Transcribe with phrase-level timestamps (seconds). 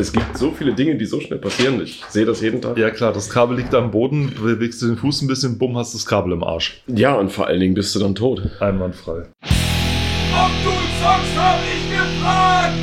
[0.00, 1.80] es gibt so viele Dinge, die so schnell passieren.
[1.82, 2.78] Ich sehe das jeden Tag.
[2.78, 5.94] Ja klar, das Kabel liegt am Boden, bewegst du den Fuß ein bisschen, bumm, hast
[5.94, 6.80] das Kabel im Arsch.
[6.86, 8.40] Ja, und vor allen Dingen bist du dann tot.
[8.60, 9.12] Einwandfrei.
[9.12, 10.70] Ob du
[11.02, 12.74] zockst, hab ich gefragt!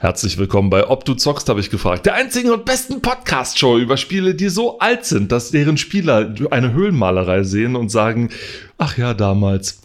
[0.00, 2.06] Herzlich willkommen bei Ob du zockst, habe ich gefragt.
[2.06, 6.72] Der einzigen und besten Podcast-Show über Spiele, die so alt sind, dass deren Spieler eine
[6.72, 8.30] Höhlenmalerei sehen und sagen,
[8.76, 9.82] ach ja, damals.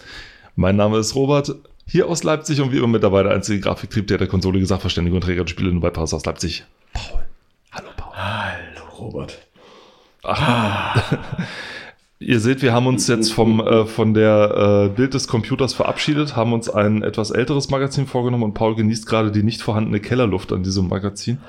[0.56, 1.54] Mein Name ist Robert,
[1.88, 5.16] hier aus Leipzig und wie immer mit dabei der einzige Grafiktrieb, der der Konsole, Sachverständige
[5.16, 6.66] und Träger der Spiele nur bei Paus aus Leipzig.
[6.94, 7.24] Paul.
[7.72, 8.14] Hallo Paul.
[8.16, 9.40] Hallo, Robert.
[12.20, 16.36] Ihr seht, wir haben uns jetzt vom, äh, von der äh, Bild des Computers verabschiedet,
[16.36, 20.52] haben uns ein etwas älteres Magazin vorgenommen und Paul genießt gerade die nicht vorhandene Kellerluft
[20.54, 21.40] an diesem Magazin.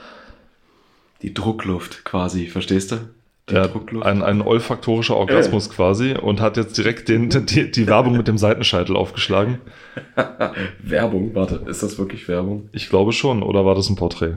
[1.22, 3.08] Die Druckluft quasi, verstehst du?
[3.48, 3.68] Ja,
[4.00, 8.38] ein, ein olfaktorischer Orgasmus quasi und hat jetzt direkt den, die, die Werbung mit dem
[8.38, 9.58] Seitenscheitel aufgeschlagen.
[10.82, 12.68] Werbung, warte, ist das wirklich Werbung?
[12.72, 14.36] Ich glaube schon, oder war das ein Porträt?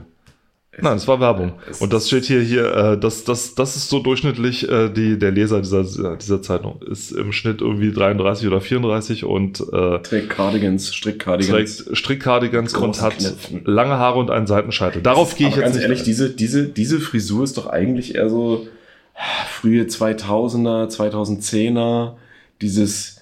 [0.82, 1.54] Nein, es war Werbung.
[1.68, 5.18] Es Und das steht hier, hier, äh, das, das, das ist so durchschnittlich, äh, die,
[5.18, 5.82] der Leser dieser,
[6.16, 11.84] dieser Zeitung ist im Schnitt irgendwie 33 oder 34 und äh, Trägt Cardigans, Strick-Cardigans.
[11.84, 13.62] trägt Strickcardigans und hat Knöpfen.
[13.64, 15.02] lange Haare und einen Seitenscheitel.
[15.02, 15.82] Darauf gehe ich jetzt ganz nicht.
[15.82, 18.68] ehrlich, diese, diese, diese Frisur ist doch eigentlich eher so
[19.48, 22.14] frühe 2000er, 2010er,
[22.60, 23.20] dieses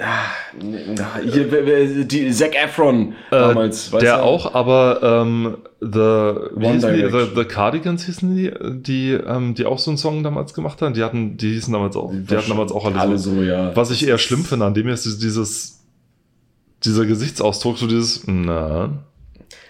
[0.00, 0.26] ah,
[0.60, 4.22] na, hier, die Zac Efron damals, äh, der du?
[4.22, 5.98] auch, aber ähm, The,
[6.56, 7.10] One hießen die?
[7.10, 7.34] The.
[7.34, 8.50] The Cardigans hießen die,
[8.82, 10.94] die, ähm, die auch so einen Song damals gemacht haben.
[10.94, 13.34] Die hatten, die hießen damals auch, die hatten damals auch alle, alle so.
[13.34, 13.76] so, ja.
[13.76, 15.84] Was ich eher schlimm finde an dem ist dieses,
[16.84, 19.04] dieser Gesichtsausdruck, so dieses, na,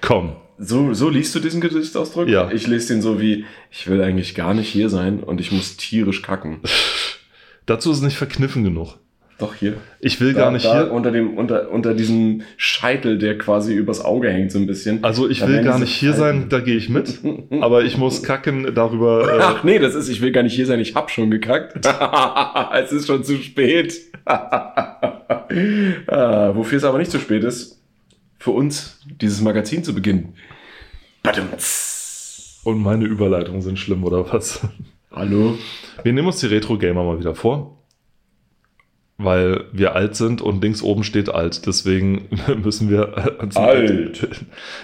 [0.00, 0.36] komm.
[0.58, 2.28] So, so liest du diesen Gesichtsausdruck?
[2.28, 2.50] Ja.
[2.52, 5.76] Ich lese den so wie, ich will eigentlich gar nicht hier sein und ich muss
[5.76, 6.60] tierisch kacken.
[7.66, 8.98] Dazu ist es nicht verkniffen genug.
[9.38, 9.74] Doch hier.
[9.98, 10.92] Ich will Da, gar nicht da hier.
[10.92, 15.02] Unter, dem, unter, unter diesem Scheitel, der quasi übers Auge hängt, so ein bisschen.
[15.02, 16.50] Also ich Da will gar nicht hier sein, Falten.
[16.50, 17.18] da gehe ich mit.
[17.60, 19.36] Aber ich muss kacken darüber.
[19.36, 21.84] Äh, Ach nee, das ist, ich will gar nicht hier sein, ich hab schon gekackt.
[22.74, 23.92] es ist schon zu spät.
[24.24, 25.00] ah,
[26.54, 27.80] wofür es aber nicht zu spät ist,
[28.38, 30.34] für uns dieses Magazin zu beginnen.
[32.64, 34.60] Und meine Überleitungen sind schlimm, oder was?
[35.10, 35.58] Hallo?
[36.02, 37.78] Wir nehmen uns die Retro-Gamer mal wieder vor.
[39.16, 41.66] Weil wir alt sind und links oben steht alt.
[41.66, 42.22] Deswegen
[42.64, 44.28] müssen wir uns Alt.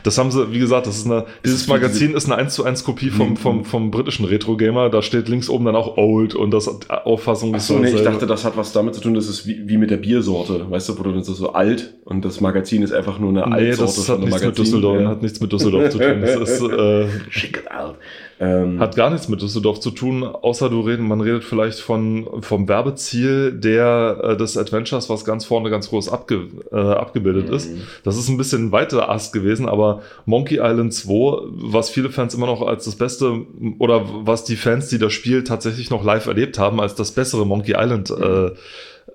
[0.05, 2.85] Das haben sie, wie gesagt, das ist eine, dieses Magazin ist eine 1 zu 1
[2.85, 4.89] Kopie vom, vom, vom britischen Retro-Gamer.
[4.89, 8.29] Da steht links oben dann auch old und das Auffassung ist Achso, nee, ich dachte,
[8.29, 10.71] das hat was damit zu tun, das ist wie, wie mit der Biersorte.
[10.71, 13.41] Weißt du, wo du dann so, so alt und das Magazin ist einfach nur eine
[13.49, 14.65] Nee, Altsorte das hat einem nichts mit Magazin.
[14.65, 15.09] Düsseldorf, Ja.
[15.09, 16.21] hat nichts mit Düsseldorf zu tun.
[16.23, 17.97] Das ist, äh, Schick alt.
[18.43, 22.27] Ähm, Hat gar nichts mit Düsseldorf zu tun, außer du reden, man redet vielleicht von,
[22.41, 27.71] vom Werbeziel der, äh, des Adventures, was ganz vorne ganz groß abge, äh, abgebildet ist.
[28.05, 32.47] Das ist ein bisschen weiter Ast gewesen, aber Monkey Island 2, was viele Fans immer
[32.47, 33.47] noch als das Beste,
[33.79, 37.47] oder was die Fans, die das Spiel tatsächlich noch live erlebt haben, als das bessere
[37.47, 38.51] Monkey Island äh,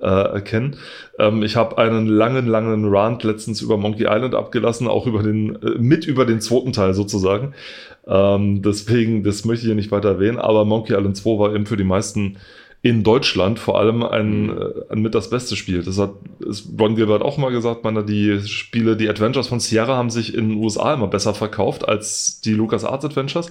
[0.01, 0.75] äh, erkennen.
[1.19, 5.61] Ähm, ich habe einen langen, langen Rant letztens über Monkey Island abgelassen, auch über den,
[5.61, 7.53] äh, mit über den zweiten Teil sozusagen.
[8.07, 11.65] Ähm, deswegen, das möchte ich hier nicht weiter erwähnen, aber Monkey Island 2 war eben
[11.65, 12.37] für die meisten
[12.85, 15.81] in Deutschland vor allem ein, äh, ein mit das beste Spiel.
[15.81, 19.97] Das hat ist Ron Gilbert auch mal gesagt, meine, die Spiele, die Adventures von Sierra
[19.97, 23.49] haben sich in den USA immer besser verkauft als die LucasArts Adventures.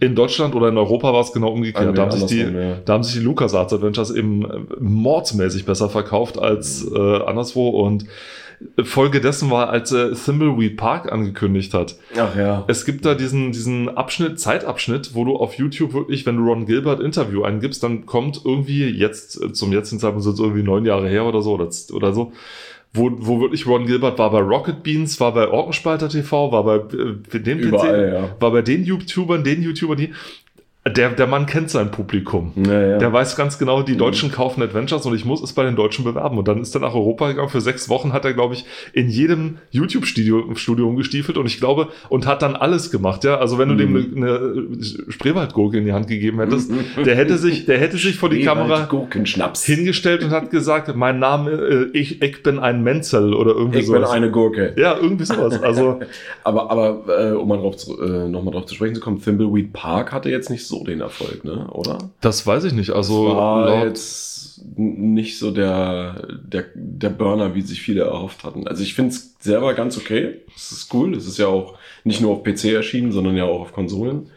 [0.00, 1.90] In Deutschland oder in Europa war es genau umgekehrt.
[1.90, 2.78] Ah, da, nee, haben sich die, ja.
[2.84, 8.06] da haben sich die LucasArts Adventures eben äh, mordsmäßig besser verkauft als äh, anderswo und
[8.82, 11.96] Folge dessen war, als er Thimbleweed Park angekündigt hat.
[12.16, 12.64] Ach ja.
[12.68, 16.66] Es gibt da diesen, diesen Abschnitt, Zeitabschnitt, wo du auf YouTube wirklich, wenn du Ron
[16.66, 20.84] Gilbert Interview eingibst, dann kommt irgendwie jetzt, äh, zum jetzigen Zeitpunkt sind es irgendwie neun
[20.84, 22.32] Jahre her oder so, oder, oder so,
[22.94, 26.76] wo, wo wirklich Ron Gilbert war bei Rocket Beans, war bei Orkenspalter TV, war bei
[26.76, 28.40] äh, den Überall, ja.
[28.40, 30.12] war bei den YouTubern, den YouTubern, die,
[30.84, 32.52] der, der Mann kennt sein Publikum.
[32.56, 32.98] Ja, ja.
[32.98, 36.04] Der weiß ganz genau, die Deutschen kaufen Adventures und ich muss es bei den Deutschen
[36.04, 36.38] bewerben.
[36.38, 37.48] Und dann ist er nach Europa gegangen.
[37.50, 41.88] Für sechs Wochen hat er, glaube ich, in jedem YouTube-Studio Studio umgestiefelt und ich glaube,
[42.08, 43.38] und hat dann alles gemacht, ja.
[43.38, 47.64] Also wenn du dem eine, eine Spreewaldgurke in die Hand gegeben hättest, der hätte sich,
[47.64, 48.88] der hätte sich vor die Kamera
[49.62, 53.86] hingestellt und hat gesagt, mein Name, äh, ich, ich bin ein Menzel oder irgendwie Ich
[53.86, 54.10] bin sowas.
[54.10, 54.74] eine Gurke.
[54.76, 55.62] ja, irgendwie sowas.
[55.62, 56.00] Also,
[56.44, 59.72] Aber, aber äh, um mal drauf zu, äh, nochmal drauf zu sprechen zu kommen, Thimbleweed
[59.72, 61.68] Park hatte jetzt nicht so den Erfolg, ne?
[61.72, 61.98] Oder?
[62.20, 62.90] das weiß ich nicht.
[62.90, 68.66] Also, war laut- jetzt nicht so der, der, der Burner, wie sich viele erhofft hatten.
[68.68, 70.42] Also ich finde es selber ganz okay.
[70.54, 71.14] Es ist cool.
[71.16, 71.74] Es ist ja auch
[72.04, 74.28] nicht nur auf PC erschienen, sondern ja auch auf Konsolen.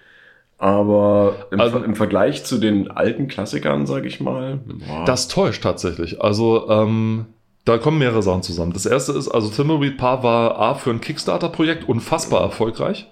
[0.57, 5.27] Aber im, Also- Ver- im Vergleich zu den alten Klassikern, sage ich mal, boah, Das
[5.27, 6.21] täuscht tatsächlich.
[6.21, 7.25] Also, ähm,
[7.65, 8.73] da kommen mehrere Sachen zusammen.
[8.73, 13.07] Das erste ist, also Thimbleweed Park war A für ein Kickstarter-Projekt unfassbar erfolgreich.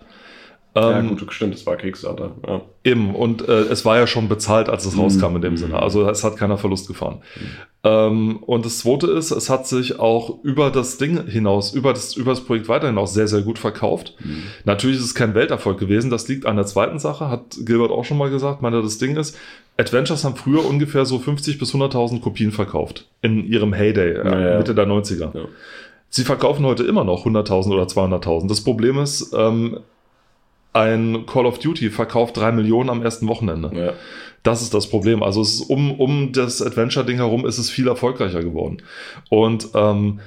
[0.75, 2.31] Ja, Ähm, gut, stimmt, das war Kickstarter.
[2.47, 2.61] Ja.
[2.83, 5.57] Eben, und äh, es war ja schon bezahlt, als es rauskam in dem Mhm.
[5.57, 5.79] Sinne.
[5.81, 7.21] Also es hat keiner Verlust gefahren.
[7.85, 12.15] Ähm, und das zweite ist, es hat sich auch über das Ding hinaus, über das,
[12.15, 14.15] über das Projekt weiter hinaus sehr, sehr gut verkauft.
[14.23, 14.43] Mhm.
[14.63, 16.09] Natürlich ist es kein Welterfolg gewesen.
[16.09, 18.61] Das liegt an der zweiten Sache, hat Gilbert auch schon mal gesagt.
[18.61, 19.37] Meine, das Ding ist,
[19.77, 23.07] Adventures haben früher ungefähr so 50 bis 100.000 Kopien verkauft.
[23.21, 24.57] In ihrem Heyday, äh, Ja, ja.
[24.57, 25.35] Mitte der 90er.
[25.35, 25.45] Ja.
[26.09, 28.47] Sie verkaufen heute immer noch 100.000 oder 200.000.
[28.47, 29.79] Das Problem ist, ähm,
[30.73, 33.71] ein Call of Duty verkauft drei Millionen am ersten Wochenende.
[33.75, 33.93] Ja.
[34.43, 35.23] Das ist das Problem.
[35.23, 38.81] Also es ist um, um das Adventure-Ding herum ist es viel erfolgreicher geworden.
[39.29, 40.19] Und ähm,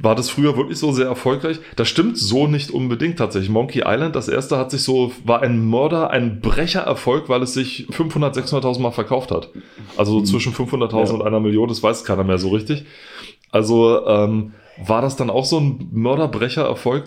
[0.00, 1.58] war das früher wirklich so sehr erfolgreich?
[1.76, 3.50] Das stimmt so nicht unbedingt tatsächlich.
[3.50, 7.86] Monkey Island, das erste hat sich so, war ein Mörder, ein Brechererfolg, weil es sich
[7.90, 9.50] 500, 600.000 Mal verkauft hat.
[9.96, 11.12] Also so zwischen 500.000 Ja.
[11.12, 12.84] und einer Million, das weiß keiner mehr so richtig.
[13.52, 14.54] Also ähm,
[14.84, 17.04] war das dann auch so ein Mörderbrechererfolg?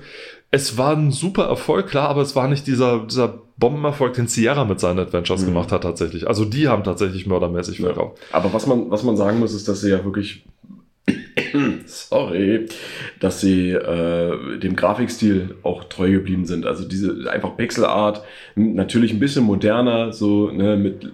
[0.55, 4.63] Es war ein super Erfolg, klar, aber es war nicht dieser, dieser Bombenerfolg, den Sierra
[4.63, 5.47] mit seinen Adventures Mhm.
[5.47, 6.27] gemacht hat tatsächlich.
[6.29, 7.87] Also die haben tatsächlich mördermäßig Ja.
[7.87, 8.19] verkauft.
[8.31, 10.45] Aber was man, was man sagen muss, ist, dass sie ja wirklich,
[11.85, 12.67] sorry,
[13.19, 16.65] dass sie äh, dem Grafikstil auch treu geblieben sind.
[16.65, 18.21] Also diese einfach Pixelart,
[18.55, 21.09] natürlich ein bisschen moderner, so ne, mit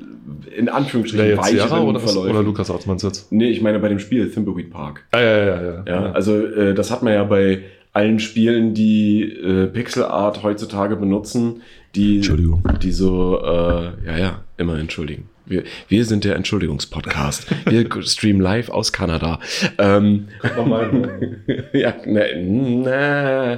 [0.56, 2.30] in Anführungsstrichen Sierra weicheren oder, Verläufen.
[2.30, 3.32] oder Lukas Arzt meinst du jetzt?
[3.32, 5.06] Nee, ich meine bei dem Spiel Thimbleweed Park.
[5.12, 5.62] Ah, ja, ja, ja.
[5.64, 5.84] ja.
[5.88, 11.62] Ja, also äh, das hat man ja bei allen Spielen, die äh, Pixelart heutzutage benutzen,
[11.96, 12.64] die, Entschuldigung.
[12.82, 15.30] die so, äh, ja, ja, immer entschuldigen.
[15.52, 17.48] Wir, wir sind der Entschuldigungspodcast.
[17.66, 19.40] Wir streamen live aus Kanada.
[19.78, 20.30] Ähm,
[21.74, 23.54] ja, na, na,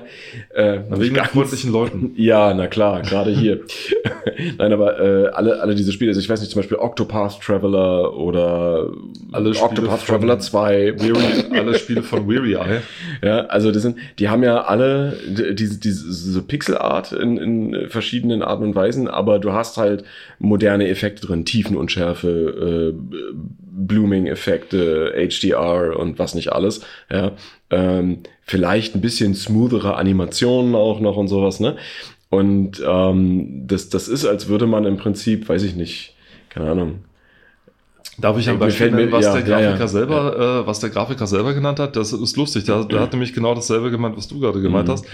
[0.56, 2.14] äh, Wegen freundlichen Leuten.
[2.18, 3.62] ja, na klar, gerade hier.
[4.58, 8.16] Nein, aber äh, alle, alle diese Spiele, also ich weiß nicht, zum Beispiel Octopath Traveler
[8.16, 8.90] oder
[9.32, 12.82] Alle Octopath Traveler 2, Weary, alle Spiele von Weary Eye.
[13.22, 18.42] ja, also das sind, die haben ja alle diese, diese, diese Pixelart in, in verschiedenen
[18.42, 20.04] Arten und Weisen, aber du hast halt
[20.40, 21.46] moderne Effekte drin,
[21.88, 23.18] Tiefenunschärfe, äh,
[23.76, 26.82] Blooming-Effekte, HDR und was nicht alles.
[27.12, 27.32] Ja,
[27.70, 31.78] ähm, vielleicht ein bisschen smoothere Animationen auch noch und sowas, ne?
[32.30, 36.16] Und ähm, das, das ist, als würde man im Prinzip, weiß ich nicht,
[36.50, 37.04] keine Ahnung,
[38.20, 39.88] Darf ich ein Beispiel nennen, was ja, der ja, Grafiker ja.
[39.88, 41.96] selber, Äh, was der Grafiker selber genannt hat?
[41.96, 42.64] Das ist lustig.
[42.64, 44.92] Der, der hat nämlich genau dasselbe gemeint, was du gerade gemeint Mhm.
[44.92, 45.06] hast.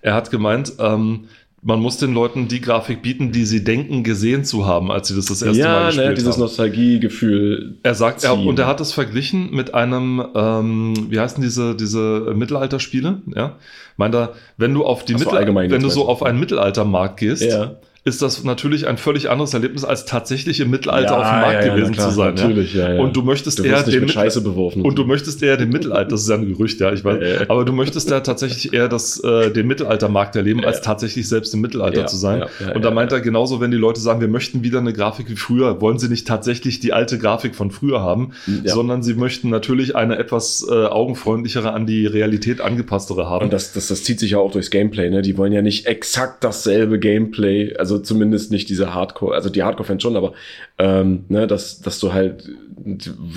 [0.00, 1.28] Er hat gemeint, ähm,
[1.62, 5.16] man muss den Leuten die Grafik bieten, die sie denken, gesehen zu haben, als sie
[5.16, 6.40] das das erste Mal ja, gespielt ne, dieses haben.
[6.40, 7.74] Nostalgiegefühl.
[7.82, 12.32] Er sagt, er, und er hat es verglichen mit einem, ähm, wie heißen diese, diese
[12.34, 13.22] Mittelalterspiele?
[13.34, 13.56] Ja,
[13.96, 16.38] meint er, wenn du auf die Ach so, Mittel- allgemein wenn du so auf einen
[16.40, 17.76] Mittelaltermarkt gehst, Ja.
[18.08, 21.64] Ist das natürlich ein völlig anderes Erlebnis, als tatsächlich im Mittelalter Ja, auf dem Markt
[21.66, 22.34] ja, gewesen klar, zu sein.
[22.34, 23.00] natürlich, ja, ja.
[23.00, 24.82] Und du möchtest Du eher den mit Scheiße beworfen.
[24.82, 27.40] und du möchtest eher den Mittelalter, das ist ja ein Gerücht, ja, ich weiß, ja.
[27.48, 31.60] aber du möchtest ja tatsächlich eher das, äh, den Mittelaltermarkt erleben, als tatsächlich selbst im
[31.60, 32.44] Mittelalter zu sein.
[32.74, 35.36] und da meint er genauso, wenn die Leute sagen, wir möchten wieder eine Grafik wie
[35.36, 38.32] früher, wollen sie nicht tatsächlich die alte Grafik von früher haben,
[38.64, 43.44] sondern sie möchten natürlich eine etwas äh, augenfreundlichere, an die Realität angepasstere haben.
[43.44, 45.22] Und das, das, das zieht sich ja auch durchs Gameplay, ne?
[45.22, 50.02] Die wollen ja nicht exakt dasselbe Gameplay, also zumindest nicht diese Hardcore, also die Hardcore-Fans
[50.02, 50.32] schon, aber
[50.78, 52.48] ähm, ne, dass, dass du halt,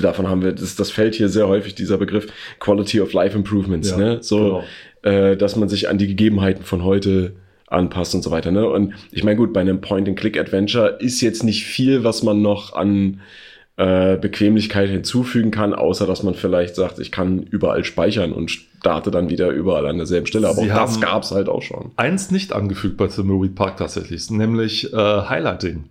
[0.01, 2.27] davon haben wir, das, das fällt hier sehr häufig, dieser Begriff
[2.59, 4.17] Quality of Life Improvements, Ja, ne?
[4.21, 4.63] So,
[5.03, 5.13] genau.
[5.15, 7.33] äh, dass man sich an die Gegebenheiten von heute
[7.67, 8.67] anpasst und so weiter, ne?
[8.67, 13.21] Und ich meine, gut, bei einem Point-and-Click-Adventure ist jetzt nicht viel, was man noch an
[13.77, 18.51] äh, Bequemlichkeit hinzufügen kann, außer dass man vielleicht sagt, ich kann überall speichern und
[18.81, 20.47] starte dann wieder überall an derselben Stelle.
[20.49, 21.91] Aber Sie auch das haben- gab's halt auch schon.
[21.97, 25.83] Eins nicht angefügt bei Thimbleweed Park tatsächlich, nämlich äh, Highlighting.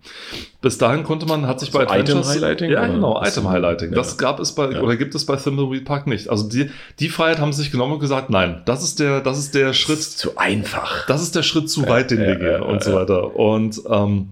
[0.60, 2.30] Bis dahin konnte man, hat sich bei So Adventures...
[2.34, 2.92] Item-Highlighting, Ja, oder?
[2.92, 3.90] genau, Ach so, Item-Highlighting.
[3.90, 3.94] ja.
[3.94, 4.80] Das gab es bei, Ja.
[4.82, 6.28] oder gibt es bei Thimbleweed Park nicht.
[6.30, 6.68] Also die,
[6.98, 9.72] die Freiheit haben sie sich genommen und gesagt, nein, das ist der, das ist der
[9.72, 11.06] Schritt, zu einfach.
[11.06, 13.36] das ist der Schritt zu weit, den wir gehen und so weiter.
[13.36, 14.30] Und ähm,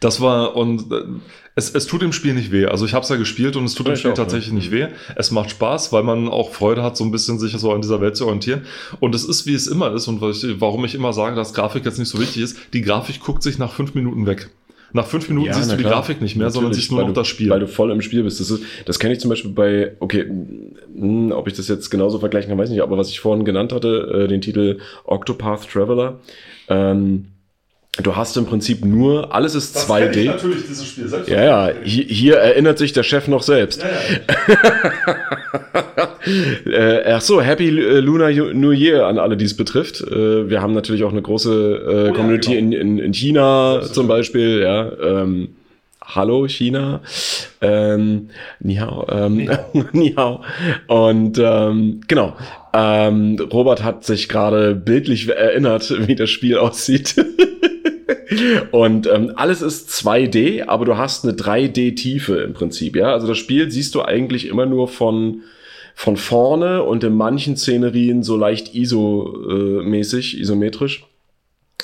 [0.00, 1.02] das war, und äh,
[1.54, 2.66] es, es tut dem Spiel nicht weh.
[2.66, 4.54] Also ich habe es ja gespielt und es tut Ja, dem Spiel auch, tatsächlich ja.
[4.54, 4.86] nicht weh.
[5.16, 8.00] Es macht Spaß, weil man auch Freude hat, so ein bisschen sich so an dieser
[8.00, 8.62] Welt zu orientieren.
[9.00, 11.52] Und es ist, wie es immer ist und was ich, warum ich immer sage, dass
[11.52, 12.56] Grafik jetzt nicht so wichtig ist.
[12.72, 14.48] Die Grafik guckt sich nach fünf Minuten weg.
[14.94, 15.94] Nach fünf Minuten Ja, siehst du die klar.
[15.94, 17.48] Grafik nicht mehr, sondern Natürlich, siehst nur noch du, das Spiel.
[17.50, 18.40] Weil du voll im Spiel bist.
[18.40, 20.26] Das, ist, das kenne ich zum Beispiel bei, okay,
[20.94, 23.44] mh, ob ich das jetzt genauso vergleichen kann, weiß ich nicht, aber was ich vorhin
[23.44, 26.20] genannt hatte, äh, den Titel Octopath Traveler,
[26.68, 27.26] ähm,
[28.00, 30.26] du hast im Prinzip nur, alles ist 2D.
[30.26, 31.28] natürlich, dieses Spiel selbst.
[31.28, 33.84] Ja, ja, hier, hier erinnert sich der Chef noch selbst.
[36.64, 40.00] äh, ach so, Happy äh, Lunar New Year an alle, die es betrifft.
[40.00, 42.60] Äh, wir haben natürlich auch eine große äh, ja, Community genau.
[42.60, 44.62] in, in, in China zum Beispiel.
[44.62, 45.50] Ja, ähm,
[46.04, 47.00] Hallo China.
[47.60, 48.28] Ähm,
[48.60, 49.06] ni hao.
[49.10, 49.48] Ähm,
[49.92, 50.42] ni hao.
[50.88, 52.36] Und ähm, genau.
[52.74, 57.14] Ähm, Robert hat sich gerade bildlich erinnert, wie das Spiel aussieht.
[58.70, 63.12] Und ähm, alles ist 2D, aber du hast eine 3D-Tiefe im Prinzip, ja.
[63.12, 65.42] Also das Spiel siehst du eigentlich immer nur von,
[65.94, 71.06] von vorne und in manchen Szenerien so leicht ISO-mäßig, isometrisch.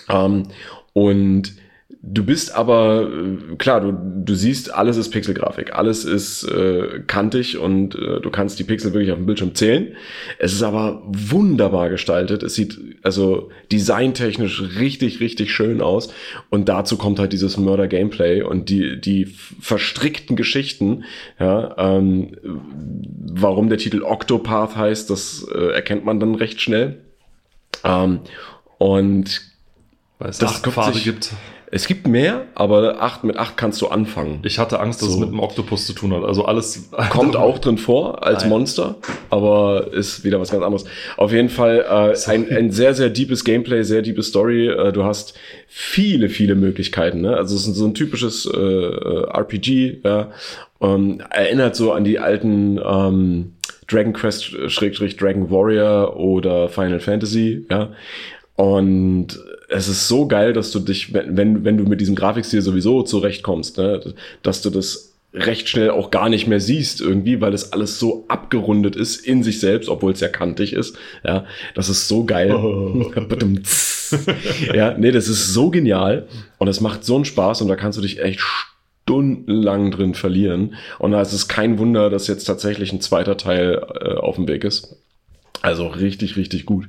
[0.09, 0.45] Ähm,
[0.93, 1.53] und
[2.01, 7.59] Du bist aber, äh, klar, du, du siehst, alles ist Pixelgrafik, alles ist äh, kantig
[7.59, 9.97] und äh, du kannst die Pixel wirklich auf dem Bildschirm zählen.
[10.39, 12.45] Es ist aber wunderbar gestaltet.
[12.45, 16.13] Es sieht also designtechnisch richtig, richtig schön aus.
[16.51, 19.27] Und dazu kommt halt dieses Murder-Gameplay und die, die
[19.61, 21.03] verstrickten Geschichten.
[21.41, 27.01] Ja, ähm, warum der Titel Octopath heißt, das äh, erkennt man dann recht schnell.
[27.83, 28.21] Ähm,
[28.79, 29.43] und
[30.21, 31.33] Weil es Das acht Pfade gibt.
[31.71, 34.41] Es gibt mehr, aber acht, mit acht kannst du anfangen.
[34.45, 35.21] Ich hatte Angst, dass es So.
[35.21, 36.25] mit einem Oktopus zu tun hat.
[36.25, 38.51] Also alles Kommt auch drin vor als Nein.
[38.51, 38.97] Monster,
[39.29, 40.85] aber ist wieder was ganz anderes.
[41.19, 44.69] Auf jeden Fall äh, ein, ein sehr, sehr deepes Gameplay, sehr deepes Story.
[44.69, 45.35] Äh, du hast
[45.67, 47.21] viele, viele Möglichkeiten.
[47.21, 47.37] Ne?
[47.37, 50.01] Also es ist so ein typisches äh, äh, RPG.
[50.05, 50.31] Ja?
[50.81, 53.53] Ähm, erinnert so an die alten ähm,
[53.89, 57.67] Dragon Quest, äh, Schrägstrich Dragon Warrior oder Final Fantasy.
[57.71, 57.91] Ja?
[58.57, 63.03] Und es ist so geil, dass du dich, wenn, wenn, du mit diesem Grafikstil sowieso
[63.03, 67.73] zurechtkommst, ne, dass du das recht schnell auch gar nicht mehr siehst irgendwie, weil es
[67.73, 70.97] alles so abgerundet ist in sich selbst, obwohl es ja kantig ist.
[71.23, 71.45] Ja,
[71.75, 72.49] das ist so geil.
[73.29, 74.17] Badumts.
[74.75, 77.99] ja, nee, das ist so genial und es macht so einen Spaß und da kannst
[77.99, 80.77] du dich echt stundenlang drin verlieren.
[80.99, 84.49] Und da ist es kein Wunder, dass jetzt tatsächlich ein zweiter Teil äh, auf dem
[84.49, 84.97] Weg ist.
[85.63, 86.89] Also richtig, richtig gut.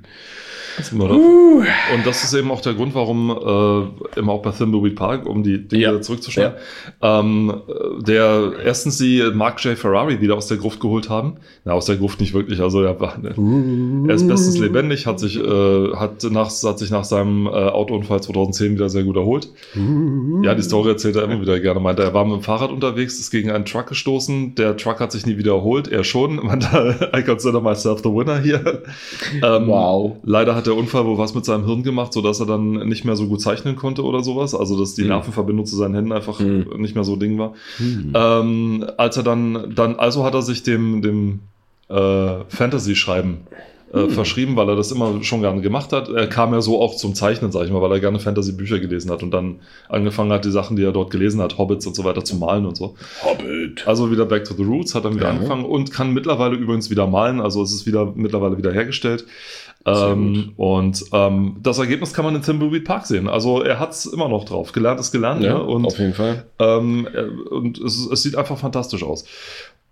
[1.93, 5.43] Und das ist eben auch der Grund, warum äh, immer auch bei Thimbleweed Park, um
[5.43, 5.89] die Dinge Ja.
[5.91, 6.53] wieder zurückzuschneiden,
[7.01, 7.53] ähm,
[7.99, 9.77] der erstens die Mark J.
[9.77, 11.35] Ferrari wieder aus der Gruft geholt haben.
[11.65, 15.38] Na, aus der Gruft nicht wirklich, also er, war, er ist bestens lebendig, hat sich,
[15.38, 19.49] äh, hat, nach, hat sich nach seinem äh, Autounfall 2010 wieder sehr gut erholt.
[20.43, 21.81] Ja, die Story erzählt er immer wieder gerne.
[21.81, 24.55] Meinte, er war mit dem Fahrrad unterwegs, ist gegen einen Truck gestoßen.
[24.55, 26.38] Der Truck hat sich nie wiederholt, er schon.
[26.38, 28.59] Meinte, I consider myself the winner hier.
[29.44, 30.18] Ähm, Wow.
[30.24, 33.16] Leider hat der Unfall wohl was mit seinem Hirn gemacht, sodass er dann nicht mehr
[33.16, 34.56] so gut zeichnen konnte oder sowas.
[34.56, 35.08] Also, dass die Mhm.
[35.10, 36.66] Nervenverbindung zu seinen Händen einfach Mhm.
[36.78, 37.54] nicht mehr so Ding war.
[37.78, 38.13] Hm.
[38.16, 41.39] Ähm, als er dann, dann, also hat er sich dem, dem
[41.89, 43.38] äh, Fantasy-Schreiben
[43.93, 44.10] äh, Hm.
[44.12, 46.10] verschrieben, weil er das immer schon gerne gemacht hat.
[46.10, 49.10] Er kam ja so auch zum Zeichnen, sag ich mal, weil er gerne Fantasy-Bücher gelesen
[49.12, 52.03] hat und dann angefangen hat, die Sachen, die er dort gelesen hat, Hobbits und so
[52.03, 52.96] weiter, zu malen und so.
[53.24, 53.88] Hobbit.
[53.88, 55.31] Also wieder back to the roots, hat dann wieder Ja.
[55.31, 57.41] angefangen und kann mittlerweile übrigens wieder malen.
[57.41, 59.25] Also es ist wieder mittlerweile wieder hergestellt.
[59.86, 63.29] Ähm, und ähm, das Ergebnis kann man in Thimbleweed Park sehen.
[63.29, 64.74] Also er hat es immer noch drauf.
[64.74, 65.41] Gelernt ist gelernt.
[65.41, 65.63] Ja, ne?
[65.63, 66.46] und auf jeden Fall.
[66.60, 69.24] ähm, äh, und es, es sieht einfach fantastisch aus.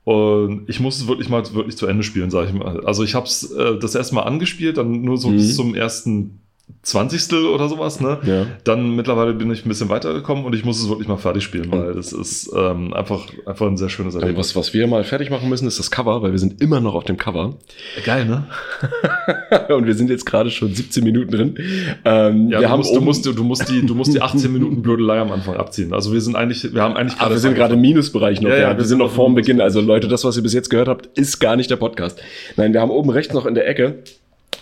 [0.07, 2.79] Und ich muss es wirklich mal wirklich zu Ende spielen, sage ich mal.
[2.85, 5.33] Also ich habe es äh, das erste Mal angespielt, dann nur so Mhm.
[5.35, 6.39] bis zum ersten
[6.81, 8.17] Zwanzigstel oder sowas, ne?
[8.23, 8.45] Ja.
[8.63, 11.69] Dann mittlerweile bin ich ein bisschen weitergekommen und ich muss es wirklich mal fertig spielen,
[11.69, 14.37] weil das ist ähm, einfach, einfach ein sehr schönes Erlebnis.
[14.37, 16.95] was, was wir mal fertig machen müssen, ist das Cover, weil wir sind immer noch
[16.95, 17.55] auf dem Cover.
[18.05, 18.47] Geil, ne?
[19.75, 21.55] Und wir sind jetzt gerade schon 17 Minuten drin.
[22.05, 24.51] Ähm, Ja, wir du, haben musst, du, musst, du, musst die, du musst die 18
[24.51, 25.93] Minuten Blödelei am Anfang abziehen.
[25.93, 28.49] Also wir sind eigentlich, wir haben eigentlich Aber wir sind gerade im Minusbereich noch.
[28.49, 29.61] Ja, Ja, ja, wir, wir sind noch vorm Beginn.
[29.61, 29.81] Also.
[29.81, 32.19] Leute, das, was ihr bis jetzt gehört habt, ist gar nicht der Podcast.
[32.55, 34.03] Nein, wir haben oben rechts noch in der Ecke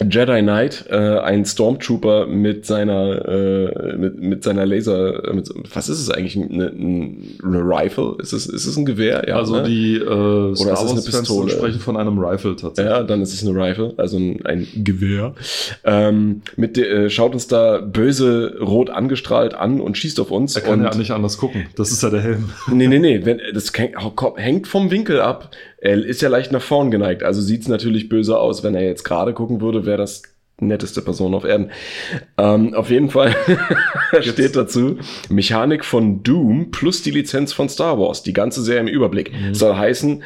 [0.02, 5.24] Jedi Knight, äh, ein Stormtrooper mit seiner äh, mit, mit seiner Laser.
[5.30, 6.36] Äh, mit, was ist es eigentlich?
[6.38, 8.16] Eine, eine Rifle?
[8.20, 9.24] Ist es ist es ein Gewehr?
[9.28, 9.38] Ja.
[9.38, 9.64] also ne?
[9.64, 11.50] die äh, ist es eine Pistole?
[11.52, 12.94] sprechen von einem Rifle tatsächlich.
[12.94, 15.34] Ja, dann ist es eine Rifle, also ein, ein Gewehr.
[15.84, 20.56] Ähm, mit äh, schaut uns da böse rot angestrahlt an und schießt auf uns.
[20.56, 21.68] Er kann ja nicht anders gucken.
[21.78, 22.50] Das ist ja der Helm.
[22.72, 23.96] Nee, nee, nee, wenn, das hängt-
[24.36, 25.52] hängt vom Winkel ab.
[25.86, 28.64] Er ist ja leicht nach vorn geneigt, also sieht's natürlich böse aus.
[28.64, 30.24] Wenn er jetzt gerade gucken würde, wäre das
[30.60, 31.70] netteste Person auf Erden.
[32.38, 33.36] Ähm, auf jeden Fall
[34.22, 34.98] steht dazu,
[35.30, 38.24] Mechanik von Doom plus die Lizenz von Star Wars.
[38.24, 39.32] Die ganze Serie im Überblick.
[39.52, 40.24] Soll heißen,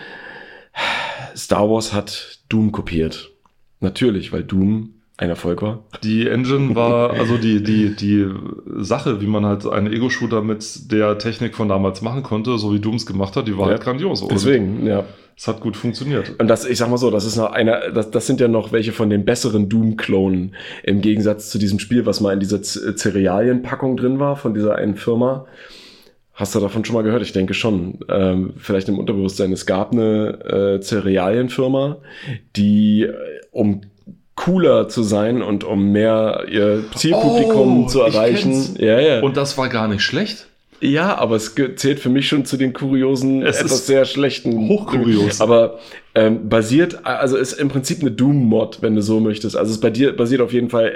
[1.36, 3.32] Star Wars hat Doom kopiert.
[3.80, 5.84] Natürlich, weil Doom ein Erfolg war.
[6.04, 8.26] Die Engine war, also die, die, die
[8.78, 12.80] Sache, wie man halt einen Ego-Shooter mit der Technik von damals machen konnte, so wie
[12.80, 13.72] Dooms gemacht hat, die war Ja.
[13.74, 14.26] halt grandios.
[14.28, 15.04] Deswegen, ja.
[15.42, 16.38] Es hat gut funktioniert.
[16.38, 18.74] Und das, ich sag mal so, das ist noch einer, das, das sind ja noch
[18.74, 20.54] welche von den besseren Doom-Klonen
[20.84, 24.76] im Gegensatz zu diesem Spiel, was mal in dieser Z- Cerealienpackung drin war, von dieser
[24.76, 25.46] einen Firma.
[26.34, 27.22] Hast du davon schon mal gehört?
[27.22, 28.00] Ich denke schon.
[28.10, 29.54] Ähm, vielleicht im Unterbewusstsein.
[29.54, 32.00] Es gab eine äh, Cerealienfirma,
[32.58, 33.14] die, äh,
[33.52, 33.80] um
[34.36, 38.76] cooler zu sein und um mehr ihr Zielpublikum Oh, zu ich erreichen.
[38.78, 39.22] Ja, ja.
[39.22, 40.49] Und das war gar nicht schlecht.
[40.82, 44.70] Ja, aber es zählt für mich schon zu den kuriosen, Es etwas sehr schlechten.
[44.70, 45.42] hochkurios.
[45.42, 45.80] Aber
[46.16, 49.58] ähm, basiert, also ist im Prinzip eine Doom-Mod, wenn du so möchtest.
[49.58, 50.94] Also es bei dir basiert auf jeden Fall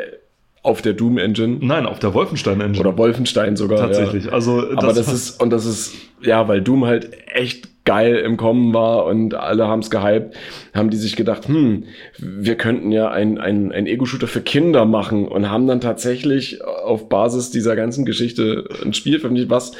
[0.63, 1.58] auf der Doom Engine.
[1.60, 2.80] Nein, auf der Wolfenstein Engine.
[2.88, 3.80] Oder Wolfenstein sogar.
[3.80, 4.25] Tatsächlich.
[4.25, 4.32] Ja.
[4.32, 8.38] Also, Aber das, das ist, und das ist, ja, weil Doom halt echt geil im
[8.38, 10.36] Kommen war und alle haben es gehypt,
[10.74, 11.86] haben die sich gedacht, hm,
[12.18, 17.10] wir könnten ja ein, ein, ein Ego-Shooter für Kinder machen und haben dann tatsächlich auf
[17.10, 19.74] Basis dieser ganzen Geschichte ein Spiel veröffentlicht, was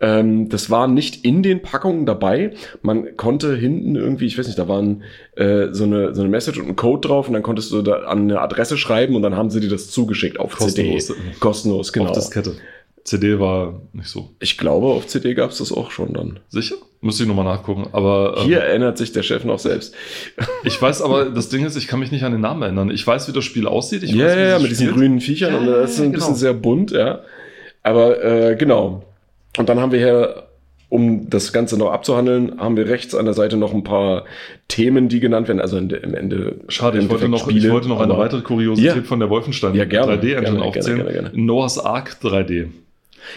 [0.00, 2.52] ähm, das war nicht in den Packungen dabei.
[2.80, 5.02] Man konnte hinten irgendwie, ich weiß nicht, da waren
[5.36, 8.04] äh, so, eine, so eine Message und ein Code drauf und dann konntest du da
[8.04, 11.08] an eine Adresse schreiben und dann haben sie dir das zugeschickt auf Kostenlos.
[11.08, 11.18] CD.
[11.38, 12.10] Kostenlos, genau.
[12.10, 12.54] Auf Diskette.
[13.10, 14.30] CD war nicht so.
[14.38, 16.38] Ich glaube, auf CD gab es das auch schon dann.
[16.48, 16.76] Sicher?
[17.00, 17.88] Müsste ich nochmal nachgucken.
[17.92, 19.94] Aber ähm, Hier erinnert sich der Chef noch selbst.
[20.64, 22.90] ich weiß aber, das Ding ist, ich kann mich nicht an den Namen erinnern.
[22.90, 24.02] Ich weiß, wie das Spiel aussieht.
[24.04, 24.96] Ich Ja, weiß, wie ja, ja, mit diesen spielt.
[24.98, 26.14] grünen Viechern Ja, und das ist ein genau.
[26.18, 27.20] bisschen sehr bunt, ja.
[27.82, 29.02] Aber äh, genau.
[29.58, 30.44] Und dann haben wir hier,
[30.88, 34.24] um das Ganze noch abzuhandeln, haben wir rechts an der Seite noch ein paar
[34.68, 35.60] Themen, die genannt werden.
[35.60, 36.56] Also im Ende.
[36.68, 39.02] Schade, im ich wollte, noch, ich wollte noch eine weitere Kuriosität Ja.
[39.02, 40.96] von der Wolfenstein Ja, gerne, 3D-Engine gerne, aufzählen.
[40.98, 41.44] gerne, gerne, gerne.
[41.44, 42.68] Noah's Ark 3D.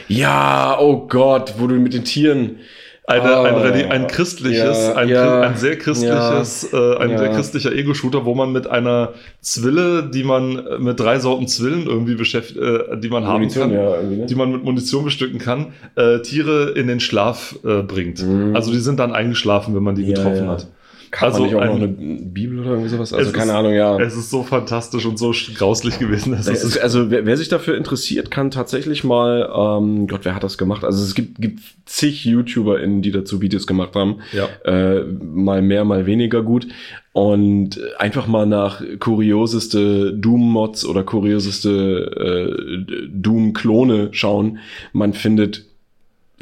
[0.07, 2.57] Ja, oh Gott, wo du mit den Tieren.
[3.05, 7.17] Eine, ein, Ah, Reli- ein christliches, ja, ein, ja, ein sehr christliches, äh, ein ja.
[7.17, 9.11] sehr christlicher Ego-Shooter, wo man mit einer
[9.41, 13.63] Zwille, die man äh, mit drei Sorten Zwillen irgendwie beschäftigt, äh, die man haben Munition,
[13.71, 14.25] kann, ja, irgendwie, ne?
[14.25, 18.23] die man mit Munition bestücken kann, äh, Tiere in den Schlaf äh, bringt.
[18.25, 18.55] Mhm.
[18.55, 20.51] Also die sind dann eingeschlafen, wenn man die Ja, getroffen ja.
[20.51, 20.67] hat.
[21.13, 21.87] Kann also man nicht auch ein- noch eine
[22.23, 23.13] Bibel oder irgendwie sowas?
[23.13, 23.99] Also keine ist- Ahnung, ja.
[23.99, 26.33] Es ist so fantastisch und so grauslich gewesen.
[26.33, 30.33] Es Es ist, also wer, wer sich dafür interessiert, kann tatsächlich mal, ähm, Gott, wer
[30.33, 30.83] hat das gemacht?
[30.83, 34.21] Also es gibt, gibt zig YouTuberInnen, die dazu Videos gemacht haben.
[34.31, 34.47] Ja.
[34.65, 36.67] Äh, mal mehr, mal weniger gut.
[37.11, 42.47] Und einfach mal nach kurioseste Doom-Mods oder kurioseste
[42.89, 44.57] äh, Doom-Klone schauen.
[44.93, 45.65] Man findet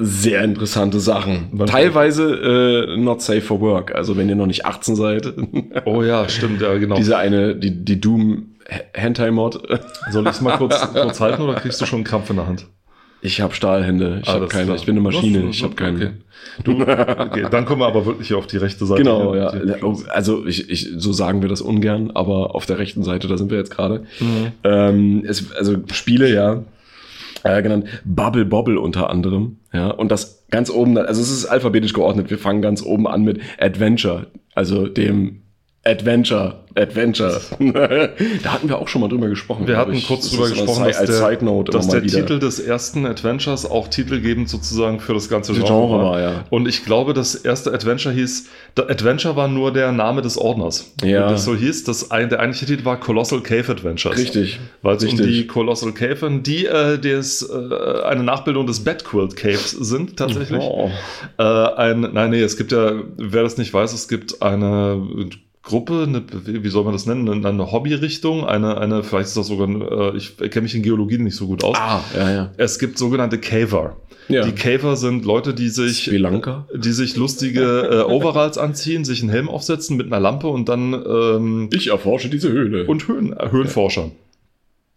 [0.03, 1.50] sehr interessante Sachen.
[1.51, 3.93] Man- Teilweise äh, not safe for work.
[3.96, 5.34] Also wenn ihr noch nicht 18 seid.
[5.86, 6.96] oh ja, stimmt, ja, genau.
[6.96, 8.48] Diese eine, die, die Doom
[8.93, 9.62] Hentai-Mod.
[10.12, 12.48] Soll ich es mal kurz, kurz halten oder kriegst du schon einen Krampf in der
[12.48, 12.67] Hand?
[13.24, 14.20] Ich habe Stahlhände.
[14.24, 14.65] Ich Ah, habe keine.
[14.65, 14.77] klar.
[14.77, 15.43] Ich bin eine Maschine.
[15.50, 15.96] Ich habe keine.
[15.98, 16.10] Okay.
[16.63, 19.04] Du, okay, dann kommen wir aber wirklich auf die rechte Seite.
[19.04, 19.54] Genau, ja.
[20.10, 23.52] Also ich, ich, so sagen wir das ungern, aber auf der rechten Seite, da sind
[23.52, 24.06] wir jetzt gerade.
[24.19, 24.47] Mhm.
[24.63, 26.63] Ähm, es, also Spiele, ja,
[27.43, 29.89] äh, genannt Bubble Bobble unter anderem, ja.
[29.89, 32.30] Und das ganz oben, also es ist alphabetisch geordnet.
[32.30, 35.40] Wir fangen ganz oben an mit Adventure, also dem
[35.84, 37.41] Adventure, Adventure.
[38.44, 39.67] da hatten wir auch schon mal drüber gesprochen.
[39.67, 40.08] Wir hatten ich.
[40.08, 42.04] kurz Das drüber gesprochen, Side- dass als der, Side Note dass der.
[42.04, 46.20] Titel des ersten Adventures auch titelgebend sozusagen für das ganze Genre, Genre war.
[46.22, 46.44] ja.
[46.52, 50.94] Und ich glaube, das erste Adventure hieß, Adventure war nur der Name des Ordners.
[51.04, 51.24] Ja.
[51.26, 54.20] Und das so hieß, das ein, der eigentliche Titel war Colossal Cave Adventures.
[54.20, 54.60] Richtig.
[54.84, 59.72] Weil es um die Colossal Cave, die äh, des, äh, eine Nachbildung des Bedquilt Caves
[59.72, 60.62] sind tatsächlich.
[60.62, 60.91] Oh.
[61.39, 65.02] Äh, ein, nein, nee, es gibt ja, wer das nicht weiß, es gibt eine
[65.63, 69.47] Gruppe, eine, wie soll man das nennen, eine, eine Hobbyrichtung, eine, eine, vielleicht ist das
[69.47, 69.69] sogar,
[70.13, 71.78] äh, ich kenne mich in Geologie nicht so gut aus.
[71.78, 72.52] Ah, ja, ja.
[72.58, 73.97] Es gibt sogenannte Caver.
[74.28, 74.43] Ja.
[74.43, 76.67] Die Caver sind Leute, die sich, Sri Lanka?
[76.74, 80.93] die sich lustige äh, Overalls anziehen, sich einen Helm aufsetzen mit einer Lampe und dann
[80.93, 82.86] ähm, Ich erforsche diese Höhle.
[82.86, 84.12] und Höhen, äh, Höhenforscher.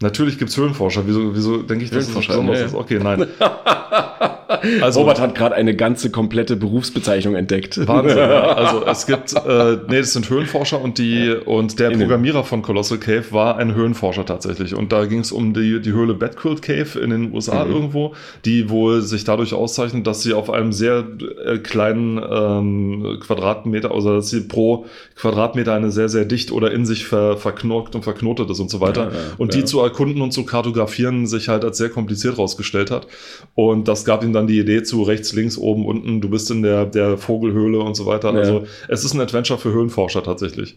[0.00, 1.06] Natürlich gibt's Höhenforscher.
[1.06, 2.66] Wieso, wieso denke ich, dass das was Höhenforscher, Besonderes nee.
[2.66, 2.74] ist?
[2.74, 3.26] Okay, nein.
[4.80, 7.86] Also, Robert hat gerade eine ganze komplette Berufsbezeichnung entdeckt.
[7.86, 8.18] Wahnsinn.
[8.18, 8.54] Ja.
[8.64, 11.90] Also es gibt, äh, nee, das sind Höhenforscher und die und der.
[11.90, 14.74] Programmierer von Colossal Cave war ein Höhenforscher tatsächlich.
[14.74, 17.72] Und da ging es um die, die Höhle Bedquilt Cave in den USA Mhm.
[17.72, 18.14] irgendwo,
[18.44, 21.04] die wohl sich dadurch auszeichnet, dass sie auf einem sehr
[21.44, 24.86] äh, kleinen ähm, Quadratmeter, also dass sie pro
[25.16, 28.80] Quadratmeter eine sehr, sehr dicht oder in sich ver, verknurkt und verknotet ist und so
[28.80, 29.04] weiter.
[29.04, 33.06] Ja, und die zu erkunden und zu kartografieren sich halt als sehr kompliziert rausgestellt hat.
[33.54, 36.62] Und das gab ihm dann die Idee zu rechts, links, oben, unten, du bist in
[36.62, 38.32] der, der Vogelhöhle und so weiter.
[38.32, 38.38] Ja.
[38.38, 40.76] Also es ist ein Adventure für Höhlenforscher tatsächlich.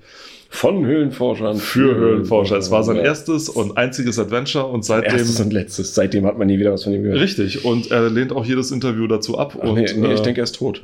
[0.49, 1.57] Von Höhlenforschern.
[1.57, 2.57] Für Höhlenforscher.
[2.57, 3.03] Es war sein Ja.
[3.03, 5.13] erstes und einziges Adventure und seitdem.
[5.17, 5.93] Erstes und letztes.
[5.93, 7.19] Seitdem hat man nie wieder was von ihm gehört.
[7.21, 9.57] Richtig, und er lehnt auch jedes Interview dazu ab.
[9.61, 10.83] Ach, und, nee, nee, ich äh, denke, er ist tot.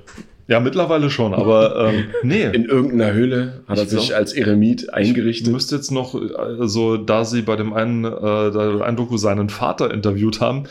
[0.50, 2.44] Ja, mittlerweile schon, aber ähm, nee.
[2.52, 5.54] In irgendeiner Höhle hat er Ich sich glaub- als Eremit Ich eingerichtet.
[5.54, 9.94] müsste jetzt noch, also da sie bei dem einen, äh, da ein Doku seinen Vater
[9.94, 10.64] interviewt haben,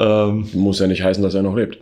[0.00, 1.78] ähm, Muss ja nicht heißen, dass er noch lebt.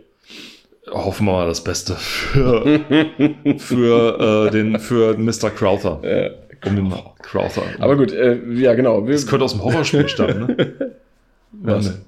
[0.91, 2.81] hoffen wir mal das Beste für,
[3.57, 5.49] für, äh, den, für Mr.
[5.49, 5.99] Crowther.
[6.03, 6.31] Äh,
[6.65, 7.63] Um den Crowther.
[7.79, 9.05] aber gut, äh, ja genau.
[9.07, 10.73] Wir, das könnte aus dem Horrorspiel stammen, ne?
[11.51, 11.99] Was?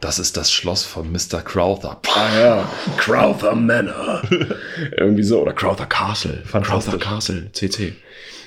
[0.00, 1.40] Das ist das Schloss von Mr.
[1.42, 1.98] Crowther.
[2.14, 2.68] ah ja,
[2.98, 4.22] Crowther Manor.
[4.98, 5.40] Irgendwie so.
[5.40, 6.42] Oder Crowther Castle.
[6.44, 6.92] Fantastisch.
[6.92, 7.94] Crowther Castle, CC.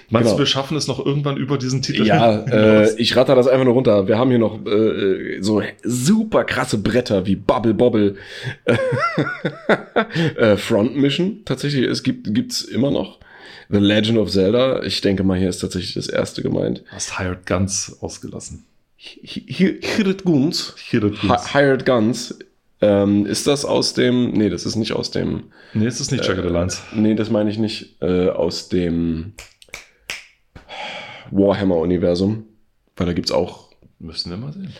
[0.10, 0.36] Meinst Genau.
[0.38, 2.06] du, wir schaffen es noch irgendwann über diesen Titel?
[2.06, 4.08] Ja, äh, ich ratter das einfach nur runter.
[4.08, 8.16] Wir haben hier noch äh, so super krasse Bretter wie Bubble Bobble.
[10.38, 11.86] äh, Front Mission tatsächlich.
[11.86, 13.20] Es gibt gibt's immer noch.
[13.70, 14.84] The Legend of Zelda.
[14.84, 16.84] Ich denke mal, hier ist tatsächlich das erste gemeint.
[16.88, 18.66] hast Hired Guns ausgelassen.
[19.00, 20.74] Hi- Hired Guns.
[20.90, 21.30] Hired Guns.
[21.54, 22.40] Hi- Hired Guns.
[22.80, 24.32] Ähm, ist das aus dem.
[24.34, 25.46] Nee, das ist nicht aus dem.
[25.74, 26.80] Nee, es ist nicht Jagged Alliance.
[26.94, 28.02] Nee, das meine ich nicht.
[28.02, 29.34] Äh, aus dem
[31.32, 32.46] Warhammer-Universum.
[32.96, 33.68] Weil da gibt es auch
[34.00, 34.72] Müssen wir mal sehen.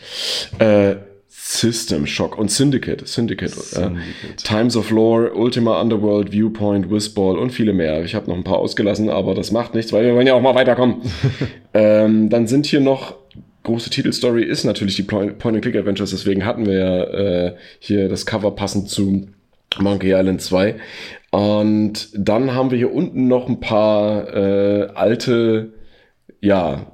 [0.60, 0.96] äh,
[1.40, 3.06] System Shock und Syndicate.
[3.06, 3.52] Syndicate.
[3.52, 4.44] Äh, Syndicate.
[4.44, 8.04] Times of Lore, Ultima Underworld, Viewpoint, Whistball und viele mehr.
[8.04, 10.42] Ich habe noch ein paar ausgelassen, aber das macht nichts, weil wir wollen ja auch
[10.42, 10.96] mal weiterkommen.
[11.74, 13.14] ähm, dann sind hier noch
[13.62, 18.88] große Titelstory ist natürlich die Point-and-Click-Adventures, deswegen hatten wir ja äh, hier das Cover passend
[18.88, 19.28] zu
[19.78, 20.76] Monkey Island 2.
[21.30, 25.72] Und dann haben wir hier unten noch ein paar äh, alte,
[26.40, 26.86] ja,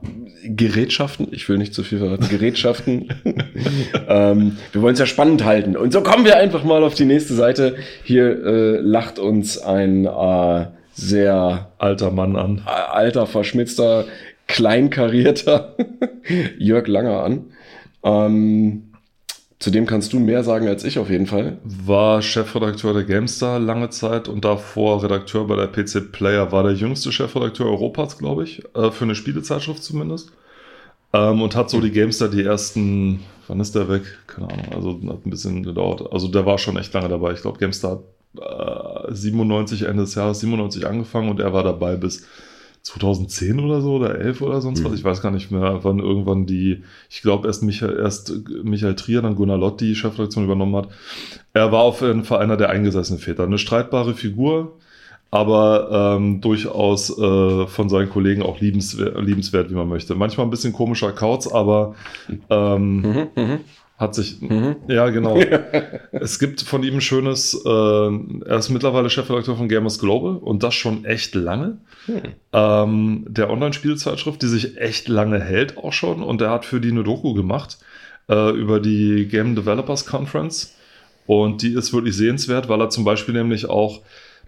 [0.44, 1.28] Gerätschaften.
[1.32, 2.28] Ich will nicht zu viel verraten.
[2.28, 3.08] Gerätschaften.
[4.08, 5.76] ähm, wir wollen es ja spannend halten.
[5.76, 7.76] Und so kommen wir einfach mal auf die nächste Seite.
[8.04, 12.62] Hier äh, lacht uns ein äh, sehr Alter Mann an.
[12.64, 14.06] alter, verschmitzter,
[14.46, 15.76] kleinkarierter
[16.58, 17.44] Jörg Langer an.
[18.02, 18.83] Ähm,
[19.64, 21.56] zu dem kannst du mehr sagen als ich auf jeden Fall.
[21.64, 26.52] War Chefredakteur der GameStar lange Zeit und davor Redakteur bei der PC Player.
[26.52, 28.62] War der jüngste Chefredakteur Europas, glaube ich.
[28.74, 30.32] Äh, für eine Spielezeitschrift zumindest.
[31.14, 33.20] Ähm, und hat so die GameStar die ersten.
[33.48, 34.02] Wann ist der weg?
[34.26, 34.66] Keine Ahnung.
[34.74, 36.12] Also hat ein bisschen gedauert.
[36.12, 37.32] Also der war schon echt lange dabei.
[37.32, 38.02] Ich glaube, GameStar
[38.36, 42.26] hat äh, 97, Ende des Jahres 97 angefangen und er war dabei bis
[42.84, 44.90] 2010 oder so oder 11 oder sonst was.
[44.92, 44.96] Mhm.
[44.98, 49.22] Ich weiß gar nicht mehr, wann irgendwann die, ich glaube erst Michael, erst Michael Trier,
[49.22, 50.88] dann Gunnar Lott die Chefredaktion übernommen hat.
[51.54, 53.44] Er war auf jeden Fall einer der eingesessenen Väter.
[53.44, 54.72] Eine streitbare Figur,
[55.30, 60.14] aber ähm, durchaus äh, von seinen Kollegen auch liebenswert, liebenswert, wie man möchte.
[60.14, 61.94] Manchmal ein bisschen komischer Kauz, aber
[62.50, 63.60] ähm, Mhm, mhm,
[63.96, 64.76] hat sich, mhm.
[64.88, 65.38] ja, genau.
[66.12, 70.62] es gibt von ihm ein schönes, äh, er ist mittlerweile Chefredakteur von Gamers Global und
[70.62, 71.78] das schon echt lange.
[72.06, 72.20] Hm.
[72.52, 76.90] Ähm, der Online-Spielzeitschrift, die sich echt lange hält auch schon und er hat für die
[76.90, 77.78] eine Doku gemacht
[78.28, 80.74] äh, über die Game Developers Conference
[81.26, 84.02] und die ist wirklich sehenswert, weil er zum Beispiel nämlich auch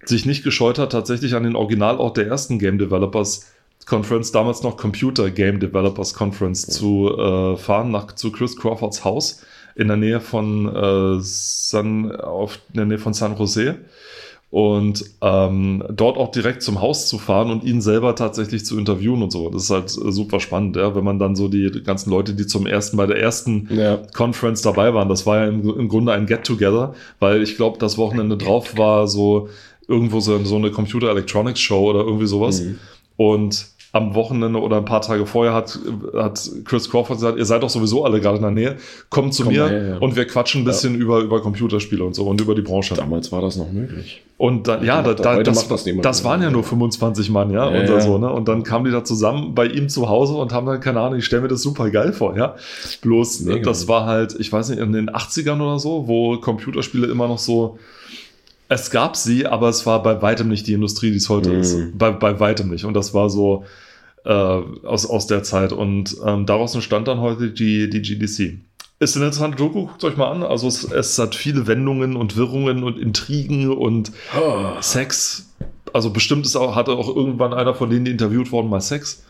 [0.04, 3.52] sich nicht gescheut hat, tatsächlich an den Originalort der ersten Game Developers
[3.86, 9.42] Conference, damals noch Computer Game Developers Conference, zu äh, fahren, nach, zu Chris Crawfords Haus
[9.76, 13.76] in der Nähe von, äh, San, auf, in der Nähe von San Jose
[14.50, 19.22] und ähm, dort auch direkt zum Haus zu fahren und ihn selber tatsächlich zu interviewen
[19.22, 19.50] und so.
[19.50, 22.46] Das ist halt äh, super spannend, ja, wenn man dann so die ganzen Leute, die
[22.46, 23.98] zum ersten bei der ersten Ja.
[24.14, 25.08] Conference dabei waren.
[25.08, 29.08] Das war ja im, im Grunde ein Get-Together, weil ich glaube, das Wochenende drauf war
[29.08, 29.48] so
[29.88, 32.62] irgendwo so, so eine Computer Electronics Show oder irgendwie sowas.
[32.62, 32.78] Mhm.
[33.16, 35.78] Und am Wochenende oder ein paar Tage vorher hat,
[36.14, 38.76] hat Chris Crawford gesagt, ihr seid doch sowieso alle gerade in der Nähe,
[39.10, 39.96] kommt zu Komm mir her, ja.
[39.98, 42.94] und wir quatschen ein bisschen über, über Computerspiele und so und über die Branche.
[42.94, 44.22] Damals war das noch möglich.
[44.38, 47.84] Und dann, ja, da, da, das, das das waren ja nur 25 Mann, ja, Ja,
[47.84, 48.00] ja.
[48.00, 48.30] so, ne?
[48.30, 51.18] Und dann kamen die da zusammen bei ihm zu Hause und haben dann, keine Ahnung,
[51.18, 52.54] ich stelle mir das super geil vor, ja.
[53.00, 53.62] Bloß, Mega.
[53.64, 57.38] das war halt, ich weiß nicht, in den 80ern oder so, wo Computerspiele immer noch
[57.38, 57.78] so,
[58.68, 61.60] es gab sie, aber es war bei weitem nicht die Industrie, die es heute Mhm.
[61.60, 61.76] ist.
[61.96, 62.84] Bei, bei weitem nicht.
[62.84, 63.64] Und das war so
[64.26, 65.72] äh, aus, aus der Zeit.
[65.72, 68.58] Und ähm, daraus entstand dann heute die, die GDC.
[68.98, 70.42] Ist eine interessante Doku, guckt euch mal an.
[70.42, 74.10] Also es, es hat viele Wendungen und Wirrungen und Intrigen und
[74.80, 75.50] Sex.
[75.92, 79.22] Also bestimmt ist auch, hatte auch irgendwann einer von denen, die interviewt worden, mal Sex.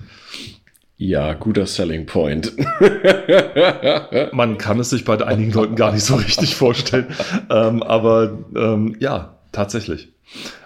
[0.99, 2.55] Ja, guter Selling Point.
[4.33, 7.09] Man kann es sich bei einigen Leuten gar nicht so richtig vorstellen.
[7.51, 10.09] Ähm, aber ähm, ja, tatsächlich.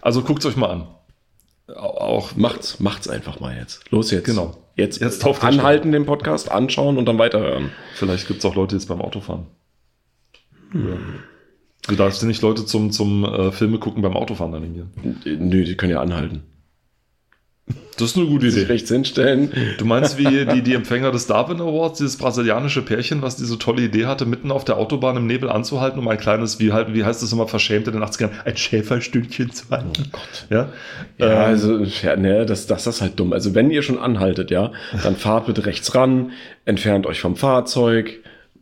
[0.01, 0.87] Also guckt es euch mal an.
[1.77, 3.91] Auch macht's, macht's einfach mal jetzt.
[3.91, 4.25] Los jetzt.
[4.25, 4.57] Genau.
[4.77, 7.71] Jetzt, Jetzt auf anhalten den Podcast, anschauen und dann weiterhören.
[7.95, 9.47] Vielleicht gibt es auch Leute, jetzt beim Autofahren.
[10.73, 10.97] Ja.
[11.89, 14.91] Du darfst nicht Leute zum, zum äh, Filme gucken beim Autofahren animieren.
[15.25, 16.43] Nö, die können ja anhalten.
[17.97, 18.63] Das ist eine gute Idee.
[18.63, 19.53] rechts hinstellen.
[19.77, 23.83] Du meinst wie die, die Empfänger des Darwin Awards, dieses brasilianische Pärchen, was diese tolle
[23.83, 27.05] Idee hatte, mitten auf der Autobahn im Nebel anzuhalten, um ein kleines, wie, halt, wie
[27.05, 29.93] heißt das immer, verschämt in den 80ern, ein Schäferstündchen zu halten.
[29.99, 30.47] Oh Gott.
[30.49, 30.69] Ja,
[31.19, 33.35] Ja, Ähm, also, ja, ne, das, das ist halt dumm.
[33.35, 36.33] Also, wenn ihr schon anhaltet, ja, dann fahrt bitte rechts ran,
[36.65, 38.21] entfernt euch vom Fahrzeug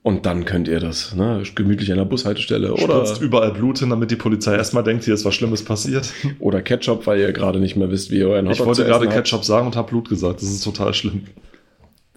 [0.08, 3.90] und dann könnt ihr das, ne, gemütlich an der Bushaltestelle oder, spritzt überall Blut hin,
[3.90, 6.10] damit die Polizei erstmal denkt, hier ist was Schlimmes passiert.
[6.38, 8.86] oder Ketchup, weil ihr gerade nicht mehr wisst, wie ihr euren Ich Hotdog wollte zu
[8.86, 9.24] gerade essen habt.
[9.26, 10.40] Ketchup sagen und habe Blut gesagt.
[10.40, 11.24] Das ist total schlimm.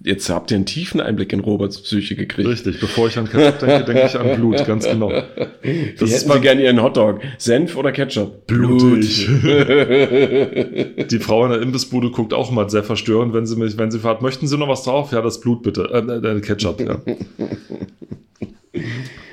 [0.04, 2.48] Jetzt habt ihr einen tiefen Einblick in Roberts Psyche gekriegt.
[2.48, 5.10] Richtig, bevor ich an Ketchup denke, denke ich an Blut, ganz genau.
[5.62, 7.20] Wie Das ist hätten Sie gerne Ihren Hotdog?
[7.38, 8.48] Senf oder Ketchup?
[8.48, 9.28] Blutig.
[11.12, 14.00] Die Frau in der Imbissbude guckt auch mal sehr verstörend, wenn sie mich, wenn sie
[14.00, 15.12] fragt, möchten Sie noch was drauf?
[15.12, 15.90] Ja, das Blut bitte.
[15.92, 17.00] Äh, äh, Ketchup, ja.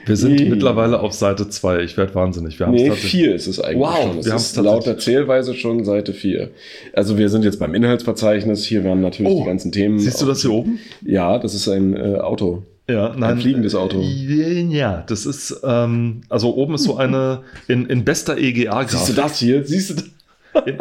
[0.06, 0.48] Wir sind Nee.
[0.48, 1.82] mittlerweile auf Seite 2.
[1.82, 2.58] Ich werde wahnsinnig.
[2.58, 4.18] Wir haben Nee, es tatsächlich- vier ist es eigentlich Wow, schon.
[4.18, 6.50] Es wir ist laut der Zählweise schon Seite 4.
[6.94, 8.64] Also wir sind jetzt beim Inhaltsverzeichnis.
[8.64, 9.98] Hier werden natürlich Oh, die ganzen Themen.
[9.98, 10.78] Siehst du das hier oben?
[11.04, 12.62] Ja, das ist ein äh, Auto.
[12.88, 13.32] Ja, nein.
[13.32, 14.00] Ein fliegendes Auto.
[14.00, 18.90] Ja, das ist, ähm, also oben ist so eine, in, in bester EGA-Grafik.
[18.90, 19.62] Siehst du das hier?
[19.66, 20.04] Siehst du das?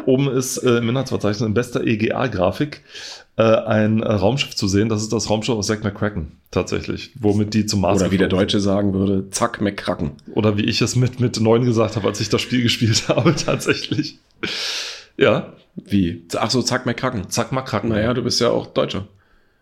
[0.05, 2.83] Oben ist äh, im Inhaltsverzeichnis in bester EGA-Grafik
[3.37, 4.89] äh, ein Raumschiff zu sehen.
[4.89, 7.11] Das ist das Raumschiff aus Zack McCracken, tatsächlich.
[7.19, 10.11] Womit die zum Mars Oder wie der Deutsche sagen würde, zack, McCracken.
[10.33, 13.35] Oder wie ich es mit, mit 9 gesagt habe, als ich das Spiel gespielt habe,
[13.45, 14.19] tatsächlich.
[15.17, 16.25] Ja, Wie?
[16.35, 17.29] Ach so, zack, McCracken.
[17.29, 17.89] Zack McCracken.
[17.89, 19.07] Naja, du bist ja auch Deutscher.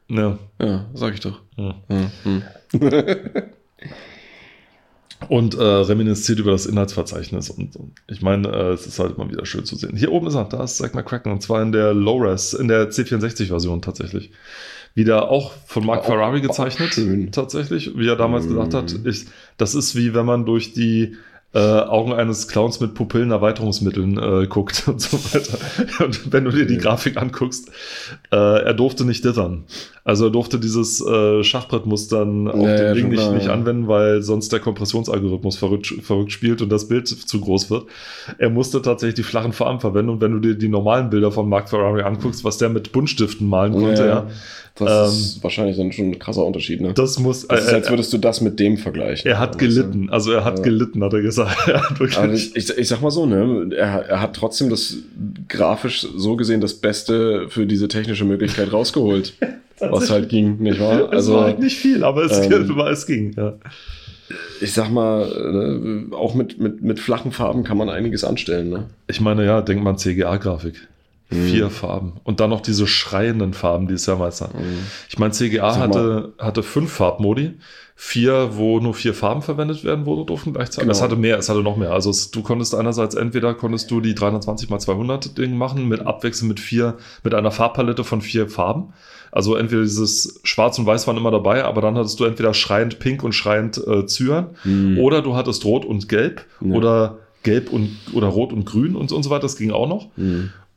[0.08, 0.38] Ja.
[0.62, 1.42] Ja, sag ich doch.
[1.58, 1.76] ja.
[1.88, 2.44] Hm, hm.
[5.30, 7.50] Und äh, reminisziert über das Inhaltsverzeichnis.
[7.50, 9.96] Und, und ich meine, äh, es ist halt mal wieder schön zu sehen.
[9.96, 11.32] Hier oben ist er, da ist Zack McCracken.
[11.32, 14.32] Und zwar in der Low-Res, in der C64-Version tatsächlich.
[14.94, 16.94] Wieder auch von Mark Auch- Ferrari gezeichnet.
[16.94, 17.32] schön.
[17.32, 18.50] Tatsächlich, wie er damals Mm.
[18.50, 18.96] gesagt hat.
[19.06, 19.26] Ich,
[19.58, 21.16] das ist wie wenn man durch die
[21.54, 25.58] äh, Augen eines Clowns mit Pupillenerweiterungsmitteln äh, guckt und so weiter.
[26.06, 26.78] Und wenn du dir die.
[26.78, 27.70] Grafik anguckst,
[28.32, 29.64] äh, er durfte nicht dittern.
[30.08, 33.88] Also er durfte dieses äh, Schachbrettmustern auf Ja, dem ja, Ding nicht, klar, nicht anwenden,
[33.88, 37.88] weil sonst der Kompressionsalgorithmus verrückt, verrückt spielt und das Bild zu groß wird.
[38.38, 41.50] Er musste tatsächlich die flachen Farben verwenden und wenn du dir die normalen Bilder von
[41.50, 44.28] Mark Ferrari anguckst, was der mit Buntstiften malen konnte, ja, Ja,
[44.76, 46.90] Das ist wahrscheinlich dann schon ein krasser Unterschied, ne?
[46.90, 47.48] Ähm, das muss.
[47.48, 49.28] Das ist, äh, als würdest du das mit dem vergleichen.
[49.32, 51.58] er hat gelitten, also er hat gelitten, hat er gesagt.
[51.68, 54.98] Er hat wirklich, ich, ich, ich sag mal so, ne, er, er hat trotzdem das
[55.48, 59.34] grafisch so gesehen das Beste für diese technische Möglichkeit rausgeholt,
[59.92, 61.06] was halt ging, nicht wahr?
[61.06, 63.34] es Also war halt nicht viel, aber es, ähm, war, es ging.
[63.36, 63.54] Ja.
[64.62, 68.86] ich sag mal, äh, auch mit, mit, mit flachen Farben kann man einiges anstellen, ne?
[69.08, 70.88] Ich meine, ja, denk mal an CGA-Grafik.
[71.30, 71.46] Mhm.
[71.48, 72.14] Vier Farben.
[72.24, 74.52] Und dann noch diese schreienden Farben, die es ja meist hat.
[75.10, 77.54] Ich meine, CGA hatte, hatte fünf Farbmodi.
[77.98, 80.82] Vier, wo nur vier Farben verwendet werden wurde, durften gleichzeitig.
[80.82, 80.92] Genau.
[80.92, 81.92] Es hatte mehr, es hatte noch mehr.
[81.94, 86.02] Also es, du konntest einerseits entweder konntest du die 320 x 200 Ding machen, mit
[86.06, 88.94] abwechselnd mit vier, mit einer Farbpalette von vier Farben.
[89.32, 93.00] Also entweder dieses Schwarz und Weiß waren immer dabei, aber dann hattest du entweder schreiend
[93.00, 94.50] Pink und schreiend äh, Cyan.
[94.66, 95.00] Mhm.
[95.00, 96.76] Oder du hattest Rot und Gelb Ja.
[96.76, 99.44] oder Gelb und oder Rot und Grün und, und so weiter.
[99.44, 100.08] Das ging auch noch.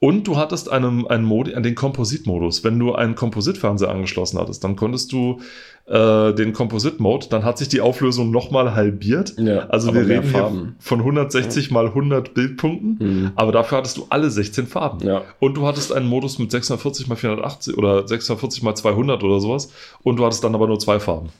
[0.01, 2.63] Und du hattest einen, einen Modi, den Kompositmodus.
[2.63, 5.41] Wenn du einen Kompositfernseher angeschlossen hattest, dann konntest du
[5.87, 9.35] äh, den Komposit-Mode, dann hat sich die Auflösung nochmal halbiert.
[9.39, 10.77] Ja, Also wir reden Farben.
[10.79, 12.99] von 160 mal 100 Bildpunkten.
[13.01, 13.31] Mhm.
[13.35, 15.05] Aber dafür hattest du alle 16 Farben.
[15.07, 15.23] Ja.
[15.41, 19.73] Und du hattest einen Modus mit 640 mal 480 oder 640 mal 200 oder sowas.
[20.03, 21.31] Und du hattest dann aber nur zwei Farben.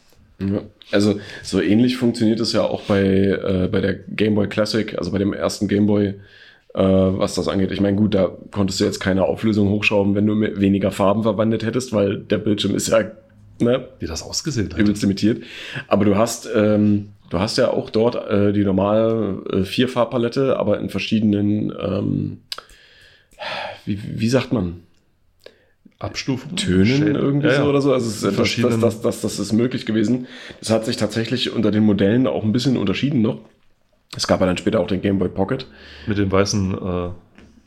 [0.41, 0.63] Ja.
[0.91, 5.11] Also so ähnlich funktioniert es ja auch bei, äh, bei der Game Boy Classic, also
[5.13, 6.15] bei dem ersten Game Boy, äh,
[6.83, 7.73] was das angeht.
[7.73, 11.65] Ich meine, gut, da konntest du jetzt keine Auflösung hochschrauben, wenn du weniger Farben verwendet
[11.65, 13.05] hättest, weil der Bildschirm ist ja
[13.61, 14.79] ne, Wie das ausgesehen hat.
[14.79, 15.43] übelst limitiert.
[15.89, 20.79] Aber du hast, ähm, du hast ja auch dort äh, die normale äh, Vierfarbpalette, aber
[20.79, 22.39] in verschiedenen, ähm,
[23.85, 24.81] wie, wie sagt man?
[25.99, 26.55] Abstufung.
[26.55, 27.11] Tönen Shade.
[27.19, 27.93] irgendwie Ja, so oder so.
[27.93, 30.29] Also es das, das, das, das ist möglich gewesen.
[30.61, 33.41] Das hat sich tatsächlich unter den Modellen auch ein bisschen unterschieden noch.
[34.17, 35.67] Es gab ja dann später auch den Game Boy Pocket.
[36.07, 37.11] Mit den weißen, äh,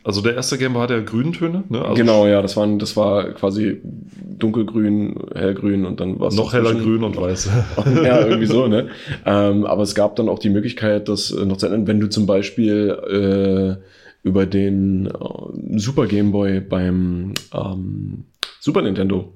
[0.04, 1.84] also der erste Gameboy hatte ja grünen Töne, ne?
[1.84, 6.54] Also genau, ja, das, waren, das war quasi dunkelgrün, hellgrün und dann war es Noch
[6.54, 7.50] heller grün und weiß.
[8.04, 8.90] ja, irgendwie so, ne?
[9.26, 12.10] Ähm, aber es gab dann auch die Möglichkeit, das äh, noch zu ändern, wenn du
[12.10, 18.24] zum Beispiel äh, über den äh, Super Game Boy beim ähm,
[18.60, 19.34] Super Nintendo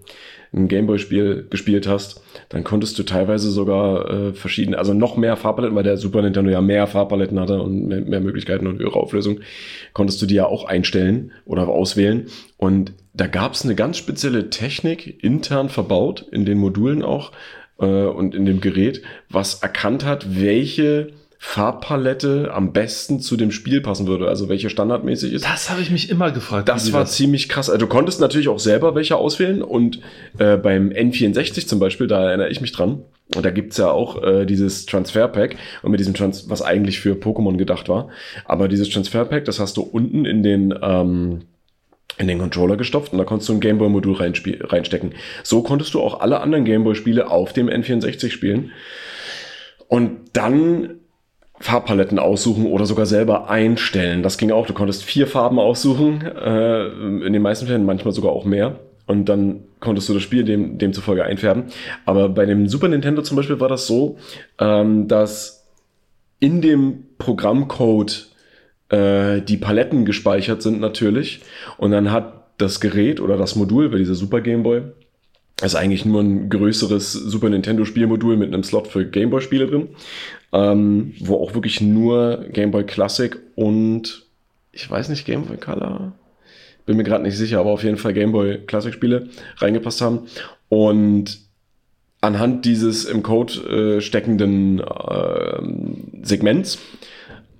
[0.56, 5.76] ein Gameboy-Spiel gespielt hast, dann konntest du teilweise sogar äh, verschiedene, also noch mehr Farbpaletten,
[5.76, 9.42] weil der Super Nintendo ja mehr Farbpaletten hatte und mehr, mehr Möglichkeiten und höhere Auflösung,
[9.94, 12.28] konntest du die ja auch einstellen oder auswählen.
[12.58, 17.32] Und da gab es eine ganz spezielle Technik intern verbaut, in den Modulen auch
[17.80, 21.10] äh, und in dem Gerät, was erkannt hat, welche
[21.48, 25.46] Farbpalette am besten zu dem Spiel passen würde, also welche standardmäßig ist.
[25.46, 26.68] Das habe ich mich immer gefragt.
[26.68, 27.70] Das war ziemlich krass.
[27.70, 30.02] Also du konntest natürlich auch selber welche auswählen und
[30.38, 33.04] äh, beim N64 zum Beispiel, da erinnere ich mich dran,
[33.36, 37.00] und da gibt's ja auch äh, dieses Transfer Pack und mit diesem Trans was eigentlich
[37.00, 38.10] für Pokémon gedacht war.
[38.44, 41.42] Aber dieses Transfer Pack, das hast du unten in den ähm,
[42.18, 45.14] in den Controller gestopft und da konntest du ein Gameboy-Modul reinstecken.
[45.44, 48.72] So konntest du auch alle anderen Gameboy-Spiele auf dem N64 spielen.
[49.88, 51.02] Und dann
[51.60, 54.24] Farbpaletten aussuchen oder sogar selber einstellen.
[54.24, 54.68] Das ging auch.
[54.68, 58.80] Du konntest vier Farben aussuchen, äh, in den meisten Fällen manchmal sogar auch mehr.
[59.08, 61.66] Und dann konntest du das Spiel dem, demzufolge einfärben.
[62.06, 64.18] Aber bei dem Super Nintendo zum Beispiel war das so,
[64.60, 65.68] ähm, dass
[66.40, 68.28] in dem Programmcode
[68.90, 71.42] äh, die Paletten gespeichert sind natürlich.
[71.78, 74.84] Und dann hat das Gerät oder das Modul bei dieser Super Game Boy
[75.62, 79.90] Ist eigentlich nur ein größeres Super Nintendo Spielmodul mit einem Slot für Gameboy Spiele drin,
[80.52, 84.26] ähm, wo auch wirklich nur Gameboy Classic und
[84.74, 86.12] ich weiß nicht Gameboy Color,
[86.86, 90.28] bin mir gerade nicht sicher, aber auf jeden Fall Gameboy Classic Spiele reingepasst haben
[90.68, 91.40] und
[92.20, 93.54] anhand dieses im Code
[93.98, 96.80] äh, steckenden äh, Segments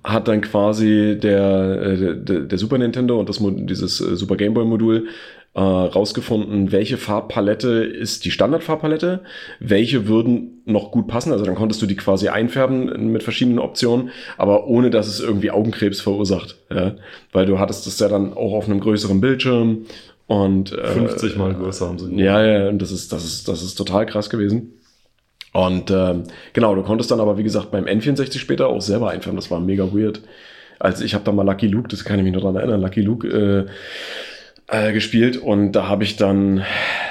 [0.04, 4.54] hat dann quasi der, äh, der, der Super Nintendo und das dieses äh, Super Game
[4.54, 5.08] Boy Modul
[5.56, 9.22] äh, rausgefunden, welche Farbpalette ist die Standardfarbpalette,
[9.58, 11.32] welche würden noch gut passen.
[11.32, 15.50] Also dann konntest du die quasi einfärben mit verschiedenen Optionen, aber ohne dass es irgendwie
[15.50, 16.56] Augenkrebs verursacht.
[16.70, 16.96] Ja?
[17.32, 19.86] Weil du hattest das ja dann auch auf einem größeren Bildschirm
[20.26, 22.10] und äh, 50 mal größer haben sie.
[22.10, 22.20] Gemacht.
[22.20, 24.74] Ja, ja, und das ist, das ist, das ist total krass gewesen.
[25.54, 29.36] Und ähm, genau, du konntest dann aber, wie gesagt, beim N64 später auch selber einfärben.
[29.36, 30.20] Das war mega weird.
[30.78, 33.00] Also ich habe da mal Lucky Luke, das kann ich mich noch dran erinnern, Lucky
[33.00, 33.66] Luke äh,
[34.68, 36.64] äh, gespielt und da habe ich dann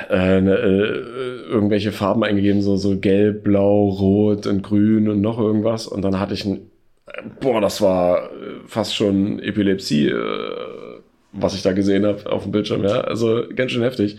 [0.09, 5.39] äh, ne, äh, irgendwelche Farben eingegeben, so, so gelb, blau, rot und grün und noch
[5.39, 5.87] irgendwas.
[5.87, 6.69] Und dann hatte ich ein,
[7.39, 8.29] boah, das war
[8.67, 10.99] fast schon Epilepsie, äh,
[11.31, 13.01] was ich da gesehen habe auf dem Bildschirm, ja.
[13.01, 14.17] Also ganz schön heftig.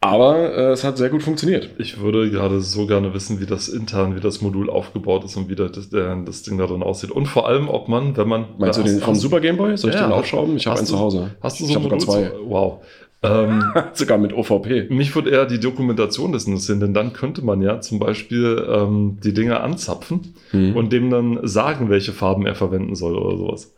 [0.00, 1.70] Aber äh, es hat sehr gut funktioniert.
[1.78, 5.48] Ich würde gerade so gerne wissen, wie das intern, wie das Modul aufgebaut ist und
[5.48, 7.10] wie das, der, das Ding da drin aussieht.
[7.10, 8.46] Und vor allem, ob man, wenn man.
[8.58, 9.76] Meinst du den vom Super Game Boy?
[9.76, 10.56] Soll ich ja, den aufschrauben?
[10.56, 11.32] Ich habe einen zu Hause.
[11.40, 12.30] Hast du so ich sogar zwei?
[12.44, 12.80] Wow.
[13.20, 14.86] Ähm, sogar mit OVP.
[14.90, 19.18] Mich würde eher die Dokumentation des interessieren, denn dann könnte man ja zum Beispiel ähm,
[19.24, 20.76] die Dinge anzapfen hm.
[20.76, 23.74] und dem dann sagen, welche Farben er verwenden soll oder sowas.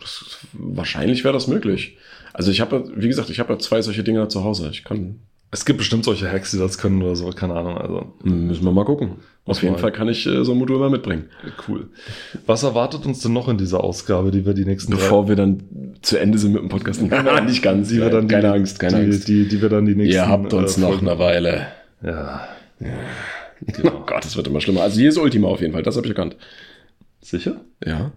[0.00, 1.98] Das, wahrscheinlich wäre das möglich.
[2.32, 4.68] Also ich habe, wie gesagt, ich habe ja zwei solche Dinger zu Hause.
[4.70, 5.20] Ich kann.
[5.52, 7.76] Es gibt bestimmt solche Hacks, die das können oder so, keine Ahnung.
[7.76, 9.16] Also müssen wir mal gucken.
[9.46, 9.78] Auf jeden.
[9.78, 11.24] Fall kann ich äh, so ein Modul mal mitbringen.
[11.66, 11.88] Cool.
[12.46, 15.96] Was erwartet uns denn noch in dieser Ausgabe, die wir die nächsten Bevor wir dann
[16.02, 17.02] zu Ende sind mit dem Podcast?
[17.46, 17.88] nicht ganz.
[17.88, 19.26] Die wir dann keine die, Angst, keine die, Angst.
[19.26, 20.14] Die, die, wir dann die nächsten.
[20.14, 21.66] Ihr habt uns äh, noch eine Weile.
[22.02, 22.46] Ja.
[22.78, 22.88] ja.
[23.66, 23.90] Genau.
[24.00, 24.82] Oh Gott, das wird immer schlimmer.
[24.82, 25.82] Also hier ist Ultima auf jeden Fall.
[25.82, 26.36] Das habe ich erkannt.
[27.20, 27.60] Sicher?
[27.84, 28.12] Ja.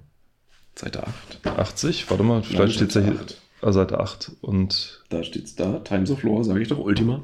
[0.76, 1.48] Seite 8.
[1.48, 2.10] 80?
[2.10, 3.20] Warte mal, vielleicht steht es ja hier.
[3.20, 3.38] 8.
[3.72, 4.32] Seite 8.
[4.42, 5.80] Und da steht's da.
[5.80, 7.22] Times of Lore, sage ich doch, Ultima.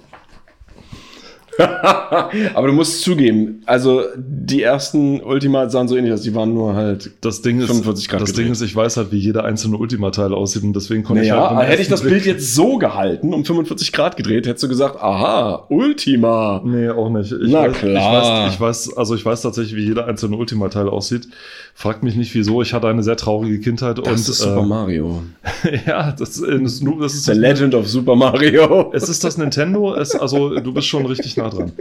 [2.54, 6.74] Aber du musst zugeben, also die ersten Ultima sahen so ähnlich aus, die waren nur
[6.76, 8.22] halt das Ding 45 Grad.
[8.22, 8.46] Das gedreht.
[8.46, 11.58] Ding ist, ich weiß halt, wie jeder einzelne Ultima-Teil aussieht und deswegen konnte naja, ich
[11.58, 11.70] halt.
[11.70, 15.66] Hätte ich das Bild jetzt so gehalten, um 45 Grad gedreht, hättest du gesagt, aha,
[15.70, 16.62] Ultima.
[16.64, 17.32] Nee, auch nicht.
[17.32, 18.48] Ich Na weiß, klar.
[18.48, 21.28] Ich weiß, ich weiß, also ich weiß tatsächlich, wie jeder einzelne Ultima-Teil aussieht.
[21.74, 23.98] Fragt mich nicht wieso, ich hatte eine sehr traurige Kindheit.
[23.98, 25.24] Das und, ist Super äh, Mario.
[25.86, 28.92] ja, das, ist, das ist The Legend of Super Mario.
[28.94, 31.72] Es ist das Nintendo, es, also du bist schon richtig nah dran.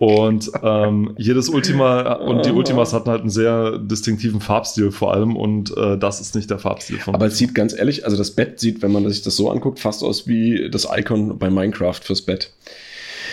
[0.00, 5.36] Und ähm, jedes Ultima und die Ultimas hatten halt einen sehr distinktiven Farbstil vor allem
[5.36, 7.14] und äh, das ist nicht der Farbstil von.
[7.14, 9.78] Aber es sieht ganz ehrlich, also das Bett sieht, wenn man sich das so anguckt,
[9.78, 12.50] fast aus wie das Icon bei Minecraft fürs Bett.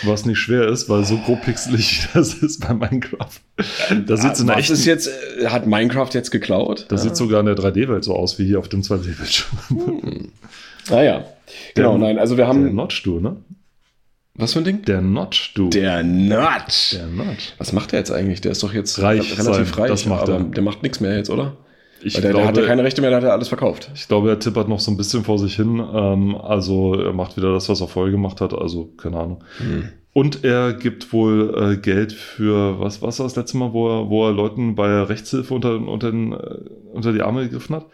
[0.04, 3.40] Was nicht schwer ist, weil so grob pixelig das ist bei Minecraft.
[4.06, 5.08] Da sieht so eine Was ist jetzt,
[5.40, 6.84] äh, hat Minecraft jetzt geklaut?
[6.90, 7.08] Das ja.
[7.08, 9.58] sieht sogar in der 3D-Welt so aus wie hier auf dem 2D-Bildschirm.
[9.68, 10.32] Hm.
[10.90, 12.64] Naja, ah genau, nein, also wir haben.
[12.64, 13.36] Der Notch-Tour, ne?
[14.38, 14.82] Was für ein Ding?
[14.82, 15.68] Der Notch, du.
[15.68, 16.92] Der Notch.
[16.92, 17.54] Der Notch.
[17.58, 18.40] Was macht der jetzt eigentlich?
[18.40, 19.80] Der ist doch jetzt reich relativ sein.
[19.80, 20.44] reich, das macht aber er.
[20.44, 21.56] der macht nichts mehr jetzt, oder?
[22.00, 23.90] Ich Weil der, glaube, der hat ja keine Rechte mehr, der hat ja alles verkauft.
[23.96, 25.84] Ich glaube, er tippert noch so ein bisschen vor sich hin.
[25.92, 28.54] Ähm, also er macht wieder das, was er vorher gemacht hat.
[28.54, 29.44] Also keine Ahnung.
[29.58, 29.88] Hm.
[30.12, 34.08] Und er gibt wohl äh, Geld für, was, was war das letzte Mal, wo er,
[34.08, 36.60] wo er Leuten bei Rechtshilfe unter, unter, den, äh,
[36.92, 37.86] unter die Arme gegriffen hat?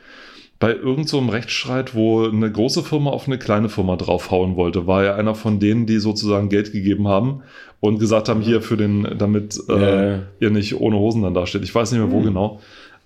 [0.58, 5.04] Bei irgendeinem so Rechtsstreit, wo eine große Firma auf eine kleine Firma draufhauen wollte, war
[5.04, 7.42] er einer von denen, die sozusagen Geld gegeben haben
[7.80, 11.64] und gesagt haben, hier für den, damit äh, ihr nicht ohne Hosen dann dasteht.
[11.64, 12.24] Ich weiß nicht mehr, wo mhm.
[12.24, 12.60] genau.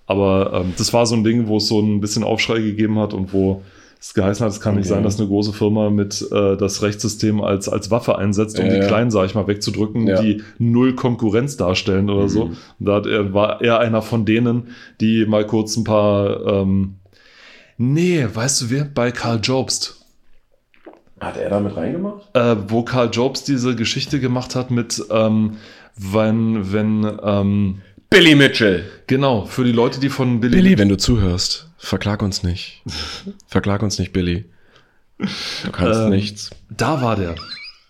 [0.05, 3.13] Aber ähm, das war so ein Ding, wo es so ein bisschen Aufschrei gegeben hat
[3.13, 3.61] und wo
[3.99, 4.79] es geheißen hat, es kann okay.
[4.79, 8.65] nicht sein, dass eine große Firma mit äh, das Rechtssystem als, als Waffe einsetzt, um
[8.65, 10.21] ja, die Kleinen, sag ich mal, wegzudrücken, ja.
[10.21, 12.29] die null Konkurrenz darstellen oder mhm.
[12.29, 12.43] so.
[12.43, 14.69] Und da hat war er einer von denen,
[15.01, 16.95] die mal kurz ein paar ähm,
[17.81, 18.83] Nee, weißt du wer?
[18.83, 20.05] Bei Karl Jobst.
[21.21, 22.27] Hat er da mit reingemacht?
[22.33, 25.55] Äh, wo Karl Jobst diese Geschichte gemacht hat mit, ähm,
[25.95, 28.83] wenn, wenn, ähm, Billy Mitchell.
[29.07, 30.57] Genau, für die Leute, die von Billy.
[30.57, 32.83] Billy, wenn du zuhörst, verklag uns nicht.
[33.47, 34.43] verklag uns nicht, Billy.
[35.17, 36.49] Du kannst ähm, nichts.
[36.69, 37.35] Da war der.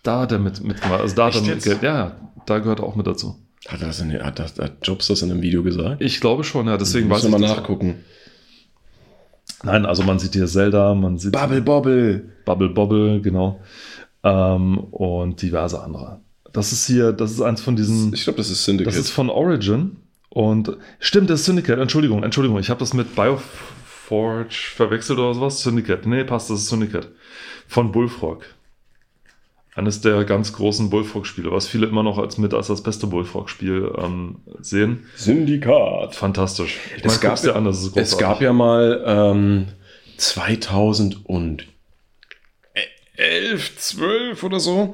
[0.04, 1.00] Da hat er mit, mitgemacht.
[1.00, 1.82] Also da hat er mit Geld.
[1.82, 2.16] Ja,
[2.46, 3.40] da gehört er auch mit dazu.
[3.66, 6.00] Hat, das in, hat, das, hat Jobs das in einem Video gesagt?
[6.00, 6.76] Ich glaube schon, ja.
[6.76, 7.96] Deswegen weiß ich mal nachgucken.
[7.98, 8.19] Auch.
[9.62, 11.32] Nein, also man sieht hier Zelda, man sieht.
[11.32, 12.24] Bubble Bobble.
[12.44, 13.60] Bubble Bobble, genau.
[14.22, 16.20] Ähm, und diverse andere.
[16.52, 18.12] Das ist hier, das ist eins von diesen.
[18.12, 18.92] Ich glaube, das ist Syndicate.
[18.92, 19.96] Das ist von Origin.
[20.30, 21.78] Und stimmt, das ist Syndicate.
[21.78, 22.58] Entschuldigung, Entschuldigung.
[22.58, 25.62] Ich habe das mit Bioforge verwechselt oder sowas.
[25.62, 26.06] Syndicate.
[26.06, 27.08] Nee, passt, das ist Syndicate.
[27.68, 28.44] Von Bullfrog.
[29.74, 33.92] Eines der ganz großen Bullfrog-Spiele, was viele immer noch als mit als das beste Bullfrog-Spiel
[33.98, 35.04] ähm, sehen.
[35.14, 36.16] Syndikat.
[36.16, 36.78] Fantastisch.
[36.96, 39.68] Ich Es gab, guck's dir an, es gab ja mal ähm,
[40.16, 41.66] 2011,
[43.76, 44.92] 12 oder so,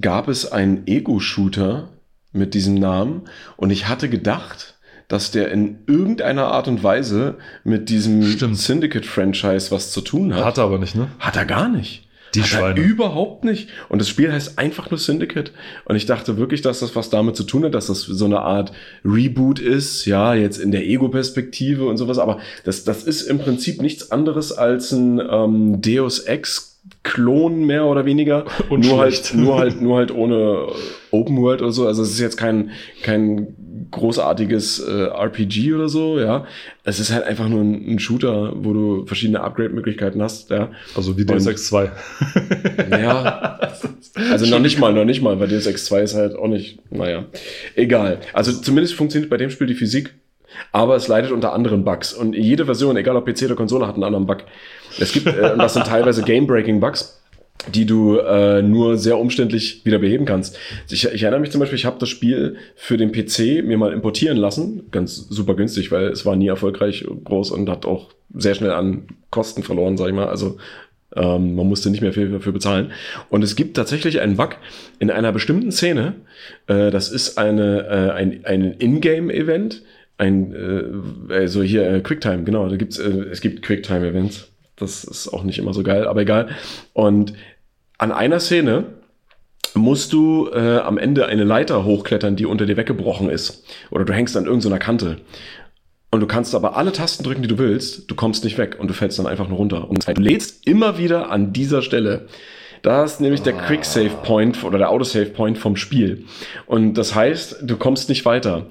[0.00, 1.90] gab es einen Ego-Shooter
[2.32, 3.22] mit diesem Namen
[3.56, 4.76] und ich hatte gedacht,
[5.08, 8.22] dass der in irgendeiner Art und Weise mit diesem.
[8.54, 10.44] Syndicate-Franchise was zu tun hat.
[10.44, 11.08] Hat er aber nicht, ne?
[11.18, 12.05] Hat er gar nicht.
[12.36, 12.80] Die Hat Schweine.
[12.80, 13.68] überhaupt nicht.
[13.88, 15.52] Und das Spiel heißt einfach nur Syndicate.
[15.84, 18.40] Und ich dachte wirklich, dass das was damit zu tun hat, dass das so eine
[18.40, 18.72] Art
[19.04, 22.18] Reboot ist, ja, jetzt in der Ego-Perspektive und sowas.
[22.18, 26.74] Aber das, das ist im Prinzip nichts anderes als ein ähm, Deus Ex.
[27.02, 29.34] Klon mehr oder weniger, Und nur halt, schlecht.
[29.34, 30.68] nur halt, nur halt ohne
[31.10, 31.84] Open World oder so.
[31.84, 32.70] Also es ist jetzt kein
[33.02, 33.56] kein
[33.90, 36.46] großartiges äh, RPG oder so, ja.
[36.84, 40.70] Es ist halt einfach nur ein, ein Shooter, wo du verschiedene Upgrade-Möglichkeiten hast, ja.
[40.94, 41.90] Also wie Deus Ex 2.
[42.90, 43.58] Naja,
[44.30, 46.80] also noch nicht mal, noch nicht mal, weil Deus Ex 2 ist halt auch nicht,
[46.90, 47.24] naja,
[47.74, 48.20] egal.
[48.32, 50.14] Also zumindest funktioniert bei dem Spiel die Physik,
[50.72, 52.12] aber es leidet unter anderen Bugs.
[52.12, 54.38] Und jede Version, egal ob PC oder Konsole, hat einen anderen Bug.
[54.98, 57.20] Es gibt, äh, und das sind teilweise Game-Breaking-Bugs,
[57.74, 60.58] die du äh, nur sehr umständlich wieder beheben kannst.
[60.88, 63.92] Ich, ich erinnere mich zum Beispiel, ich habe das Spiel für den PC mir mal
[63.92, 68.54] importieren lassen, ganz super günstig, weil es war nie erfolgreich groß und hat auch sehr
[68.54, 70.28] schnell an Kosten verloren, sag ich mal.
[70.28, 70.58] Also
[71.14, 72.92] ähm, man musste nicht mehr viel dafür bezahlen.
[73.30, 74.56] Und es gibt tatsächlich einen Bug
[74.98, 76.14] in einer bestimmten Szene.
[76.66, 79.82] Äh, das ist eine, äh, ein, ein Ingame-Event.
[80.18, 80.54] Ein,
[81.30, 82.68] äh, also hier äh, Quicktime, genau.
[82.68, 84.48] Da gibt's, äh, es gibt Quicktime-Events.
[84.76, 86.48] Das ist auch nicht immer so geil, aber egal.
[86.92, 87.32] Und
[87.98, 88.84] an einer Szene
[89.74, 93.64] musst du äh, am Ende eine Leiter hochklettern, die unter dir weggebrochen ist.
[93.90, 95.18] Oder du hängst an irgendeiner Kante.
[96.10, 98.10] Und du kannst aber alle Tasten drücken, die du willst.
[98.10, 99.88] Du kommst nicht weg und du fällst dann einfach nur runter.
[99.88, 102.26] Und du lädst immer wieder an dieser Stelle.
[102.82, 106.24] Da ist nämlich der Quick Save Point oder der Autosave Point vom Spiel.
[106.66, 108.66] Und das heißt, du kommst nicht weiter.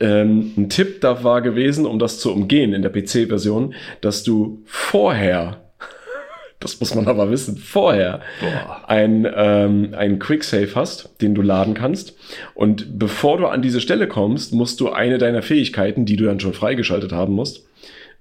[0.00, 4.62] Ähm, ein Tipp da war gewesen, um das zu umgehen in der PC-Version, dass du
[4.64, 5.63] vorher,
[6.64, 8.20] das muss man aber wissen, vorher
[8.86, 12.16] ein, ähm, ein Quick Save hast, den du laden kannst.
[12.54, 16.40] Und bevor du an diese Stelle kommst, musst du eine deiner Fähigkeiten, die du dann
[16.40, 17.64] schon freigeschaltet haben musst,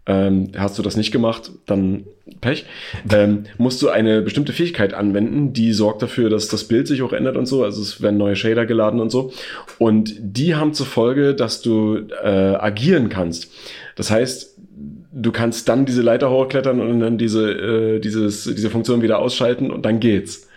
[0.06, 2.04] ähm, hast du das nicht gemacht, dann
[2.42, 2.66] Pech,
[3.10, 7.14] ähm, musst du eine bestimmte Fähigkeit anwenden, die sorgt dafür, dass das Bild sich auch
[7.14, 7.64] ändert und so.
[7.64, 9.32] Also es werden neue Shader geladen und so.
[9.80, 13.50] Und die haben zur Folge, dass du äh, agieren kannst.
[13.96, 14.53] Das heißt,
[15.14, 19.72] du kannst dann diese Leiter hochklettern und dann diese, äh, dieses, diese Funktion wieder ausschalten
[19.72, 20.48] und dann geht's.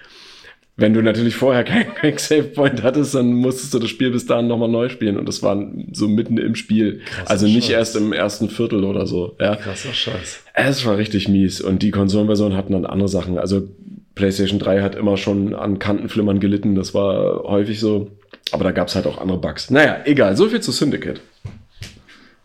[0.79, 4.27] Wenn du natürlich vorher keinen Quick Save Point hattest, dann musstest du das Spiel bis
[4.27, 7.01] dahin nochmal neu spielen und das war so mitten im Spiel.
[7.05, 7.73] Krasser also nicht Scheiß.
[7.73, 9.37] erst im ersten Viertel oder so.
[9.41, 9.57] Ja.
[9.57, 10.45] Krasser Scheiß.
[10.55, 13.39] Es war richtig mies und die Konsolenversion hatten dann andere Sachen.
[13.39, 13.69] Also
[14.15, 18.11] PlayStation 3 hat immer schon an Kantenflimmern gelitten, das war häufig so.
[18.53, 19.71] Aber da gab's halt auch andere Bugs.
[19.71, 21.21] Naja, egal, so viel zu Syndicate.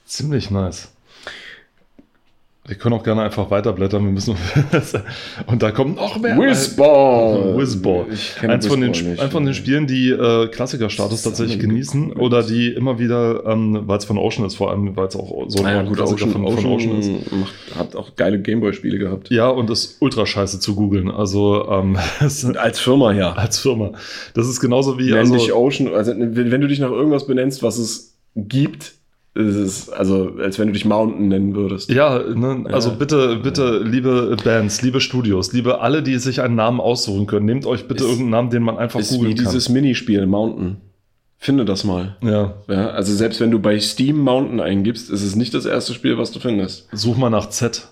[0.06, 0.92] Ziemlich nice.
[2.68, 4.06] Wir können auch gerne einfach weiterblättern.
[4.06, 4.36] Wir müssen
[5.48, 6.38] und da kommt noch mehr.
[6.38, 7.58] Whizball!
[7.58, 8.06] Whizball.
[8.48, 9.20] Eins von, den, nicht.
[9.20, 13.98] eins von den Spielen, die äh, Klassikerstatus tatsächlich genießen oder die immer wieder, ähm, weil
[13.98, 16.32] es von Ocean ist, vor allem, weil es auch so Naja, ein gut, Klassiker Ocean,
[16.34, 17.32] von, Ocean, von Ocean ist.
[17.32, 19.32] macht, hat auch geile Gameboy-Spiele gehabt.
[19.32, 21.10] Ja, und ist ultra scheiße zu googeln.
[21.10, 21.98] Also ähm,
[22.58, 23.34] als Firma, ja.
[23.34, 23.94] als Firma.
[24.36, 27.64] Das ist genauso wie Nenn also, dich Ocean, also wenn du dich nach irgendwas benennst,
[27.64, 29.01] was es gibt,
[29.34, 31.90] ist es, also als wenn du dich Mountain nennen würdest.
[31.90, 32.96] Ja, ne, also Ja.
[32.96, 37.66] bitte, bitte, liebe Bands, liebe Studios, liebe alle, die sich einen Namen aussuchen können, nehmt
[37.66, 39.46] euch bitte Ist- irgendeinen Namen, den man einfach ist wie googeln kann.
[39.46, 40.78] dieses Minispiel Mountain.
[41.38, 42.18] Finde das mal.
[42.22, 45.94] ja, Ja, also selbst wenn du bei Steam Mountain eingibst, ist es nicht das erste
[45.94, 46.88] Spiel, was du findest.
[46.92, 47.88] such mal nach Z.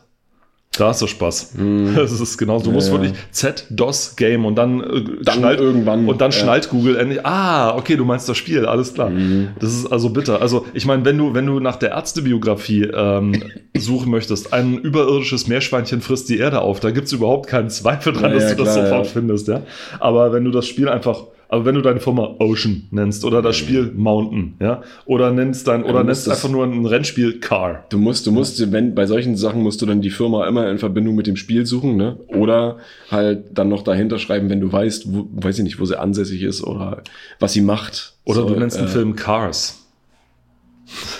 [0.80, 1.54] Da hast du Spaß.
[1.58, 1.94] Hm.
[1.96, 2.94] Das ist genau, du musst Ja.
[2.94, 6.08] wirklich Z, DOS, Game und dann, äh, Dann schnallt, irgendwann.
[6.08, 6.38] und dann ja.
[6.38, 9.10] schnallt Google endlich, ah, okay, du meinst das Spiel, alles klar.
[9.10, 9.50] Mhm.
[9.60, 10.42] Das ist also bitter.
[10.42, 13.44] Also, ich meine, wenn du, wenn du nach der Ärztebiografie ähm,
[13.78, 18.32] suchen möchtest, ein überirdisches Meerschweinchen frisst die Erde auf, da gibt's überhaupt keinen Zweifel dran,
[18.32, 19.12] Ja, dass du das klar, sofort ja.
[19.12, 19.62] findest, ja.
[20.00, 23.58] Aber wenn du das Spiel einfach, aber wenn du deine Firma Ocean nennst oder das
[23.58, 27.86] Spiel Mountain, ja, oder nennst dein, oder du nennst einfach nur ein Rennspiel Car.
[27.90, 30.78] Du musst, du musst, wenn bei solchen Sachen musst du dann die Firma immer in
[30.78, 32.18] Verbindung mit dem Spiel suchen, ne?
[32.28, 32.78] Oder
[33.10, 36.44] halt dann noch dahinter schreiben, wenn du weißt, wo, weiß ich nicht, wo sie ansässig
[36.44, 37.02] ist oder
[37.40, 38.14] was sie macht.
[38.26, 39.88] Oder So, du nennst den äh, Film Cars.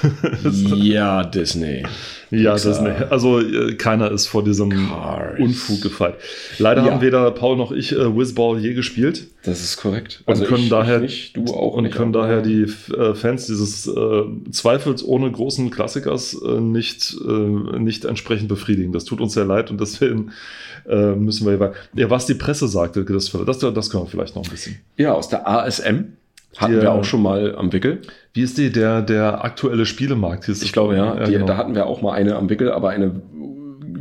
[0.76, 1.84] ja, Disney.
[2.32, 2.90] Ja, Disney.
[3.10, 5.40] Also äh, keiner ist vor diesem Cars.
[5.40, 6.16] Unfug gefeit.
[6.60, 6.92] Leider Ja.
[6.92, 10.22] haben weder Paul noch ich äh, Whizball je gespielt Das ist korrekt.
[10.26, 11.96] und können ich, daher ich nicht, und nicht.
[11.96, 12.64] können daher die
[12.94, 17.32] äh, Fans dieses äh, zweifelsohne großen Klassikers äh, nicht äh,
[17.80, 18.92] nicht entsprechend befriedigen.
[18.94, 20.32] Das tut uns sehr leid und deswegen
[20.88, 24.36] äh, müssen wir ja, ja was die Presse sagte, das, das, das können wir vielleicht
[24.36, 24.78] noch ein bisschen.
[24.98, 26.14] Ja, aus der ASM.
[26.58, 28.02] Hatten Die, wir auch schon mal am Wickel.
[28.34, 30.46] Wie ist die der der aktuelle Spielemarkt?
[30.46, 31.26] Hieß Ich glaube, ja.
[31.26, 31.46] die, genau.
[31.46, 33.22] Da hatten wir auch mal eine am Wickel, aber eine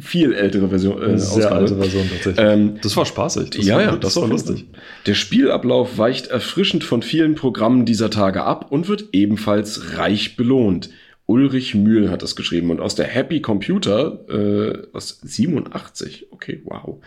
[0.00, 1.00] viel ältere Version.
[1.02, 1.54] Äh, sehr Ausgabe.
[1.56, 2.46] alte Version tatsächlich.
[2.46, 3.50] Ähm, das war spaßig.
[3.50, 4.66] Das ja, war, ja, das war lustig.
[5.06, 10.90] Der Spielablauf weicht erfrischend von vielen Programmen dieser Tage ab und wird ebenfalls reich belohnt.
[11.26, 17.02] Ulrich Mühl hat das geschrieben und aus der Happy Computer äh, aus 87, okay, wow.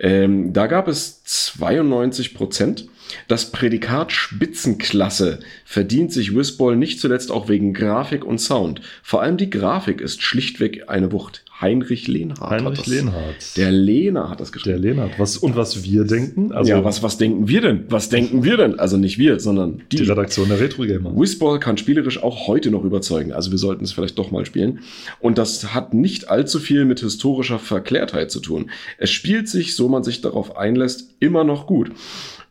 [0.00, 2.88] Ähm, da gab es 92 Prozent.
[3.26, 8.80] Das Prädikat Spitzenklasse verdient sich Whizball nicht zuletzt auch wegen Grafik und Sound.
[9.02, 11.44] Vor allem die Grafik ist schlichtweg eine Wucht.
[11.60, 12.40] Heinrich Lehnhardt.
[12.40, 13.56] hat Heinrich das, Lehnhardt.
[13.56, 14.80] Der Lehner hat das geschrieben.
[14.80, 15.18] Der Lehnhardt.
[15.18, 17.84] Was, und was wir denken, also ja, was, was denken wir denn?
[17.88, 18.78] Was denken wir denn?
[18.78, 19.96] Also nicht wir, sondern die.
[19.96, 21.16] die Redaktion der Retro Gamer.
[21.16, 23.32] Whizball kann spielerisch auch heute noch überzeugen.
[23.32, 24.80] Also wir sollten es vielleicht doch mal spielen.
[25.18, 28.70] Und das hat nicht allzu viel mit historischer Verklärtheit zu tun.
[28.98, 31.90] Es spielt sich, so man sich darauf einlässt, immer noch gut.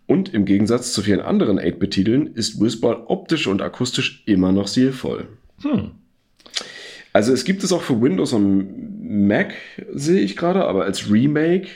[0.08, 5.28] Und im Gegensatz zu vielen anderen 8-Bit-Titeln ist Whizball optisch und akustisch immer noch stilvoll.
[5.62, 5.92] Hm.
[7.12, 9.54] Also es gibt es auch für Windows und Mac,
[9.94, 11.68] sehe ich gerade, aber als Remake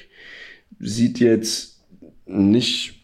[0.79, 1.81] sieht jetzt
[2.25, 3.01] nicht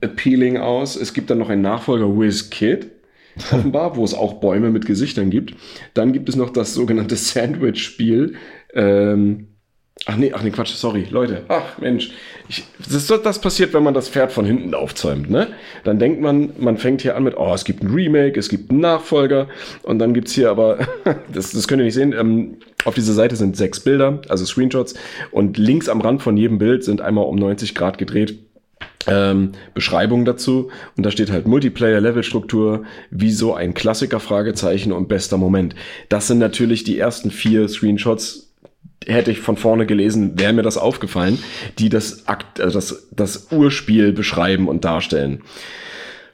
[0.00, 0.96] appealing aus.
[0.96, 2.90] Es gibt dann noch einen Nachfolger WizKid,
[3.50, 5.54] offenbar, wo es auch Bäume mit Gesichtern gibt.
[5.92, 8.34] Dann gibt es noch das sogenannte Sandwich-Spiel.
[8.72, 9.48] Ähm,
[10.06, 11.42] ach nee, ach nee, Quatsch, sorry, Leute.
[11.48, 12.10] Ach Mensch,
[12.48, 15.30] ich, das, das passiert, wenn man das Pferd von hinten aufzäumt.
[15.30, 15.48] Ne?
[15.84, 18.70] Dann denkt man, man fängt hier an mit, oh, es gibt ein Remake, es gibt
[18.70, 19.48] einen Nachfolger
[19.82, 20.86] und dann gibt's hier aber,
[21.32, 24.94] das, das könnt ihr nicht sehen, ähm, auf dieser Seite sind sechs Bilder, also Screenshots
[25.30, 28.38] und links am Rand von jedem Bild sind einmal um 90 Grad gedreht
[29.06, 35.36] ähm, Beschreibung dazu und da steht halt Multiplayer-Level-Struktur, wie so ein Klassiker, Fragezeichen und bester
[35.36, 35.74] Moment.
[36.08, 38.43] Das sind natürlich die ersten vier Screenshots,
[39.06, 41.38] hätte ich von vorne gelesen, wäre mir das aufgefallen,
[41.78, 45.42] die das, Akt, also das, das Urspiel beschreiben und darstellen.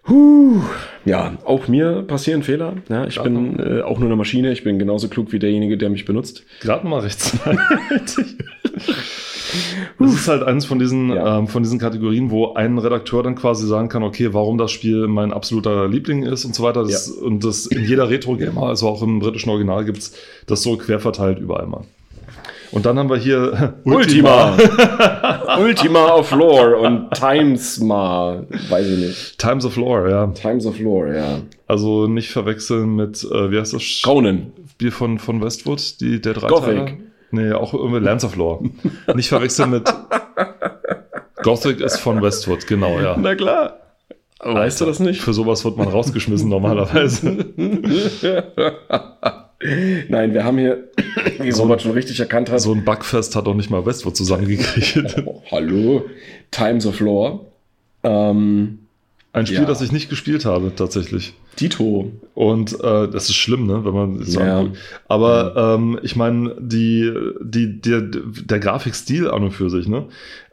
[0.08, 0.62] Huh.
[1.04, 2.74] Ja, auch mir passieren Fehler.
[2.88, 4.50] Ja, ich bin äh, auch nur eine Maschine.
[4.50, 6.44] Ich bin genauso klug wie derjenige, der mich benutzt.
[6.60, 8.36] Gerade mal rechtzeitig.
[9.98, 11.38] Das ist halt eines von diesen, Ja.
[11.38, 15.08] ähm, von diesen Kategorien, wo ein Redakteur dann quasi sagen kann, okay, warum das Spiel
[15.08, 16.84] mein absoluter Liebling ist und so weiter.
[16.84, 20.14] Das, Und das in jeder Retro-Gamer, also auch im britischen Original, gibt's
[20.46, 21.82] das so quer verteilt überall mal.
[22.72, 24.56] Und dann haben wir hier Ultima.
[25.58, 28.44] Ultima of Lore und Timesma.
[28.68, 29.38] Weiß ich nicht.
[29.38, 30.26] Times of Lore, ja.
[30.28, 31.40] Times of Lore, ja.
[31.66, 34.52] Also nicht verwechseln mit, äh, wie heißt das Conan.
[34.70, 36.98] Spiel von, von Westwood, die, der drei Gothic.
[37.32, 38.70] Nee, auch irgendwie Lands of Lore.
[39.14, 39.92] nicht verwechseln mit
[41.42, 43.16] Gothic ist von Westwood, genau, ja.
[43.18, 43.76] Na klar.
[44.42, 45.20] Weißt du das nicht?
[45.20, 47.44] Für sowas wird man rausgeschmissen normalerweise.
[50.08, 50.88] Nein, wir haben hier,
[51.38, 55.16] wie Robert schon richtig erkannt hat, so ein Bugfest hat doch nicht mal Westwood zusammengekriegt.
[55.26, 56.04] Oh, hallo,
[56.50, 57.40] Times of Lore.
[58.02, 58.78] Ähm,
[59.32, 59.64] Ein Spiel, Ja.
[59.66, 61.34] das ich nicht gespielt habe, tatsächlich.
[61.60, 62.10] Dito.
[62.34, 64.60] Und äh, das ist schlimm, ne, wenn man es so Ja.
[64.60, 64.78] anguckt.
[65.08, 70.06] Aber ähm, ich meine, die, die, der, der Grafikstil an und für sich, ne?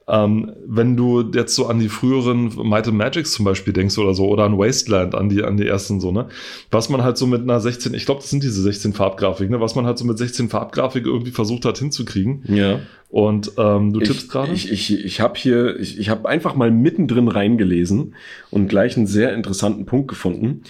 [0.09, 4.13] Ähm, wenn du jetzt so an die früheren Might and Magics zum Beispiel denkst oder
[4.13, 6.29] so, oder an Wasteland, an die, an die ersten so, ne?
[6.71, 9.59] Was man halt so mit einer 16, ich glaube, das sind diese 16 Farbgrafik, ne?
[9.59, 12.43] Was man halt so mit 16 Farbgrafik irgendwie versucht hat hinzukriegen.
[12.47, 12.79] Ja.
[13.09, 14.51] Und ähm, du tippst gerade?
[14.53, 18.15] ich, ich, ich habe hier, ich, ich habe einfach mal mittendrin reingelesen
[18.49, 20.63] und gleich einen sehr interessanten Punkt gefunden.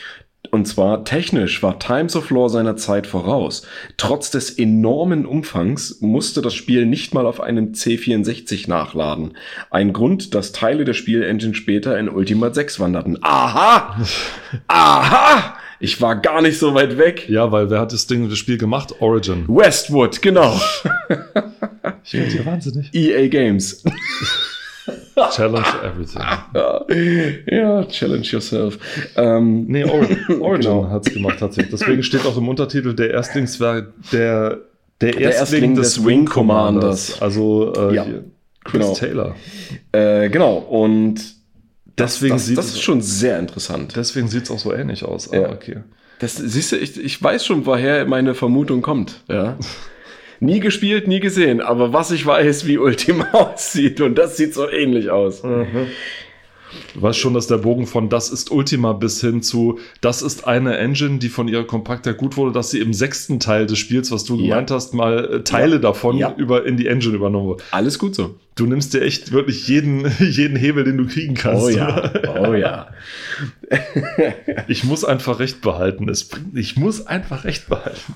[0.52, 3.64] Und zwar technisch war Times of Lore seiner Zeit voraus.
[3.98, 9.38] Trotz des enormen Umfangs musste das Spiel nicht mal auf einem C64 nachladen.
[9.70, 13.18] Ein Grund, dass Teile der Spielengine später in Ultima 6 wanderten.
[13.22, 13.98] Aha!
[14.68, 15.58] Aha!
[15.80, 17.30] Ich war gar nicht so weit weg.
[17.30, 18.96] Ja, weil wer hat das Ding, das Spiel gemacht?
[19.00, 19.46] Origin.
[19.48, 20.60] Westwood, genau.
[22.04, 22.90] Ich bin dir wahnsinnig.
[22.94, 23.84] EA Games.
[25.32, 26.22] Challenge everything.
[26.56, 26.86] Ja,
[27.52, 28.78] ja, challenge yourself.
[29.16, 30.00] Ähm, Nee, Or
[30.42, 30.90] Origin Genau.
[30.90, 31.72] hat's gemacht tatsächlich.
[31.80, 34.60] Deswegen steht auch im Untertitel der Erstlingswerk, der,
[35.02, 37.14] der Erstling, Erstling des, Wing Commanders.
[37.18, 37.22] Commanders.
[37.22, 38.06] Also äh, Ja,
[38.64, 38.94] Chris genau.
[38.94, 39.36] Taylor.
[39.92, 41.16] äh, genau, und
[41.96, 43.96] das, Deswegen das, sieht das es- ist schon sehr interessant.
[43.96, 45.30] Deswegen sieht's auch so ähnlich aus.
[45.32, 45.46] Ja.
[45.48, 45.78] Ah, okay.
[46.20, 49.24] Das, siehst du, ich, ich weiß schon, woher meine Vermutung kommt.
[49.28, 49.58] Ja.
[50.40, 54.70] Nie gespielt, nie gesehen, aber was ich weiß, wie Ultima aussieht, und das sieht so
[54.70, 55.42] ähnlich aus.
[55.42, 60.46] Du weißt schon, dass der Bogen von das ist Ultima bis hin zu das ist
[60.48, 64.12] eine Engine, die von ihrer Kompaktheit gut wurde, dass sie im sechsten Teil des Spiels,
[64.12, 64.42] was du Ja.
[64.50, 65.82] gemeint hast, mal äh, Teile Ja.
[65.82, 66.34] davon Ja.
[66.38, 67.64] über in die Engine übernommen wurde.
[67.72, 68.36] Alles gut so.
[68.56, 71.64] Du nimmst dir echt wirklich jeden, jeden Hebel, den du kriegen kannst.
[71.64, 72.12] Oh ja,
[72.48, 72.90] oh ja.
[74.68, 76.10] Ich muss einfach Recht behalten.
[76.10, 78.16] Es bringt, ich muss einfach Recht behalten.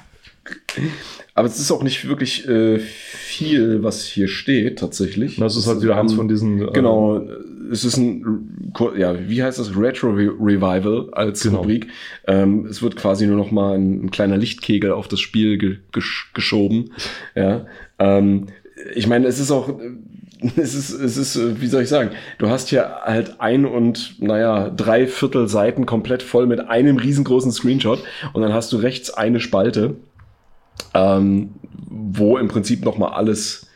[1.36, 5.38] Aber es ist auch nicht wirklich äh, viel, was hier steht, tatsächlich.
[5.38, 6.62] Das ist halt wieder eins von diesen.
[6.68, 7.22] äh, Genau,
[7.72, 9.76] es ist ein, ja, wie heißt das?
[9.78, 11.60] Retro Re- Revival als Genau.
[11.60, 11.88] Rubrik.
[12.28, 15.78] Ähm, es wird quasi nur noch mal ein, ein kleiner Lichtkegel auf das Spiel ge
[15.92, 16.92] gesch geschoben.
[17.36, 17.66] Ja,
[18.00, 18.48] ähm,
[18.96, 19.74] ich meine, es ist auch,
[20.58, 24.16] es ist, es ist, äh, wie soll ich sagen, du hast hier halt ein und,
[24.20, 29.12] naja, drei Viertel Seiten komplett voll mit einem riesengroßen Screenshot und dann hast du rechts
[29.12, 29.96] eine Spalte,
[30.94, 31.52] ähm,
[31.90, 33.68] wo im Prinzip noch mal alles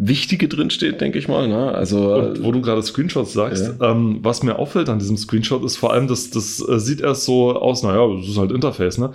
[0.00, 1.48] Wichtige drin steht, denke ich mal.
[1.48, 1.72] Ne?
[1.74, 5.76] Also Und wo du gerade Screenshots sagst, ähm, was mir auffällt an diesem Screenshot ist
[5.76, 9.10] vor allem, dass das äh, sieht erst so aus, naja, das ist halt Interface, ne?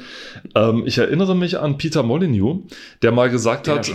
[0.55, 2.63] Ähm, ich erinnere mich an Peter Molyneux,
[3.01, 3.89] der mal gesagt Ja, hat,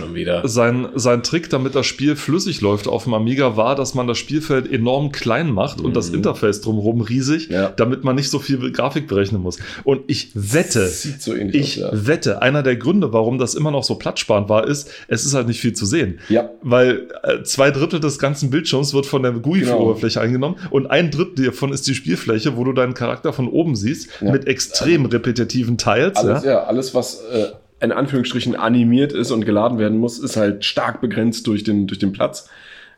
[0.45, 4.17] sein, sein Trick, damit das Spiel flüssig läuft auf dem Amiga, war, dass man das
[4.17, 7.53] Spielfeld enorm klein macht und das Interface drumherum riesig, Mhm.
[7.53, 7.69] Ja.
[7.69, 9.57] damit man nicht so viel Grafik berechnen muss.
[9.83, 12.07] Und ich wette, sieht so ich aus.
[12.07, 15.47] wette, einer der Gründe, warum das immer noch so platzsparend war, ist, es ist halt
[15.47, 16.19] nicht viel zu sehen.
[16.29, 16.49] Ja.
[16.61, 20.25] Weil äh, zwei Drittel des ganzen Bildschirms wird von der GUI-Oberfläche Genau.
[20.25, 24.09] eingenommen und ein Drittel davon ist die Spielfläche, wo du deinen Charakter von oben siehst,
[24.21, 24.31] Ja.
[24.31, 26.17] mit extrem repetitiven Teils.
[26.17, 26.51] Alles, ja.
[26.51, 27.47] ja, alles, was äh,
[27.81, 31.99] in Anführungsstrichen animiert ist und geladen werden muss, ist halt stark begrenzt durch den, durch
[31.99, 32.49] den Platz.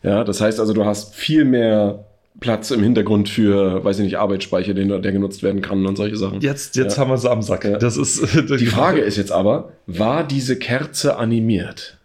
[0.04, 2.06] Ja, das heißt also, du hast viel mehr
[2.40, 6.16] Platz im Hintergrund für, weiß ich nicht, Arbeitsspeicher, den, der genutzt werden kann und solche
[6.16, 6.42] Sachen.
[6.42, 7.02] Jetzt, jetzt Ja.
[7.04, 7.66] haben wir sie am Sack.
[7.66, 7.78] Ja.
[7.78, 8.24] Das ist
[8.60, 11.98] Die Frage ist jetzt aber, war diese Kerze animiert?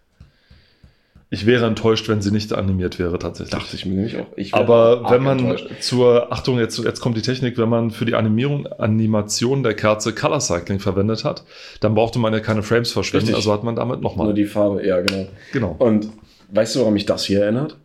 [1.29, 3.51] Ich wäre enttäuscht, wenn sie nicht animiert wäre, tatsächlich.
[3.51, 4.27] Dachte ich mir nämlich auch.
[4.53, 5.81] Aber wenn man enttäuscht.
[5.81, 10.13] zur, Achtung, jetzt, jetzt kommt die Technik, wenn man für die Animierung, Animation der Kerze
[10.13, 11.43] Color Cycling verwendet hat,
[11.81, 13.35] dann brauchte man ja keine Frames verschwenden, Richtig.
[13.35, 14.33] also hat man damit Nur nochmal.
[14.33, 15.27] die Farbe, ja, genau.
[15.51, 15.75] Genau.
[15.77, 16.09] Und
[16.51, 17.75] weißt du, warum mich das hier erinnert?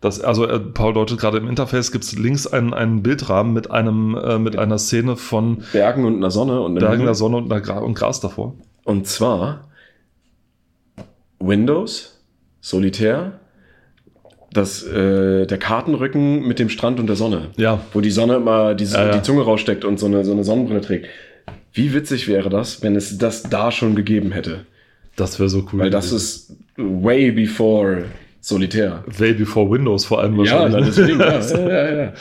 [0.00, 3.70] Das, also äh, Paul deutet gerade im Interface gibt es links einen, einen Bildrahmen mit
[3.70, 7.50] einem äh, mit einer Szene von Bergen und einer Sonne und Bergen der Sonne und,
[7.50, 8.54] einer Gra und Gras davor.
[8.84, 9.68] Und zwar
[11.40, 12.17] Windows,
[12.60, 13.40] Solitär,
[14.52, 17.48] das, äh, der Kartenrücken mit dem Strand und der Sonne.
[17.56, 17.80] Ja.
[17.92, 19.12] Wo die Sonne immer die, Ja, ja.
[19.12, 21.06] die Zunge raussteckt und so eine, so eine Sonnenbrille trägt.
[21.72, 24.66] Wie witzig wäre das, wenn es das da schon gegeben hätte?
[25.16, 25.80] Das wäre so cool.
[25.80, 28.04] Weil das ist way before
[28.40, 29.04] Solitär.
[29.18, 30.80] way before Windows vor allem Ja, wahrscheinlich.
[30.80, 30.86] ne?
[30.86, 32.12] deswegen, ja, ja, ja, ja.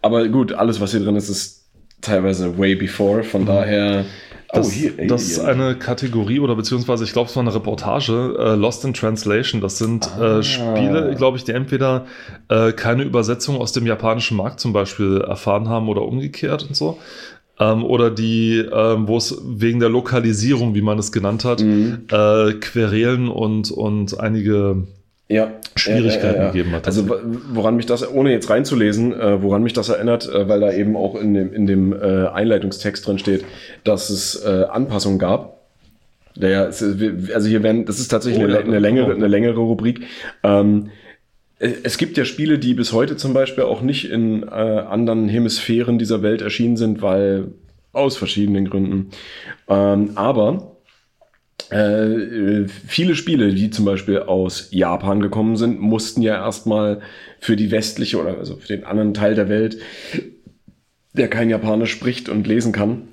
[0.00, 1.64] Aber gut, alles, was hier drin ist, ist
[2.00, 3.22] teilweise way before.
[3.22, 4.04] Von daher.
[4.54, 8.54] Das, ey, das ist eine Kategorie oder beziehungsweise ich glaube, es war eine Reportage, äh,
[8.54, 9.60] Lost in Translation.
[9.60, 10.38] Das sind Ah.
[10.38, 12.06] äh, Spiele, glaube ich, die entweder
[12.48, 16.98] äh, keine Übersetzung aus dem japanischen Markt zum Beispiel erfahren haben oder umgekehrt und so.
[17.60, 22.00] Ähm, oder die, ähm, wo es wegen der Lokalisierung, wie man es genannt hat, Mhm.
[22.10, 24.86] äh, Querelen und, und einige
[25.28, 26.86] ja, Schwierigkeiten gegeben hat.
[26.86, 27.08] Also
[27.50, 30.96] woran mich das, ohne jetzt reinzulesen, äh, woran mich das erinnert, äh, weil da eben
[30.96, 33.44] auch in dem, in dem äh, Einleitungstext drin steht,
[33.84, 35.54] dass es äh, Anpassungen gab.
[36.36, 39.16] Der, also hier werden, das ist tatsächlich Oh, eine, ja, eine, längere, genau.
[39.16, 40.02] eine längere Rubrik.
[40.42, 40.90] Ähm,
[41.58, 45.28] äh, es gibt ja Spiele, die bis heute zum Beispiel auch nicht in äh, anderen
[45.28, 47.48] Hemisphären dieser Welt erschienen sind, weil
[47.92, 49.10] aus verschiedenen Gründen.
[49.68, 50.73] Ähm, aber
[51.74, 57.00] äh, viele Spiele, die zum Beispiel aus Japan gekommen sind, mussten ja erstmal
[57.40, 59.78] für die westliche oder also für den anderen Teil der Welt,
[61.14, 63.08] der kein Japanisch spricht und lesen kann,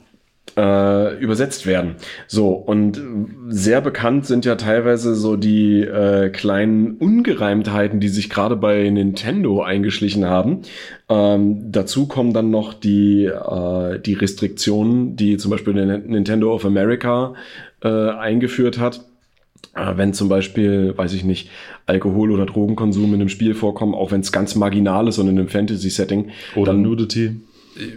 [0.58, 1.96] äh, übersetzt werden.
[2.28, 3.02] So, und
[3.50, 9.64] sehr bekannt sind ja teilweise so die äh, kleinen Ungereimtheiten, die sich gerade bei Nintendo
[9.64, 10.62] eingeschlichen haben.
[11.10, 17.34] Ähm, dazu kommen dann noch die, äh, die Restriktionen, die zum Beispiel Nintendo of America
[17.84, 19.06] äh, eingeführt hat.
[19.76, 21.50] Äh, Wenn zum Beispiel, weiß ich nicht,
[21.86, 25.38] Alkohol- oder Drogenkonsum in einem Spiel vorkommen, auch wenn es ganz marginal ist und in
[25.38, 27.38] einem Fantasy-Setting, oder dann Nudity.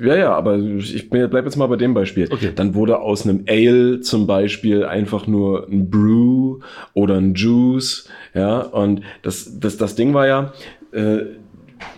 [0.03, 2.29] ja, ja, aber ich bleib jetzt mal bei dem Beispiel.
[2.31, 2.53] Okay.
[2.55, 6.61] Dann wurde aus einem Ale zum Beispiel einfach nur ein Brew
[6.93, 10.53] oder ein Juice, ja, und das, das, das Ding war ja,
[10.93, 11.23] äh,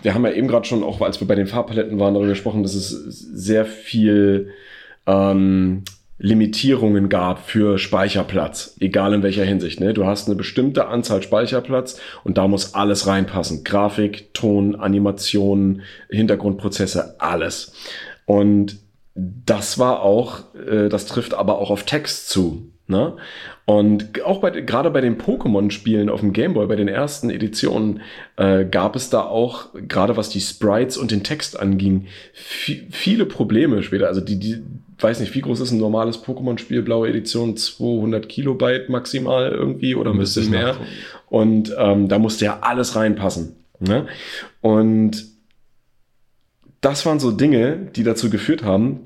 [0.01, 2.63] wir haben ja eben gerade schon, auch als wir bei den Farbpaletten waren, darüber gesprochen,
[2.63, 4.49] dass es sehr viel
[5.05, 5.83] ähm,
[6.19, 9.79] Limitierungen gab für Speicherplatz, egal in welcher Hinsicht.
[9.79, 9.93] Ne?
[9.93, 13.63] Du hast eine bestimmte Anzahl Speicherplatz und da muss alles reinpassen.
[13.63, 17.73] Grafik, Ton, Animation, Hintergrundprozesse, alles.
[18.25, 18.79] Und
[19.13, 22.71] das war auch, äh, das trifft aber auch auf Text zu.
[22.87, 23.17] Ne?
[23.65, 28.01] Und auch bei, gerade bei den Pokémon-Spielen auf dem Gameboy, bei den ersten Editionen,
[28.37, 33.83] äh, gab es da auch, gerade was die Sprites und den Text anging, viele Probleme
[33.83, 34.07] später.
[34.07, 34.63] Also die, die,
[34.99, 40.11] weiß nicht, wie groß ist ein normales Pokémon-Spiel, blaue Edition, 200 Kilobyte maximal irgendwie oder
[40.11, 40.67] ein bisschen mehr.
[40.67, 40.89] Nachgucken.
[41.29, 43.55] Und ähm, da musste ja alles reinpassen.
[43.79, 44.07] Ne?
[44.61, 45.25] Und
[46.81, 49.05] das waren so Dinge, die dazu geführt haben,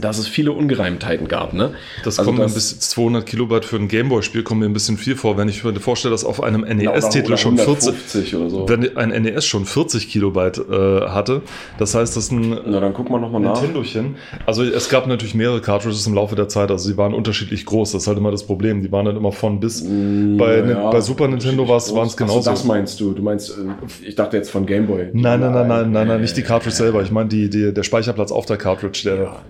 [0.00, 1.52] dass es viele Ungereimtheiten gab.
[1.52, 1.72] Ne?
[2.04, 5.16] Das also kommt das, bisschen, 200 Kilobyte für ein Gameboy-Spiel kommt mir ein bisschen viel
[5.16, 8.68] vor, wenn ich mir vorstelle, dass auf einem NES-Titel schon 40, oder so.
[8.68, 11.42] wenn ein NES schon 40 Kilobyte äh, hatte.
[11.78, 14.16] Das heißt, das ist ein Na, dann gucken wir noch mal Nintendochen.
[14.46, 17.92] Also es gab natürlich mehrere Cartridges im Laufe der Zeit, also sie waren unterschiedlich groß.
[17.92, 18.82] Das ist halt immer das Problem.
[18.82, 19.82] Die waren dann immer von bis.
[19.82, 22.38] Mm, bei, ja, bei Super Nintendo waren es genauso.
[22.38, 23.12] Also das meinst du?
[23.12, 25.10] Du meinst, äh, ich dachte jetzt von Gameboy.
[25.12, 27.02] Nein, nein, nein, nein, nein, nein, nicht die Cartridge selber.
[27.02, 29.16] Ich meine die, die, der Speicherplatz auf der Cartridge, der.
[29.16, 29.42] Ja.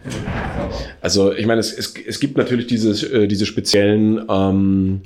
[1.01, 5.01] Also ich meine, es, es, es gibt natürlich diese, äh, diese speziellen, ähm,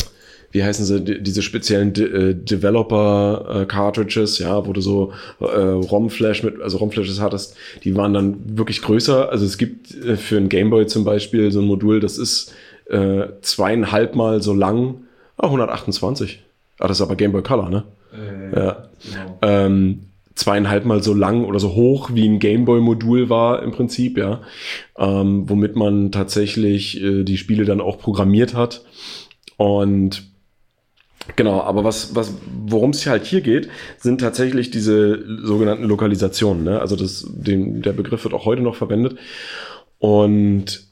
[0.50, 6.42] wie heißen sie, diese speziellen De äh, Developer-Cartridges, äh, ja, wo du so äh, ROM-Flash
[6.42, 9.30] mit, also ROM-Flashes hattest, die waren dann wirklich größer.
[9.30, 12.52] Also es gibt für ein Gameboy zum Beispiel so ein Modul, das ist
[12.90, 15.04] äh, zweieinhalb Mal so lang,
[15.38, 16.42] ah, 128.
[16.78, 17.84] Ah, das ist aber Gameboy Color, ne?
[18.12, 18.88] Äh, ja.
[19.04, 19.38] Genau.
[19.42, 20.00] Ähm,
[20.34, 24.40] zweieinhalb Mal so lang oder so hoch wie ein Gameboy-Modul war im Prinzip, ja,
[24.98, 28.84] ähm, womit man tatsächlich äh, die Spiele dann auch programmiert hat.
[29.56, 30.24] Und
[31.36, 32.34] genau, aber was, was,
[32.66, 33.68] worum es halt hier geht,
[33.98, 36.64] sind tatsächlich diese sogenannten Lokalisationen.
[36.64, 36.80] Ne?
[36.80, 39.18] Also das, den, der Begriff wird auch heute noch verwendet.
[39.98, 40.91] Und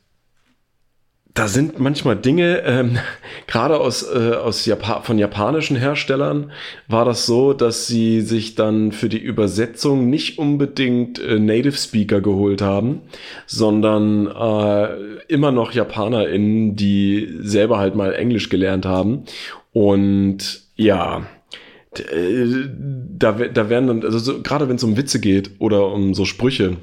[1.34, 2.98] da sind manchmal Dinge, ähm,
[3.46, 6.50] gerade aus, äh, aus Japa von japanischen Herstellern
[6.88, 12.20] war das so, dass sie sich dann für die Übersetzung nicht unbedingt äh, Native Speaker
[12.20, 13.02] geholt haben,
[13.46, 19.24] sondern äh, immer noch JapanerInnen, die selber halt mal Englisch gelernt haben.
[19.72, 21.26] Und ja,
[21.96, 22.46] äh,
[23.18, 26.24] da, da werden dann, also so, gerade wenn es um Witze geht oder um so
[26.24, 26.76] Sprüche,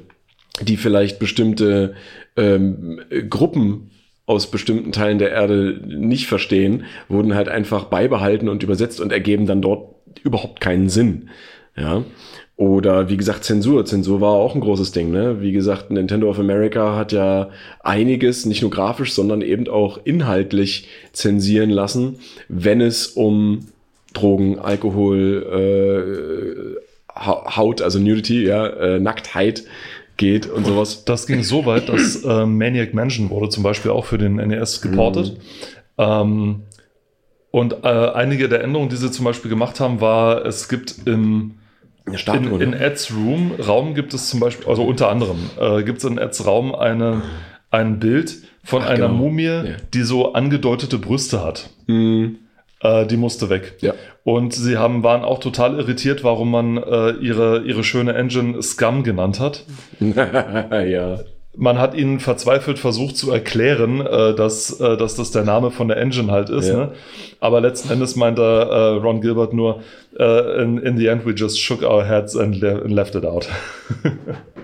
[0.62, 1.94] die vielleicht bestimmte
[2.36, 3.90] ähm, Gruppen
[4.28, 9.46] aus bestimmten Teilen der Erde nicht verstehen, wurden halt einfach beibehalten und übersetzt und ergeben
[9.46, 11.30] dann dort überhaupt keinen Sinn.
[11.76, 12.04] Ja.
[12.56, 13.86] Oder wie gesagt, Zensur.
[13.86, 15.10] Zensur war auch ein großes Ding.
[15.10, 15.40] Ne?
[15.40, 17.48] Wie gesagt, Nintendo of America hat ja
[17.80, 22.18] einiges, nicht nur grafisch, sondern eben auch inhaltlich zensieren lassen,
[22.48, 23.60] wenn es um
[24.12, 26.80] Drogen, Alkohol, äh,
[27.16, 29.64] Haut, also Nudity, ja, äh, Nacktheit
[30.18, 31.06] geht und, und sowas.
[31.06, 34.82] Das ging so weit, dass äh, Maniac Mansion wurde zum Beispiel auch für den NES
[34.82, 35.38] geportet.
[35.96, 36.04] Mhm.
[36.04, 36.62] Ähm,
[37.50, 41.54] und äh, einige der Änderungen, die sie zum Beispiel gemacht haben, war, es gibt im
[42.26, 46.04] in, in Eds Room Raum gibt es zum Beispiel, also unter anderem, äh, gibt es
[46.04, 47.22] in Eds Raum eine,
[47.70, 49.18] ein Bild von Ach, einer genau.
[49.18, 49.64] Mumie, ja.
[49.92, 51.70] die so angedeutete Brüste hat.
[51.86, 52.38] Mhm.
[52.80, 53.74] Äh, die musste weg.
[53.80, 53.94] Ja.
[54.24, 59.02] Und sie haben, waren auch total irritiert, warum man äh, ihre, ihre schöne Engine Scum
[59.02, 59.64] genannt hat.
[60.00, 61.18] ja.
[61.56, 65.88] Man hat ihnen verzweifelt versucht zu erklären, äh, dass, äh, dass das der Name von
[65.88, 66.68] der Engine halt ist.
[66.68, 66.76] Ja.
[66.76, 66.92] Ne?
[67.40, 69.80] Aber letzten Endes meinte äh, Ron Gilbert nur,
[70.16, 73.24] äh, in, in the end we just shook our heads and, le and left it
[73.24, 73.48] out.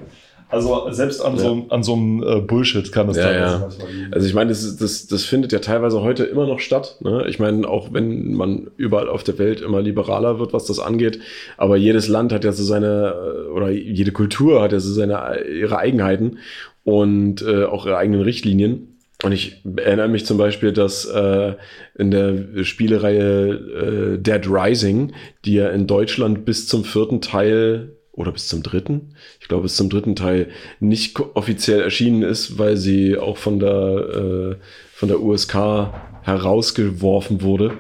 [0.55, 1.43] Also selbst an, ja.
[1.43, 4.09] so, an so einem äh, Bullshit kann das ja, teilweise ja.
[4.13, 6.97] Also ich meine, das, das, das findet ja teilweise heute immer noch statt.
[7.01, 7.27] Ne?
[7.29, 11.19] Ich meine, auch wenn man überall auf der Welt immer liberaler wird, was das angeht,
[11.57, 15.41] aber jedes Land hat ja so seine, äh, oder jede Kultur hat ja so seine
[15.45, 16.39] ihre Eigenheiten
[16.85, 18.95] und äh, auch ihre eigenen Richtlinien.
[19.23, 21.55] Und ich erinnere mich zum Beispiel, dass äh,
[21.97, 25.13] in der Spielereihe äh, Dead Rising,
[25.45, 29.77] die ja in Deutschland bis zum vierten Teil oder bis zum dritten, ich glaube bis
[29.77, 30.49] zum dritten Teil
[30.81, 34.57] nicht offiziell erschienen ist, weil sie auch von der äh,
[34.93, 35.91] von der USK
[36.23, 37.73] herausgeworfen wurde.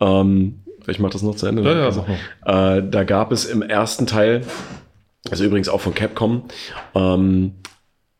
[0.00, 1.62] Ähm, ich mache das noch zu Ende.
[1.62, 2.06] Ja, ja, also,
[2.44, 4.42] äh, da gab es im ersten Teil,
[5.30, 6.44] also übrigens auch von Capcom,
[6.94, 7.52] ähm,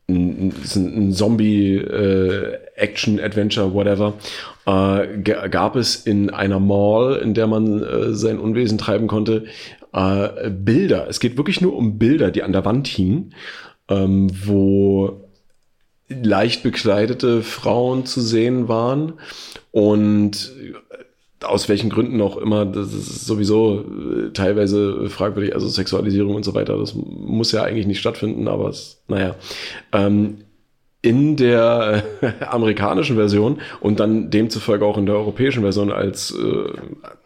[0.09, 4.13] ein, ein Zombie äh, Action Adventure whatever
[4.65, 5.17] äh,
[5.49, 9.45] gab es in einer Mall, in der man äh, sein Unwesen treiben konnte,
[9.97, 11.07] äh, Bilder.
[11.09, 13.33] Es geht wirklich nur um Bilder, die an der Wand hingen,
[13.89, 15.27] ähm, wo
[16.07, 19.13] leicht bekleidete Frauen zu sehen waren
[19.71, 20.53] und
[21.43, 26.53] aus welchen Gründen auch immer, das ist sowieso äh, teilweise fragwürdig, also Sexualisierung und so
[26.53, 29.35] weiter, das muss ja eigentlich nicht stattfinden, aber es, naja.
[29.91, 30.37] Ähm,
[31.01, 36.71] in der äh, amerikanischen Version und dann demzufolge auch in der europäischen Version als, äh,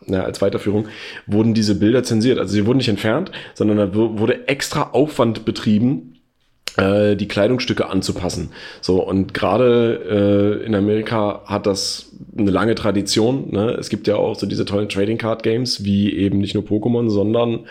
[0.06, 0.88] na, als Weiterführung
[1.26, 2.38] wurden diese Bilder zensiert.
[2.38, 6.12] Also sie wurden nicht entfernt, sondern da wurde extra Aufwand betrieben,
[6.78, 8.52] äh, die Kleidungsstücke anzupassen.
[8.82, 13.52] So, und gerade äh, in Amerika hat das eine lange Tradition.
[13.52, 13.72] Ne?
[13.72, 17.10] Es gibt ja auch so diese tollen Trading Card Games, wie eben nicht nur Pokémon,
[17.10, 17.66] sondern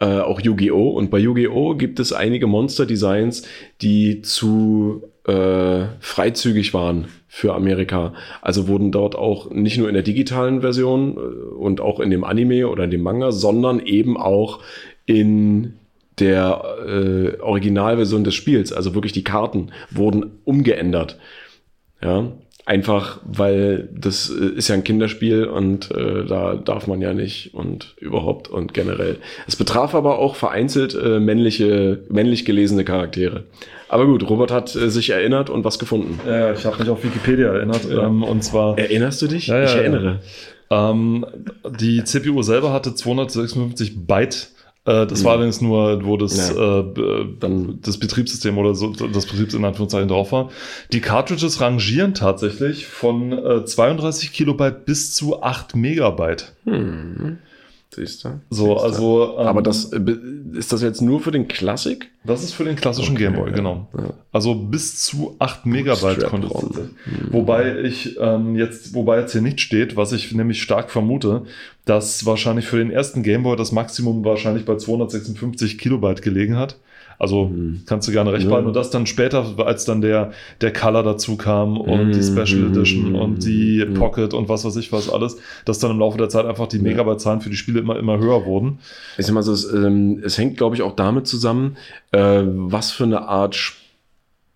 [0.00, 0.90] äh, auch Yu-Gi-Oh!
[0.90, 1.76] Und bei Yu-Gi-Oh!
[1.76, 3.44] gibt es einige Monster-Designs,
[3.80, 8.14] die zu äh, freizügig waren für Amerika.
[8.40, 12.24] Also wurden dort auch nicht nur in der digitalen Version äh, und auch in dem
[12.24, 14.60] Anime oder in dem Manga, sondern eben auch
[15.06, 15.74] in
[16.18, 21.18] der äh, Originalversion des Spiels, also wirklich die Karten, wurden umgeändert.
[22.02, 22.32] Ja,
[22.64, 27.54] einfach weil das äh, ist ja ein Kinderspiel und äh, da darf man ja nicht
[27.54, 29.18] und überhaupt und generell.
[29.46, 33.44] Es betraf aber auch vereinzelt äh, männliche, männlich gelesene Charaktere.
[33.92, 36.18] Aber gut, Robert hat äh, sich erinnert und was gefunden.
[36.26, 39.48] Ja, ich habe mich auf Wikipedia erinnert ähm, und zwar Erinnerst du dich?
[39.48, 40.20] Ja, ja, ich erinnere.
[40.70, 41.26] Ähm,
[41.78, 44.48] die CPU selber hatte 256 Byte.
[44.86, 46.54] Äh, das war allerdings nur, wo das.
[46.56, 46.80] Ja.
[46.80, 50.48] äh, Dann- das Betriebssystem oder so, das Betriebs in Anführungszeichen drauf war.
[50.90, 56.54] Die Cartridges rangieren tatsächlich von äh, 32 Kilobyte bis zu 8 Megabyte.
[56.64, 57.36] Hm.
[57.94, 58.40] Siehst du?
[58.50, 58.84] So, Siehst du.
[58.84, 59.36] also.
[59.38, 60.00] ähm, Aber das, äh,
[60.54, 62.10] ist das jetzt nur für den Klassik?
[62.24, 63.56] Das ist für den klassischen Okay, Gameboy, ja.
[63.56, 63.88] genau.
[63.96, 64.14] Ja.
[64.32, 66.42] Also bis zu 8 Megabyte ROM.
[66.42, 66.90] tatsächlich.
[67.30, 71.42] Wobei ich ähm, jetzt, wobei jetzt hier nicht steht, was ich nämlich stark vermute,
[71.84, 76.76] dass wahrscheinlich für den ersten Gameboy das Maximum wahrscheinlich bei 256 Kilobyte gelegen hat.
[77.18, 77.82] Also Mhm.
[77.86, 78.48] kannst du gerne recht Ja.
[78.50, 78.68] behalten.
[78.68, 82.22] Und das dann später, als dann der, der Color dazu kam und die Mhm.
[82.46, 83.94] Special Edition und die Mhm.
[83.94, 86.76] Pocket und was weiß ich was alles, dass dann im Laufe der Zeit einfach die
[86.78, 86.82] Ja.
[86.82, 88.78] Megabyte-Zahlen für die Spiele immer, immer höher wurden.
[89.18, 91.76] Ich sag mal so, es, ähm, es hängt, glaube ich, auch damit zusammen,
[92.12, 93.54] äh, was für eine Art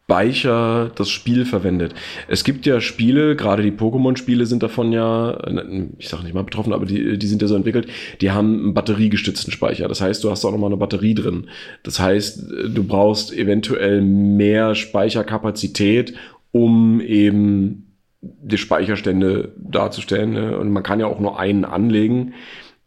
[0.09, 1.93] Speicher das Spiel verwendet.
[2.29, 6.45] Es gibt ja Spiele, gerade die Pokémon-Spiele sind davon ja, äh, ich sage nicht mal
[6.45, 7.89] betroffen, aber die, die sind ja so entwickelt,
[8.21, 9.89] die haben einen batteriegestützten Speicher.
[9.89, 11.49] Das heißt, du hast auch nochmal eine Batterie drin.
[11.83, 16.15] Das heißt, äh, du brauchst eventuell mehr Speicherkapazität,
[16.53, 20.33] um eben die Speicherstände darzustellen.
[20.35, 20.57] Ne?
[20.57, 22.35] Und man kann ja auch nur einen anlegen.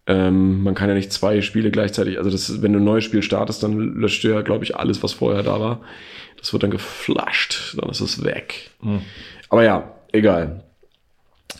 [0.10, 3.22] Ähm, man kann ja nicht zwei Spiele gleichzeitig, also das, wenn du ein neues Spiel
[3.22, 5.82] startest, dann löscht du ja, glaube ich, alles, was vorher da war.
[6.36, 8.72] Das wird dann geflasht, dann ist es weg.
[8.82, 9.02] Hm.
[9.50, 10.64] Aber ja, egal.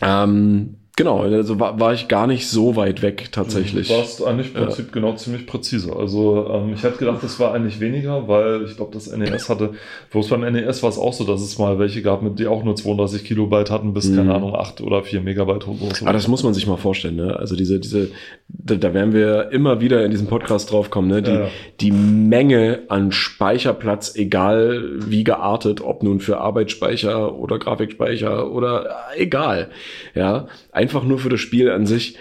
[0.02, 3.88] Ähm, genau, also war, war ich gar nicht so weit weg tatsächlich.
[3.88, 5.96] Du warst eigentlich im Prinzip genau ziemlich präzise.
[5.96, 9.70] Also ähm, ich hätte gedacht, das war eigentlich weniger, weil ich glaube, das NES hatte,
[10.10, 12.62] bloß beim NES war es auch so, dass es mal welche gab, mit die auch
[12.64, 14.16] nur 32 Kilobyte hatten, bis, Mhm.
[14.16, 15.76] keine Ahnung, 8 oder 4 Megabyte hoch.
[15.94, 16.04] so.
[16.04, 17.36] Aber das muss man sich mal vorstellen, ne?
[17.36, 18.10] Also diese, diese,
[18.48, 21.22] da, da werden wir immer wieder in diesem Podcast drauf kommen, ne?
[21.22, 21.48] Die, Ja, ja.
[21.80, 28.86] die Menge an Speicherplatz, egal wie geartet, ob nun für Arbeitsspeicher oder Grafikspeicher oder
[29.16, 29.70] äh, egal.
[30.14, 30.46] Ja,
[30.90, 32.16] einfach nur für das Spiel an sich.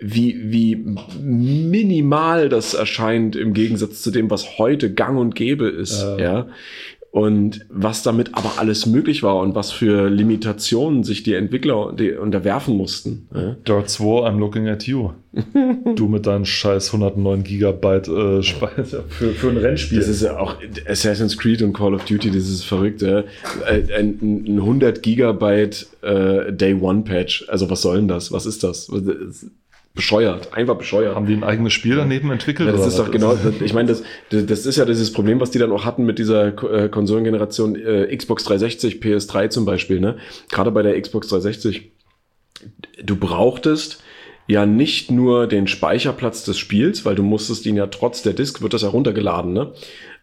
[0.00, 0.76] Wie, wie
[1.20, 6.22] minimal das erscheint im Gegensatz zu dem, was heute gang und gäbe ist, Äh.
[6.22, 6.48] ja.
[7.16, 12.12] Und was damit aber alles möglich war und was für Limitationen sich die Entwickler die
[12.12, 13.26] unterwerfen mussten.
[13.34, 13.56] Ja?
[13.66, 15.12] Dirt 2, I'm looking at you.
[15.94, 19.98] du mit deinen scheiß 109 Gigabyte äh, Speicher für, für ein Rennspiel.
[19.98, 20.56] Das ist ja auch
[20.86, 23.00] Assassin's Creed und Call of Duty, das ist verrückt.
[23.00, 23.24] Ja?
[23.66, 27.46] Ein, ein ein 100 Gigabyte äh, Day One Patch.
[27.48, 28.30] Also was soll denn das?
[28.30, 28.90] Was ist das?
[28.92, 29.50] Was- das ist
[29.96, 31.16] Bescheuert, einfach bescheuert.
[31.16, 32.68] Haben die ein eigenes Spiel daneben entwickelt?
[32.68, 35.58] Ja, das ist doch genau, ich meine, das, das ist ja dieses Problem, was die
[35.58, 40.18] dann auch hatten mit dieser äh, Konsolengeneration äh, Xbox 360, PS3 zum Beispiel, ne?
[40.50, 41.90] Gerade bei der Xbox 360,
[43.02, 44.02] du brauchtest
[44.46, 48.60] ja nicht nur den Speicherplatz des Spiels, weil du musstest ihn ja trotz der Disk,
[48.60, 49.72] wird das ja runtergeladen, ne?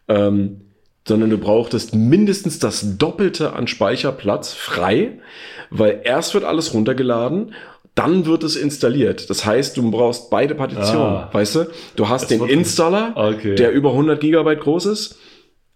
[0.08, 0.62] Ähm,
[1.08, 5.20] sondern du brauchtest mindestens das Doppelte an Speicherplatz frei,
[5.70, 7.54] weil erst wird alles runtergeladen,
[7.96, 9.30] dann wird es installiert.
[9.30, 11.30] Das heißt, du brauchst beide Partitionen, Ah.
[11.32, 11.66] weißt du?
[11.96, 13.56] Du hast den Installer, Okay.
[13.56, 15.18] der über 100 Gigabyte groß ist,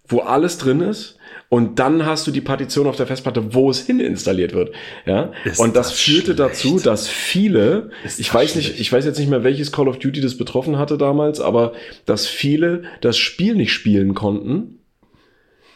[0.07, 1.15] wo alles drin ist.
[1.49, 4.73] Und dann hast du die Partition auf der Festplatte, wo es hin installiert wird.
[5.05, 5.31] Ja.
[5.45, 6.39] Ist und das, das führte schlecht.
[6.39, 8.81] dazu, dass viele, Ist ich das weiß nicht, schlecht.
[8.81, 11.71] ich weiß jetzt nicht mehr, welches Call of Duty das betroffen hatte damals, aber
[12.05, 14.79] dass viele das Spiel nicht spielen konnten,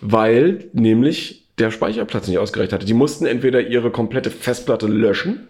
[0.01, 2.85] weil nämlich der Speicherplatz nicht ausgereicht hatte.
[2.85, 5.47] Die mussten entweder ihre komplette Festplatte löschen,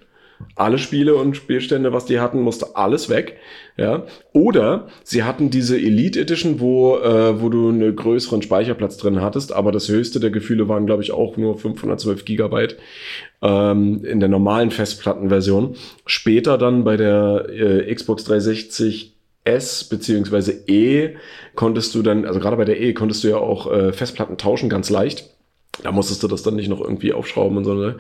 [0.56, 3.38] alle Spiele und Spielstände, was die hatten, musste alles weg,
[3.78, 4.06] ja.
[4.34, 9.54] Oder sie hatten diese Elite Edition, wo äh, wo du einen größeren Speicherplatz drin hattest,
[9.54, 12.78] aber das höchste der Gefühle waren, glaube ich, auch nur 512 Gigabyte
[13.42, 15.76] ähm, in der normalen Festplattenversion.
[16.06, 21.16] Später dann bei der äh, Xbox 360 S beziehungsweise E
[21.56, 24.70] konntest du dann, also gerade bei der E konntest du ja auch äh, Festplatten tauschen,
[24.70, 25.30] ganz leicht.
[25.84, 27.95] Da musstest du das dann nicht noch irgendwie aufschrauben und so, ne?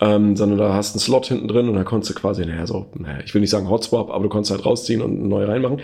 [0.00, 2.66] ähm, sondern da hast du einen Slot hinten drin und da konntest du quasi, naja,
[2.66, 5.80] so, naja, ich will nicht sagen Hotswap, aber du konntest halt rausziehen und neu reinmachen.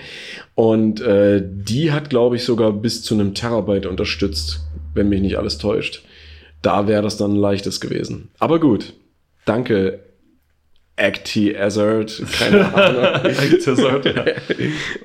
[0.55, 4.61] Und äh, die hat, glaube ich, sogar bis zu einem Terabyte unterstützt.
[4.95, 6.03] wenn mich nicht alles täuscht.
[6.61, 8.31] Da wäre das dann ein leichtes gewesen.
[8.39, 8.95] Aber gut.
[9.45, 10.01] Danke,
[10.99, 12.23] Acti Hazard.
[12.39, 13.05] Keine Ahnung.
[13.05, 14.25] Actizard, ja.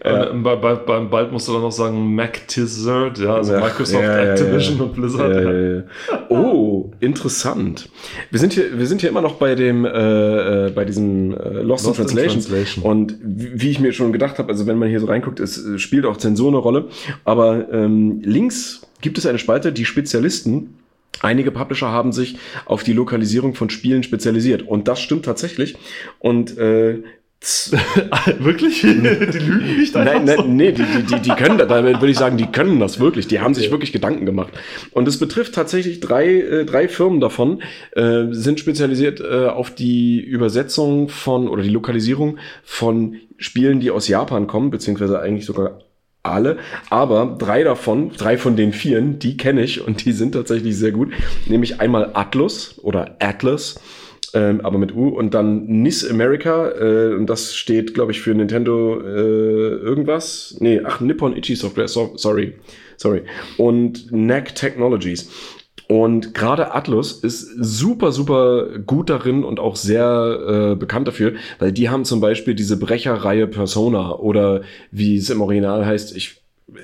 [0.05, 4.03] Ähm, bei, bei, beim bald musst du dann noch sagen Mactizard, ja, also Ja, Microsoft,
[4.03, 4.83] ja, ja, Activision ja.
[4.83, 5.33] und Blizzard.
[5.33, 5.51] Ja, ja.
[5.51, 5.83] ja, ja.
[6.29, 7.89] Oh, interessant.
[8.29, 11.61] Wir sind hier, wir sind hier immer noch bei dem, äh, äh, bei diesem äh,
[11.61, 12.41] Lost, Lost in in Translation.
[12.41, 12.83] Translation.
[12.83, 15.61] Und wie wie ich mir schon gedacht habe, also wenn man hier so reinguckt, es
[15.77, 16.89] spielt auch Zensur eine Rolle.
[17.23, 20.75] Aber ähm, links gibt es eine Spalte, die Spezialisten.
[21.21, 24.61] Einige Publisher haben sich auf die Lokalisierung von Spielen spezialisiert.
[24.63, 25.75] Und das stimmt tatsächlich.
[26.19, 27.03] Und äh,
[28.39, 28.81] Wirklich?
[28.81, 32.11] Die lügen nicht einfach Nein, nein, nee, die, die, die, die können das, damit würde
[32.11, 33.27] ich sagen, die können das wirklich.
[33.27, 34.53] Die haben sich wirklich Gedanken gemacht.
[34.91, 37.61] Und es betrifft tatsächlich drei, äh, drei Firmen davon,
[37.91, 44.07] äh, sind spezialisiert äh, auf die Übersetzung von oder die Lokalisierung von Spielen, die aus
[44.07, 45.79] Japan kommen, beziehungsweise eigentlich sogar
[46.23, 46.57] alle,
[46.89, 50.91] aber drei davon, drei von den vieren, die kenne ich und die sind tatsächlich sehr
[50.91, 51.11] gut.
[51.47, 53.79] Nämlich einmal Atlus oder Atlas,
[54.33, 58.33] ähm, aber mit U und dann NIS America äh, und das steht, glaube ich, für
[58.33, 60.55] Nintendo äh, irgendwas.
[60.59, 62.55] Nee, ach, Nippon Ichi Software, so, sorry,
[62.95, 63.23] sorry.
[63.57, 65.29] Und NAC Technologies.
[65.87, 71.71] Und gerade Atlus ist super, super gut darin und auch sehr äh, bekannt dafür, weil
[71.71, 74.61] die haben zum Beispiel diese Brecherreihe Persona oder
[74.91, 76.41] wie es im Original heißt, ich
[76.73, 76.79] äh,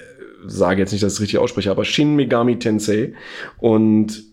[0.46, 3.14] sage jetzt nicht, dass ich es richtig ausspreche, aber Shin Megami Tensei.
[3.60, 4.24] Und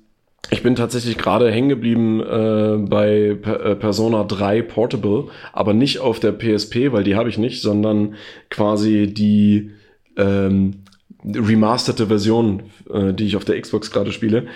[0.51, 5.99] ich bin tatsächlich gerade hängen geblieben äh, bei Per- äh, Persona 3 Portable, aber nicht
[5.99, 8.15] auf der PSP, weil die habe ich nicht, sondern
[8.51, 9.71] quasi die
[10.17, 10.83] ähm,
[11.27, 12.63] remasterte Version,
[12.93, 14.47] äh, die ich auf der Xbox gerade spiele.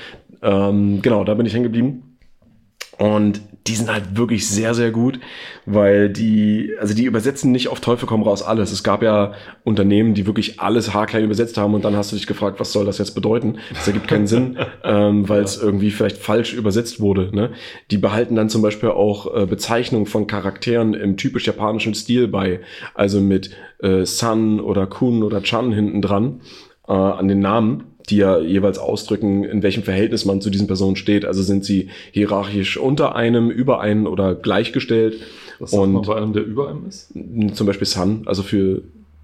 [0.42, 2.09] Ähm, genau, da bin ich hängen geblieben.
[3.00, 5.20] Und die sind halt wirklich sehr, sehr gut,
[5.64, 8.72] weil die, also die übersetzen nicht auf Teufel komm raus alles.
[8.72, 9.32] Es gab ja
[9.64, 12.84] Unternehmen, die wirklich alles haarklein übersetzt haben und dann hast du dich gefragt, was soll
[12.84, 13.56] das jetzt bedeuten?
[13.72, 17.34] Das ergibt keinen Sinn, ähm, weil es irgendwie vielleicht falsch übersetzt wurde.
[17.34, 17.52] Ne?
[17.90, 22.60] Die behalten dann zum Beispiel auch äh, Bezeichnungen von Charakteren im typisch japanischen Stil bei,
[22.92, 26.42] also mit äh, San oder Kun oder Chan hinten dran
[26.86, 30.96] äh, an den Namen, die ja jeweils ausdrücken, in welchem Verhältnis man zu diesen Personen
[30.96, 31.24] steht.
[31.24, 35.20] Also sind sie hierarchisch unter einem, über einen oder gleichgestellt.
[35.58, 37.12] Was sagt man und bei einem, der über einem ist?
[37.54, 38.82] zum Beispiel Sun, also für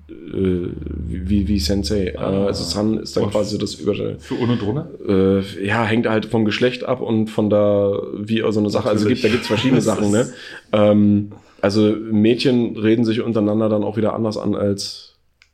[0.09, 0.69] äh,
[1.09, 2.17] wie, wie Sensei.
[2.17, 2.31] Ah.
[2.31, 4.17] Äh, also Sun ist dann quasi das Überstell.
[4.19, 4.89] Für ohne drunter?
[5.09, 8.89] Äh, ja, hängt halt vom Geschlecht ab und von da, wie so eine Sache.
[8.89, 10.29] Also gibt, da gibt's verschiedene Sachen, ne?
[10.73, 15.06] Ähm, also Mädchen reden sich untereinander dann auch wieder anders an als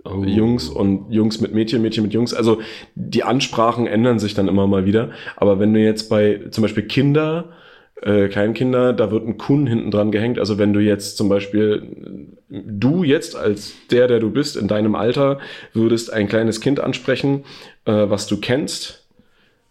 [0.05, 0.25] Oh.
[0.25, 2.35] Jungs und Jungs mit Mädchen, Mädchen mit Jungs.
[2.35, 2.61] Also
[2.95, 5.11] die Ansprachen ändern sich dann immer mal wieder.
[5.37, 7.51] Aber wenn du jetzt bei zum Beispiel Kinder,
[8.03, 10.39] äh, Kleinkinder, da wird ein Kun hinten dran gehängt.
[10.39, 14.97] Also wenn du jetzt zum Beispiel, du jetzt als der, der du bist, in deinem
[14.97, 15.39] Alter,
[15.73, 17.45] würdest ein kleines Kind ansprechen,
[17.85, 19.07] äh, was du kennst,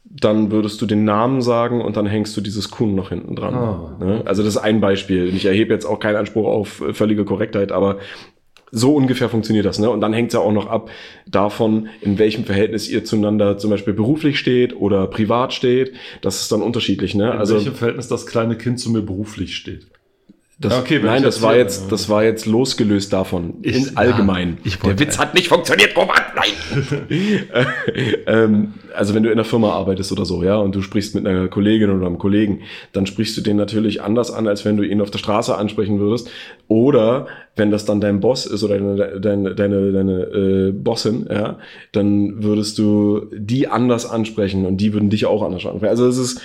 [0.06, 3.54] dann würdest du den Namen sagen und dann hängst du dieses Kun noch hinten dran.
[3.54, 3.98] Ah.
[4.00, 4.22] Ne?
[4.26, 5.34] Also das ist ein Beispiel.
[5.36, 8.00] Ich erhebe jetzt auch keinen Anspruch auf völlige Korrektheit, aber
[8.72, 9.90] so ungefähr funktioniert das, ne?
[9.90, 10.90] Und dann hängt es ja auch noch ab
[11.28, 15.94] davon, in welchem Verhältnis ihr zueinander zum Beispiel beruflich steht oder privat steht.
[16.22, 17.32] Das ist dann unterschiedlich, ne?
[17.32, 19.88] In Also welchem Verhältnis das kleine Kind zu mir beruflich steht.
[20.62, 23.56] Das, Okay, nein, das war jetzt, das war jetzt losgelöst davon.
[23.64, 24.58] Ich- in allgemein.
[24.64, 26.22] ja, ich Der Witz hat nicht funktioniert, Robert.
[26.36, 27.48] Nein.
[28.28, 31.26] ähm, also wenn du in einer Firma arbeitest oder so, ja, und du sprichst mit
[31.26, 32.62] einer Kollegin oder einem Kollegen,
[32.94, 36.00] dann sprichst du den natürlich anders an, als wenn du ihn auf der Straße ansprechen
[36.00, 36.30] würdest.
[36.68, 41.58] Oder wenn das dann dein Boss ist oder deine, deine, deine, deine äh, Bossin, ja,
[41.92, 45.90] dann würdest du die anders ansprechen und die würden dich auch anders ansprechen.
[45.90, 46.42] Also es ist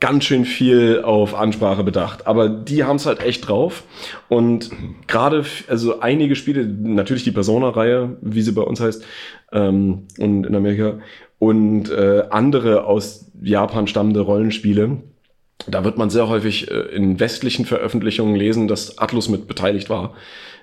[0.00, 2.26] ganz schön viel auf Ansprache bedacht.
[2.26, 3.84] Aber die haben es halt echt drauf.
[4.28, 4.70] Und
[5.06, 9.04] gerade, also einige Spiele, natürlich die Persona-Reihe, wie sie bei uns heißt,
[9.52, 10.98] ähm, und in Amerika,
[11.38, 14.98] und äh, andere aus Japan stammende Rollenspiele,
[15.66, 20.14] da wird man sehr häufig äh, in westlichen Veröffentlichungen lesen, dass Atlus mit beteiligt war.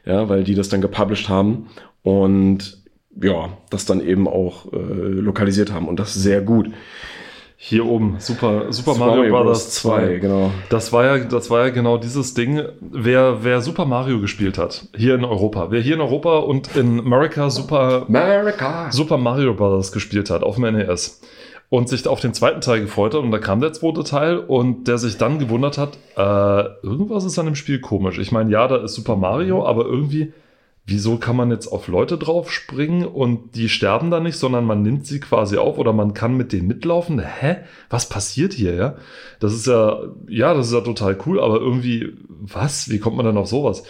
[0.05, 1.67] Ja, weil die das dann gepublished haben
[2.01, 2.81] und
[3.21, 5.88] ja, das dann eben auch äh, lokalisiert haben.
[5.88, 6.69] Und das sehr gut.
[7.60, 9.72] Hier oben, Super, Super Mario Bros.
[9.72, 10.20] 2.
[10.20, 10.51] genau.
[10.70, 12.62] Das war ja, das war ja genau dieses Ding.
[12.80, 16.99] Wer, wer Super Mario gespielt hat, hier in Europa, wer hier in Europa und in
[16.99, 18.91] Amerika Super, America.
[18.91, 19.91] Super Mario Bros.
[19.91, 21.20] gespielt hat auf dem NES
[21.70, 24.88] und sich auf den zweiten Teil gefreut hat und da kam der zweite Teil und
[24.88, 28.20] der sich dann gewundert hat, äh, irgendwas ist an dem Spiel komisch.
[28.20, 30.32] Ich meine, ja, da ist Super Mario, aber irgendwie,
[30.88, 34.81] wieso kann man jetzt auf Leute drauf springen und die sterben da nicht, sondern man
[34.81, 37.19] nimmt sie quasi auf oder man kann mit denen mitlaufen?
[37.19, 37.57] Hä?
[37.89, 38.95] Was passiert hier, ja?
[39.39, 42.89] Das ist ja, ja, das ist ja total cool, aber irgendwie, was?
[42.89, 43.83] Wie kommt man dann auf sowas?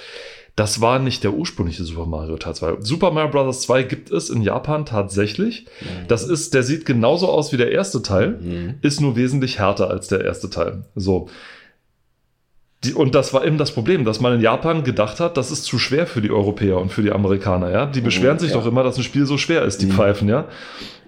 [0.55, 2.77] das war nicht der ursprüngliche Super Mario Teil 2.
[2.79, 3.61] Super Mario Bros.
[3.61, 5.67] 2 gibt es in Japan tatsächlich.
[6.07, 8.73] Das ist, der sieht genauso aus wie der erste Teil, Mhm.
[8.81, 10.85] ist nur wesentlich härter als der erste Teil.
[10.95, 11.29] So.
[12.83, 15.63] Die, und das war eben das Problem, dass man in Japan gedacht hat, das ist
[15.63, 17.85] zu schwer für die Europäer und für die Amerikaner, ja.
[17.87, 18.61] Die beschweren sich Mhm, ja.
[18.61, 20.45] doch immer, dass ein Spiel so schwer ist, die Pfeifen, ja.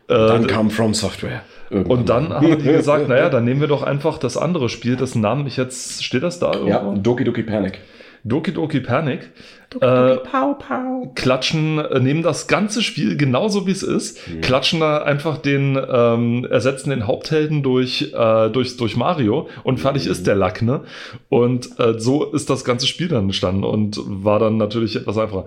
[0.07, 1.41] Dann Äh, kam From Software.
[1.69, 1.99] Irgendwann.
[1.99, 5.21] und dann haben die gesagt, naja, dann nehmen wir doch einfach das andere Spiel, dessen
[5.21, 6.69] Namen ich jetzt, steht das da irgendwo?
[6.69, 7.79] Ja, Doki Doki Panic.
[8.23, 9.31] Doki Doki Panic.
[9.75, 11.13] Äh, Pow, pow.
[11.13, 16.47] klatschen, äh, nehmen das ganze Spiel genauso wie es ist, klatschen da einfach den, ähm,
[16.49, 20.81] ersetzen den Haupthelden durch, äh, durch, durch Mario und fertig ist der Lack, ne?
[21.29, 25.45] Und äh, so ist das ganze Spiel dann entstanden und war dann natürlich etwas einfacher.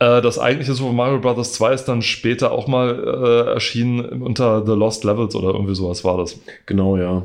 [0.00, 1.52] Äh, das eigentliche Super Mario Bros.
[1.52, 6.02] 2 ist dann später auch mal äh, erschienen unter The Lost Levels oder irgendwie sowas
[6.04, 6.40] war das.
[6.66, 7.24] Genau, ja.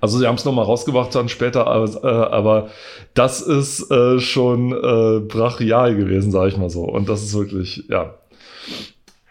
[0.00, 2.70] Also sie haben es nochmal rausgebracht dann später, aber, äh, aber
[3.14, 6.82] das ist äh, schon äh, brachial gewesen, sage ich mal so.
[6.82, 8.14] Und das ist wirklich, ja.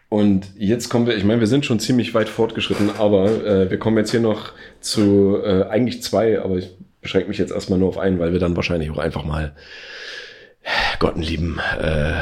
[0.09, 3.79] Und jetzt kommen wir, ich meine, wir sind schon ziemlich weit fortgeschritten, aber äh, wir
[3.79, 6.69] kommen jetzt hier noch zu äh, eigentlich zwei, aber ich
[7.01, 9.53] beschränke mich jetzt erstmal nur auf einen, weil wir dann wahrscheinlich auch einfach mal
[10.99, 12.13] Gott einen lieben äh,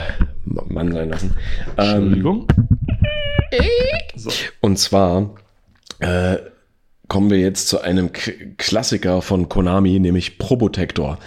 [0.45, 1.35] Mann sein lassen.
[1.77, 2.47] Ähm, Entschuldigung.
[4.15, 4.31] So.
[4.61, 5.35] Und zwar
[5.99, 6.37] äh,
[7.11, 11.19] kommen wir jetzt zu einem K Klassiker von Konami, nämlich Probotector.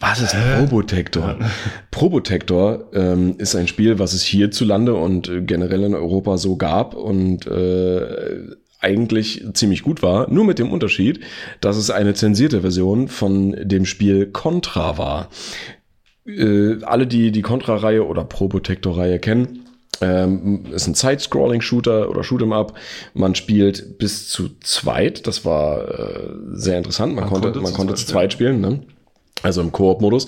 [0.00, 1.36] Was ist Probotector?
[1.90, 6.94] Probotector ähm, ist ein Spiel, was es hierzulande und äh, generell in Europa so gab
[6.94, 8.46] und äh,
[8.80, 11.20] eigentlich ziemlich gut war, nur mit dem Unterschied,
[11.60, 15.28] dass es eine zensierte Version von dem Spiel Contra war.
[16.24, 19.65] Äh, alle, die die Contra-Reihe oder Probotector-Reihe kennen,
[20.00, 22.74] ähm, ist ein Side-Scrolling-Shooter oder Shoot'em Up.
[23.14, 25.26] Man spielt bis zu zweit.
[25.26, 27.14] Das war äh, sehr interessant.
[27.14, 28.60] Man, Man konnte, konnte man zu konnte zweit zu zweit spielen.
[28.60, 28.80] Ne?
[29.42, 30.26] Also im Koop-Modus.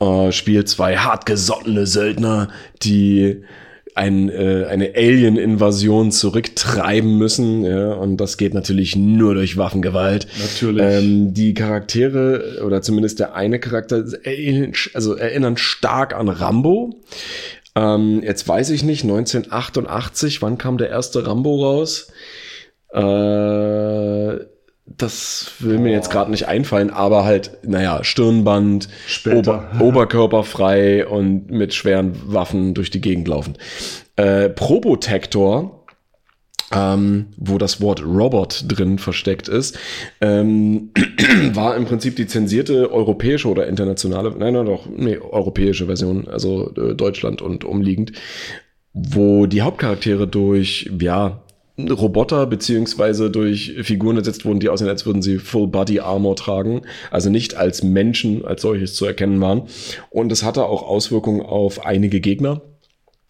[0.00, 2.48] Äh, spielt zwei hartgesottene Söldner,
[2.82, 3.42] die
[3.94, 7.64] ein, äh, eine Alien-Invasion zurücktreiben müssen.
[7.64, 7.92] Ja?
[7.94, 10.26] Und das geht natürlich nur durch Waffengewalt.
[10.40, 10.82] Natürlich.
[10.82, 14.04] Ähm, die Charaktere, oder zumindest der eine Charakter,
[14.94, 16.94] also erinnern stark an Rambo.
[17.76, 22.10] Ähm, jetzt weiß ich nicht, 1988, wann kam der erste Rambo raus?
[22.92, 24.44] Äh,
[24.96, 28.88] das will mir jetzt gerade nicht einfallen, aber halt, naja, Stirnband.
[29.26, 33.56] Ober, oberkörperfrei und mit schweren Waffen durch die Gegend laufen.
[34.16, 35.79] Äh, Probotector,
[36.72, 39.78] ähm, wo das Wort Robot drin versteckt ist,
[40.20, 40.90] ähm,
[41.52, 46.72] war im Prinzip die zensierte europäische oder internationale, nein, nein, doch, nee, europäische Version, also
[46.76, 48.12] äh, Deutschland und umliegend,
[48.92, 51.42] wo die Hauptcharaktere durch, ja,
[51.88, 56.82] Roboter beziehungsweise durch Figuren ersetzt wurden, die aussehen, als würden sie Full Body Armor tragen,
[57.10, 59.62] also nicht als Menschen als solches zu erkennen waren.
[60.10, 62.60] Und es hatte auch Auswirkungen auf einige Gegner,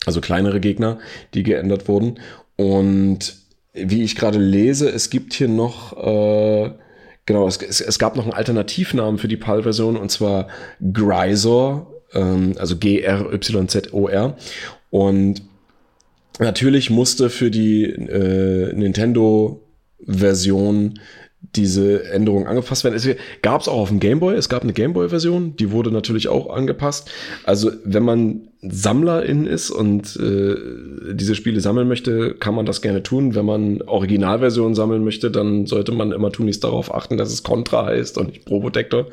[0.07, 0.99] also kleinere Gegner,
[1.35, 2.19] die geändert wurden.
[2.61, 3.37] Und
[3.73, 6.71] wie ich gerade lese, es gibt hier noch, äh,
[7.25, 10.49] genau, es, es, es gab noch einen Alternativnamen für die PAL-Version und zwar
[10.93, 14.37] Grisor, ähm, also G-R-Y-Z-O-R.
[14.91, 15.43] Und
[16.39, 21.01] natürlich musste für die äh, Nintendo-Version
[21.57, 22.95] diese Änderung angepasst werden.
[22.95, 23.09] Es
[23.43, 24.35] gab es auch auf dem Gameboy.
[24.35, 27.11] Es gab eine Gameboy-Version, die wurde natürlich auch angepasst.
[27.45, 33.03] Also wenn man Sammlerin ist und äh, diese Spiele sammeln möchte, kann man das gerne
[33.03, 33.35] tun.
[33.35, 37.87] Wenn man Originalversionen sammeln möchte, dann sollte man immer tunlichst darauf achten, dass es Contra
[37.87, 39.07] heißt und nicht Probotector.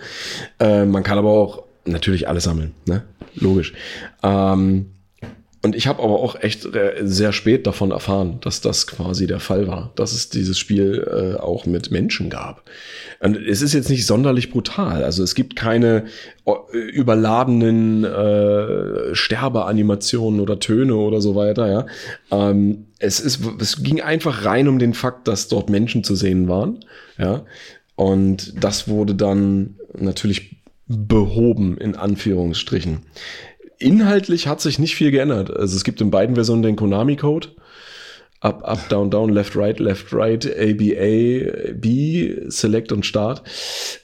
[0.59, 3.03] Äh, man kann aber auch natürlich alles sammeln, ne?
[3.35, 3.73] Logisch.
[4.21, 4.87] Ähm,
[5.67, 9.41] und ich habe aber auch echt äh, sehr spät davon erfahren, dass das quasi der
[9.41, 12.63] Fall war, dass es dieses Spiel äh, auch mit Menschen gab.
[13.19, 15.03] Und es ist jetzt nicht sonderlich brutal.
[15.03, 16.05] Also es gibt keine
[16.45, 21.69] äh, überladenen äh, Sterbeanimationen oder Töne oder so weiter.
[21.69, 21.85] Ja,
[22.31, 26.47] ähm, es ist, es ging einfach rein um den Fakt, dass dort Menschen zu sehen
[26.47, 26.85] waren.
[27.17, 27.43] Ja,
[27.97, 32.99] und das wurde dann natürlich behoben in Anführungsstrichen.
[33.79, 35.55] Inhaltlich hat sich nicht viel geändert.
[35.55, 37.49] Also es gibt in beiden Versionen den Konami-Code.
[38.39, 43.41] Up, up, down, down, left, right, left, right, A, B, A, B, Select und Start.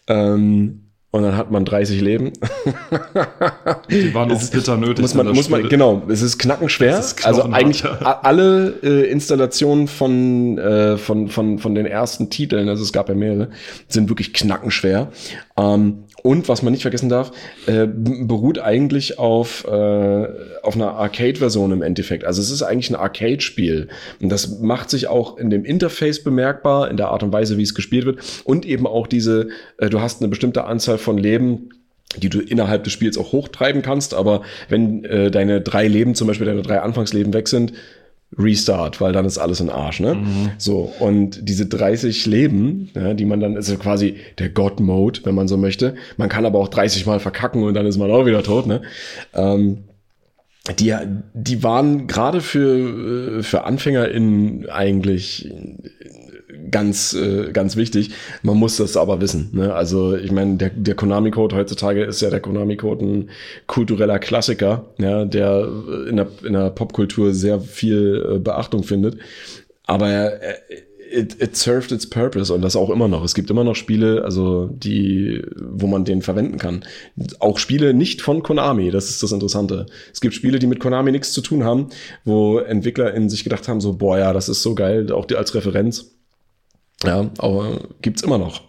[0.08, 0.80] Ähm,
[1.12, 2.32] und dann hat man 30 Leben.
[3.92, 5.00] Die waren auch Es ist- bitter nötig.
[5.02, 6.98] muss man, muss man, genau, es ist knackenschwer.
[6.98, 12.68] Es ist also eigentlich alle äh, Installationen von, äh, von, von, von den ersten Titeln,
[12.70, 13.50] also es gab ja mehrere,
[13.88, 15.12] sind wirklich knackenschwer.
[15.56, 17.32] Ähm, und was man nicht vergessen darf,
[17.68, 20.28] äh, beruht eigentlich auf, äh,
[20.64, 22.24] auf einer Arcade-Version im Endeffekt.
[22.24, 23.90] Also es ist eigentlich ein Arcade-Spiel.
[24.22, 27.64] Und das macht sich auch in dem Interface bemerkbar, in der Art und Weise, wie
[27.64, 28.20] es gespielt wird.
[28.45, 31.70] Und eben auch diese, äh, du hast eine bestimmte Anzahl von Leben,
[32.18, 36.28] die du innerhalb des Spiels auch hochtreiben kannst, aber wenn äh, deine drei Leben, zum
[36.28, 37.74] Beispiel deine drei Anfangsleben weg sind,
[38.38, 40.15] Restart, weil dann ist alles in Arsch, ne?
[40.15, 40.51] Mhm.
[40.57, 45.35] So, und diese 30 Leben, ja, die man dann, ist ja quasi der God-Mode, wenn
[45.35, 45.95] man so möchte.
[46.18, 48.81] Man kann aber auch 30 Mal verkacken und dann ist man auch wieder tot, ne?
[49.34, 49.85] Ähm,
[50.80, 50.95] die,
[51.34, 55.51] die waren gerade für, äh, für AnfängerInnen eigentlich
[56.72, 58.11] ganz, äh, ganz wichtig.
[58.41, 59.49] Man muss das aber wissen.
[59.53, 59.73] Ne?
[59.73, 63.30] Also ich meine, der, der Konami-Code heutzutage ist ja der Konami-Code ein
[63.68, 65.68] kultureller Klassiker, ja, der
[66.10, 69.18] in der, in der Popkultur sehr viel äh, Beachtung findet.
[69.85, 70.40] Aber er,
[71.14, 73.23] it, it served its purpose und das auch immer noch.
[73.23, 76.84] Es gibt immer noch Spiele, also die, wo man den verwenden kann.
[77.40, 79.85] Auch Spiele nicht von Konami, das ist das Interessante.
[80.11, 81.90] Es gibt Spiele, die mit Konami nichts zu tun haben,
[82.26, 85.35] wo Entwickler in sich gedacht haben, so, boah, ja, das ist so geil, auch die
[85.35, 86.11] als Referenz.
[87.04, 88.62] Ja, aber gibt's immer noch.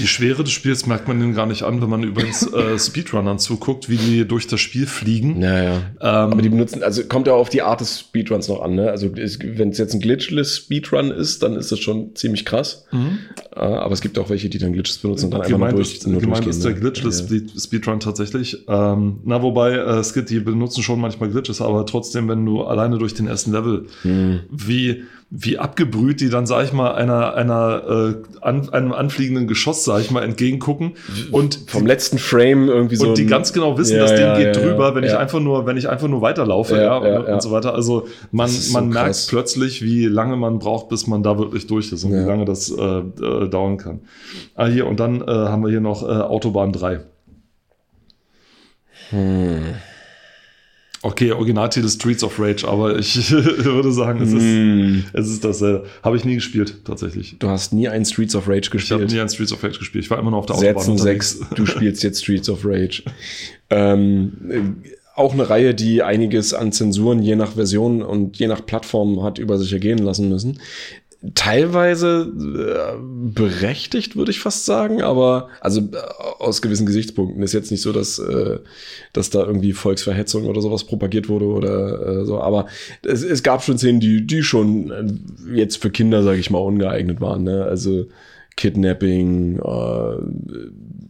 [0.00, 3.38] Die Schwere des Spiels merkt man ihnen gar nicht an, wenn man übrigens äh, Speedrunnern
[3.38, 5.42] zuguckt, wie die durch das Spiel fliegen.
[5.42, 5.72] Ja, ja.
[5.76, 8.90] Ähm, Aber die benutzen, also kommt ja auf die Art des Speedruns noch an, ne?
[8.90, 12.86] Also wenn es jetzt ein glitchless Speedrun ist, dann ist das schon ziemlich krass.
[12.92, 13.18] Mhm.
[13.54, 15.96] Äh, aber es gibt auch welche, die dann Glitches benutzen und dann gemeint einfach durch,
[15.96, 16.80] ist, nur Gemeint ist der ne?
[16.80, 17.60] glitchless ja.
[17.60, 18.64] Speedrun tatsächlich.
[18.68, 22.62] Ähm, na, wobei, äh, es gibt, die benutzen schon manchmal Glitches, aber trotzdem, wenn du
[22.62, 24.40] alleine durch den ersten Level, mhm.
[24.50, 29.84] wie wie abgebrüht die dann, sag ich mal, einer, einer, äh, an, einem anfliegenden Geschoss,
[29.84, 30.94] sag ich mal, entgegengucken.
[31.30, 33.10] Und vom letzten Frame irgendwie so.
[33.10, 35.38] Und die ganz genau wissen, ja, das Ding ja, geht ja, drüber, wenn ich einfach
[35.38, 37.74] nur, wenn ich einfach nur weiterlaufe, ja, und, und, so weiter.
[37.74, 39.26] Also man, man merkt krass.
[39.28, 42.68] plötzlich, wie lange man braucht, bis man da wirklich durch ist und wie lange das
[42.70, 44.00] äh, äh, dauern kann.
[44.56, 47.00] Ah, hier, und dann äh, haben wir hier noch äh, Autobahn 3.
[49.10, 49.74] Hm.
[51.02, 55.04] Okay, Originaltitel Streets of Rage, aber ich würde sagen, es ist, mm.
[55.14, 55.62] es ist das.
[55.62, 57.36] Äh, habe ich nie gespielt, tatsächlich.
[57.38, 58.82] Du hast nie ein Streets of Rage gespielt.
[58.82, 60.04] Ich habe nie ein Streets of Rage gespielt.
[60.04, 60.82] Ich war immer noch auf der Autobahn.
[60.82, 63.02] Sätzen sechs, du spielst jetzt Streets of Rage.
[63.70, 64.82] ähm,
[65.14, 69.38] auch eine Reihe, die einiges an Zensuren je nach Version und je nach Plattform hat
[69.38, 70.60] über sich ergehen lassen müssen
[71.34, 75.96] teilweise äh, berechtigt, würde ich fast sagen, aber also äh,
[76.38, 78.58] aus gewissen Gesichtspunkten ist jetzt nicht so, dass, äh,
[79.12, 82.66] dass da irgendwie Volksverhetzung oder sowas propagiert wurde oder äh, so, aber
[83.02, 86.58] es, es gab schon Szenen, die, die schon äh, jetzt für Kinder, sage ich mal,
[86.58, 87.42] ungeeignet waren.
[87.44, 87.64] Ne?
[87.64, 88.06] Also
[88.56, 90.16] Kidnapping, äh,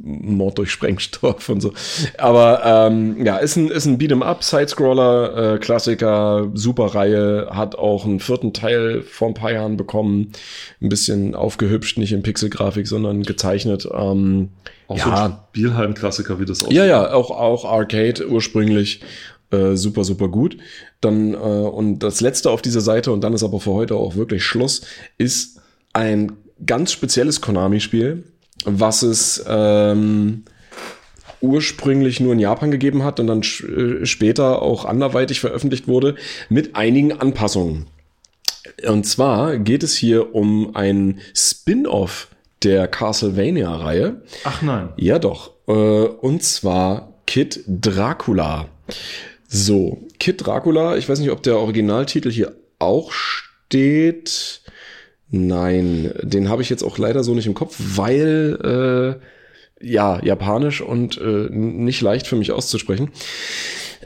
[0.03, 1.73] Mord durch Sprengstoff und so.
[2.19, 7.77] Aber ähm, ja, ist ein, ist ein Beat'em Up, Sidescroller, äh, Klassiker, super Reihe, hat
[7.77, 10.33] auch einen vierten Teil vor ein paar Jahren bekommen.
[10.81, 13.89] Ein bisschen aufgehübscht, nicht in Pixelgrafik, sondern gezeichnet.
[13.93, 14.51] Ähm,
[14.89, 15.05] auch ja.
[15.05, 16.77] so ein Spielhallen-Klassiker, wie das aussieht.
[16.77, 19.01] Ja, ja, auch, auch Arcade ursprünglich.
[19.51, 20.57] Äh, super, super gut.
[21.01, 24.15] Dann, äh, und das letzte auf dieser Seite, und dann ist aber für heute auch
[24.15, 24.83] wirklich Schluss,
[25.19, 25.61] ist
[25.93, 26.33] ein
[26.65, 28.25] ganz spezielles Konami-Spiel
[28.65, 30.45] was es ähm,
[31.41, 36.17] ursprünglich nur in Japan gegeben hat und dann äh, später auch anderweitig veröffentlicht wurde,
[36.49, 37.87] mit einigen Anpassungen.
[38.87, 42.29] Und zwar geht es hier um ein Spin-off
[42.63, 44.23] der Castlevania-Reihe.
[44.45, 44.91] Ach nein.
[44.97, 45.53] Ja, doch.
[45.67, 48.69] Äh, und zwar Kid Dracula.
[49.49, 54.63] So, Kid Dracula, ich weiß nicht, ob der Originaltitel hier auch steht.
[55.31, 59.19] Nein, den habe ich jetzt auch leider so nicht im Kopf, weil
[59.81, 63.11] äh, ja, japanisch und äh, nicht leicht für mich auszusprechen.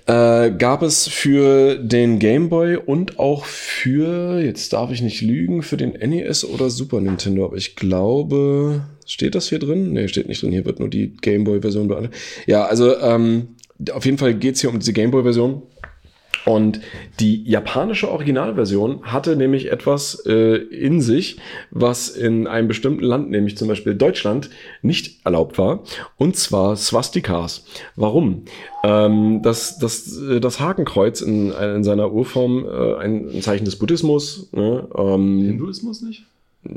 [0.07, 5.63] Äh, gab es für den Game Boy und auch für, jetzt darf ich nicht lügen,
[5.63, 7.47] für den NES oder Super Nintendo.
[7.47, 9.95] Aber ich glaube, steht das hier drin?
[9.95, 10.53] Nee, steht nicht drin.
[10.53, 12.21] Hier wird nur die Game Boy-Version beantwortet.
[12.47, 13.57] Ja, also ähm,
[13.93, 15.63] auf jeden Fall geht's hier um diese Game Boy-Version.
[16.45, 16.81] Und
[17.21, 21.39] die japanische Originalversion hatte nämlich etwas äh, in sich,
[21.71, 24.51] was in einem bestimmten Land, nämlich zum Beispiel Deutschland,
[24.83, 25.85] nicht erlaubt war.
[26.17, 27.65] Und zwar Swastikas.
[27.97, 28.43] Warum?
[28.85, 33.77] Ähm, das, das, äh, das Hakenkreuz in, in seiner Urform äh, ein, ein Zeichen des
[33.77, 34.51] Buddhismus.
[34.53, 34.87] Ne?
[34.97, 36.25] Ähm, Hinduismus nicht?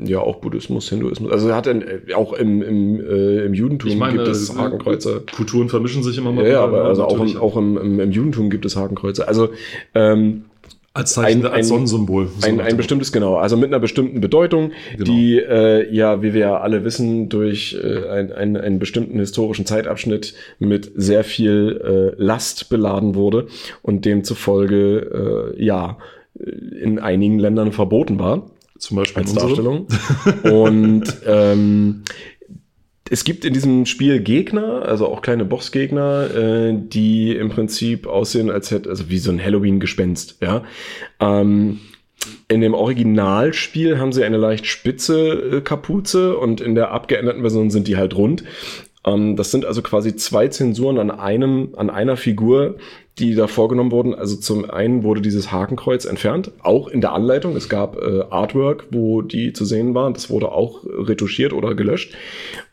[0.04, 1.32] Ja, auch Buddhismus, Hinduismus.
[1.32, 1.82] Also er hat ein,
[2.14, 5.22] auch im, im, äh, im Judentum ich meine, gibt es Hakenkreuze.
[5.34, 6.44] Kulturen vermischen sich immer mal.
[6.44, 9.26] Ja, ja aber also auch, im, auch im, im, im, Judentum gibt es Hakenkreuze.
[9.26, 9.48] Also
[9.94, 10.44] ähm,
[10.92, 12.28] als Zeichen, ein, als Sonnensymbol.
[12.42, 15.04] Ein, ein bestimmtes, genau, also mit einer bestimmten Bedeutung, genau.
[15.04, 19.64] die äh, ja, wie wir ja alle wissen, durch äh, ein, ein, einen bestimmten historischen
[19.64, 23.46] Zeitabschnitt mit sehr viel äh, Last beladen wurde
[23.80, 25.98] und demzufolge äh, ja
[26.34, 28.50] in einigen Ländern verboten war.
[28.78, 29.86] Zum Beispiel als Darstellung.
[30.44, 32.04] Und ähm,
[33.10, 38.50] es gibt in diesem Spiel Gegner, also auch kleine Bossgegner, äh, die im Prinzip aussehen,
[38.50, 40.64] als hätte, also wie so ein Halloween-Gespenst, ja.
[41.20, 41.80] Ähm,
[42.48, 47.70] in dem Originalspiel haben sie eine leicht spitze äh, Kapuze und in der abgeänderten Version
[47.70, 48.44] sind die halt rund.
[49.04, 52.76] Ähm, das sind also quasi zwei Zensuren an einem, an einer Figur,
[53.18, 54.14] die da vorgenommen wurden.
[54.14, 57.56] Also zum einen wurde dieses Hakenkreuz entfernt, auch in der Anleitung.
[57.56, 60.14] Es gab äh, Artwork, wo die zu sehen waren.
[60.14, 62.14] Das wurde auch retuschiert oder gelöscht.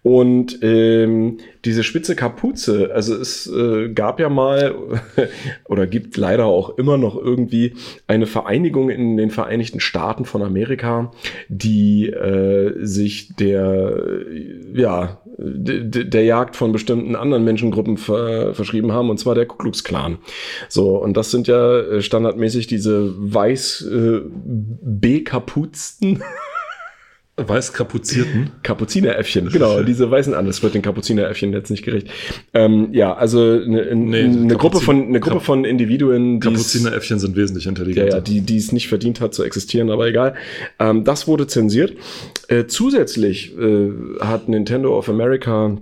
[0.05, 4.75] Und ähm, diese spitze Kapuze, also es äh, gab ja mal
[5.65, 7.73] oder gibt leider auch immer noch irgendwie
[8.05, 11.11] eine Vereinigung in den Vereinigten Staaten von Amerika,
[11.49, 14.05] die äh, sich der
[14.75, 19.83] ja der Jagd von bestimmten anderen Menschengruppen ver verschrieben haben, und zwar der Ku Klux
[19.83, 20.19] Klan.
[20.69, 24.21] So, und das sind ja äh, standardmäßig diese weiß äh,
[24.83, 26.21] bekapuzten
[27.37, 28.51] Weiß-Kapuzierten?
[28.63, 30.45] Kapuzineräffchen, genau, diese weißen an.
[30.45, 32.07] Das wird den Kapuzineräffchen jetzt nicht gerecht.
[32.53, 37.35] Ähm, ja, also eine, nee, eine Gruppe von eine Gruppe von Individuen, die Kapuzineräffchen sind
[37.35, 38.09] wesentlich intelligenter.
[38.09, 40.35] Ja, ja, die die es nicht verdient hat zu existieren, aber egal.
[40.79, 41.93] Ähm, das wurde zensiert.
[42.47, 43.91] Äh, zusätzlich äh,
[44.21, 45.77] hat Nintendo of America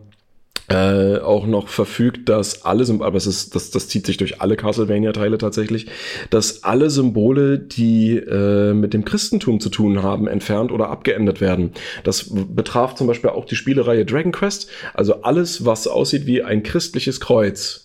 [0.70, 4.56] äh, auch noch verfügt, dass alle aber es ist, das, das zieht sich durch alle
[4.56, 5.88] Castlevania-Teile tatsächlich,
[6.30, 11.72] dass alle Symbole, die äh, mit dem Christentum zu tun haben, entfernt oder abgeändert werden.
[12.04, 16.64] Das betraf zum Beispiel auch die Spielereihe Dragon Quest, also alles, was aussieht wie ein
[16.64, 17.84] christliches Kreuz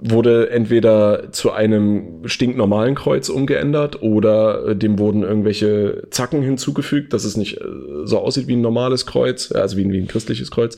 [0.00, 7.24] wurde entweder zu einem stinknormalen Kreuz umgeändert oder äh, dem wurden irgendwelche Zacken hinzugefügt, dass
[7.24, 7.64] es nicht äh,
[8.04, 10.76] so aussieht wie ein normales Kreuz, also wie ein, wie ein christliches Kreuz,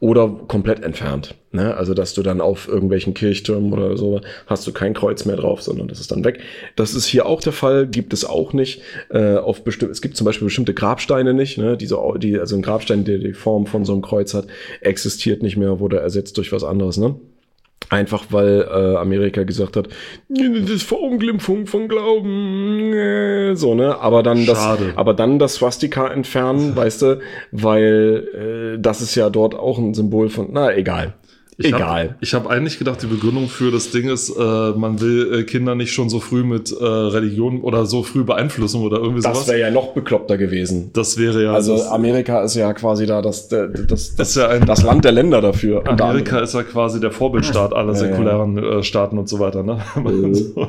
[0.00, 1.34] oder komplett entfernt.
[1.52, 1.76] Ne?
[1.76, 5.62] Also, dass du dann auf irgendwelchen Kirchtürmen oder so hast du kein Kreuz mehr drauf,
[5.62, 6.40] sondern das ist dann weg.
[6.74, 8.82] Das ist hier auch der Fall, gibt es auch nicht.
[9.10, 11.76] Äh, auf bestimmt, es gibt zum Beispiel bestimmte Grabsteine nicht, ne?
[11.76, 14.48] Diese, die, also ein Grabstein, der die Form von so einem Kreuz hat,
[14.80, 17.14] existiert nicht mehr, wurde ersetzt durch was anderes, ne?
[17.94, 19.88] Einfach weil äh, Amerika gesagt hat,
[20.28, 24.86] das ist Verunglimpfung von Glauben, äh, so ne, aber dann Schade.
[24.86, 27.20] das, aber dann das Swastika entfernen, weißt du,
[27.52, 31.14] weil äh, das ist ja dort auch ein Symbol von, na egal.
[31.56, 32.10] Ich Egal.
[32.10, 35.42] Hab, ich habe eigentlich gedacht, die Begründung für das Ding ist, äh, man will äh,
[35.44, 39.32] Kinder nicht schon so früh mit äh, Religion oder so früh beeinflussen oder irgendwie das
[39.32, 39.46] sowas.
[39.46, 40.90] Das wäre ja noch bekloppter gewesen.
[40.92, 41.52] Das wäre ja.
[41.52, 45.12] Also Amerika ist ja quasi da das, das, das, das, ja ein, das Land der
[45.12, 45.86] Länder dafür.
[45.86, 48.78] Amerika ist ja quasi der Vorbildstaat aller säkulären ja, ja.
[48.78, 49.62] Äh, Staaten und so weiter.
[49.62, 49.78] Ne?
[50.32, 50.68] so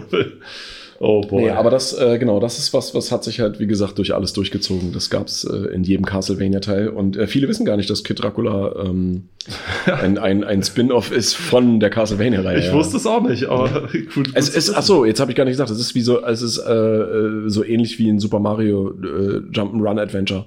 [0.99, 1.43] Oh boy.
[1.43, 4.15] Nee, aber das, äh, genau, das ist was, was hat sich halt, wie gesagt, durch
[4.15, 4.93] alles durchgezogen.
[4.93, 6.87] Das gab's äh, in jedem Castlevania-Teil.
[6.87, 9.29] Und äh, viele wissen gar nicht, dass Kid Dracula ähm,
[9.85, 12.59] ein, ein, ein Spin-off ist von der Castlevania-Reihe.
[12.59, 14.31] Ich wusste es auch nicht, aber gut.
[14.35, 15.69] Es ist, ach so, jetzt habe ich gar nicht gesagt.
[15.69, 19.41] Es ist wie so, es ist äh, äh, so ähnlich wie ein Super Mario äh,
[19.51, 20.45] Jump'n'Run Adventure.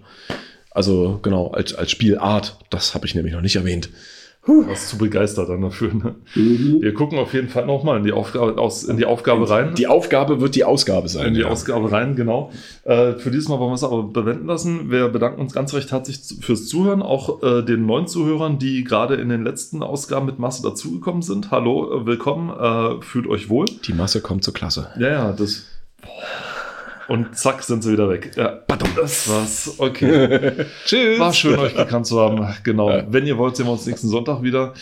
[0.70, 2.56] Also genau, als, als Spielart.
[2.70, 3.90] Das habe ich nämlich noch nicht erwähnt.
[4.48, 5.92] Was zu begeistert dann dafür.
[5.92, 6.14] Ne?
[6.34, 6.78] Mhm.
[6.80, 9.74] Wir gucken auf jeden Fall nochmal in die Aufgabe, aus, in die Aufgabe rein.
[9.74, 11.28] Die Aufgabe wird die Ausgabe sein.
[11.28, 11.48] In die ja.
[11.48, 12.50] Ausgabe rein, genau.
[12.84, 14.90] Äh, für dieses Mal wollen wir es aber bewenden lassen.
[14.90, 19.16] Wir bedanken uns ganz recht herzlich fürs Zuhören, auch äh, den neuen Zuhörern, die gerade
[19.16, 21.50] in den letzten Ausgaben mit Masse dazugekommen sind.
[21.50, 23.66] Hallo, äh, willkommen, äh, fühlt euch wohl.
[23.86, 24.88] Die Masse kommt zur Klasse.
[24.98, 25.64] Ja, ja, das.
[26.00, 26.47] Boah.
[27.08, 28.32] Und zack, sind sie wieder weg.
[28.36, 28.60] Ja,
[28.94, 29.74] das war's.
[29.78, 30.52] Okay.
[30.84, 31.18] Tschüss.
[31.18, 32.46] War schön, euch gekannt zu haben.
[32.64, 32.90] Genau.
[32.90, 33.04] Ja.
[33.08, 34.74] Wenn ihr wollt, sehen wir uns nächsten Sonntag wieder.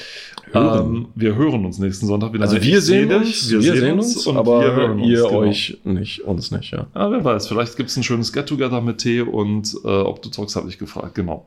[0.50, 0.86] Hören.
[0.86, 2.42] Ähm, wir hören uns nächsten Sonntag wieder.
[2.44, 5.40] Also wir sehen uns, wir, wir sehen uns, und aber wir hören ihr uns, genau.
[5.40, 6.86] euch nicht, uns nicht, ja.
[6.94, 10.28] ja wer weiß, vielleicht gibt es ein schönes Get-Together mit Tee und äh, ob du
[10.28, 11.46] zockst, habe ich gefragt, genau.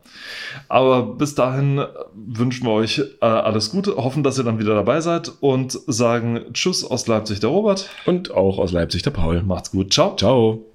[0.68, 1.81] Aber bis dahin
[2.14, 6.41] wünschen wir euch äh, alles Gute, hoffen, dass ihr dann wieder dabei seid und sagen
[6.53, 7.89] Tschüss aus Leipzig, der Robert.
[8.06, 9.43] Und auch aus Leipzig, der Paul.
[9.43, 10.15] Macht's gut, ciao.
[10.18, 10.69] Ciao.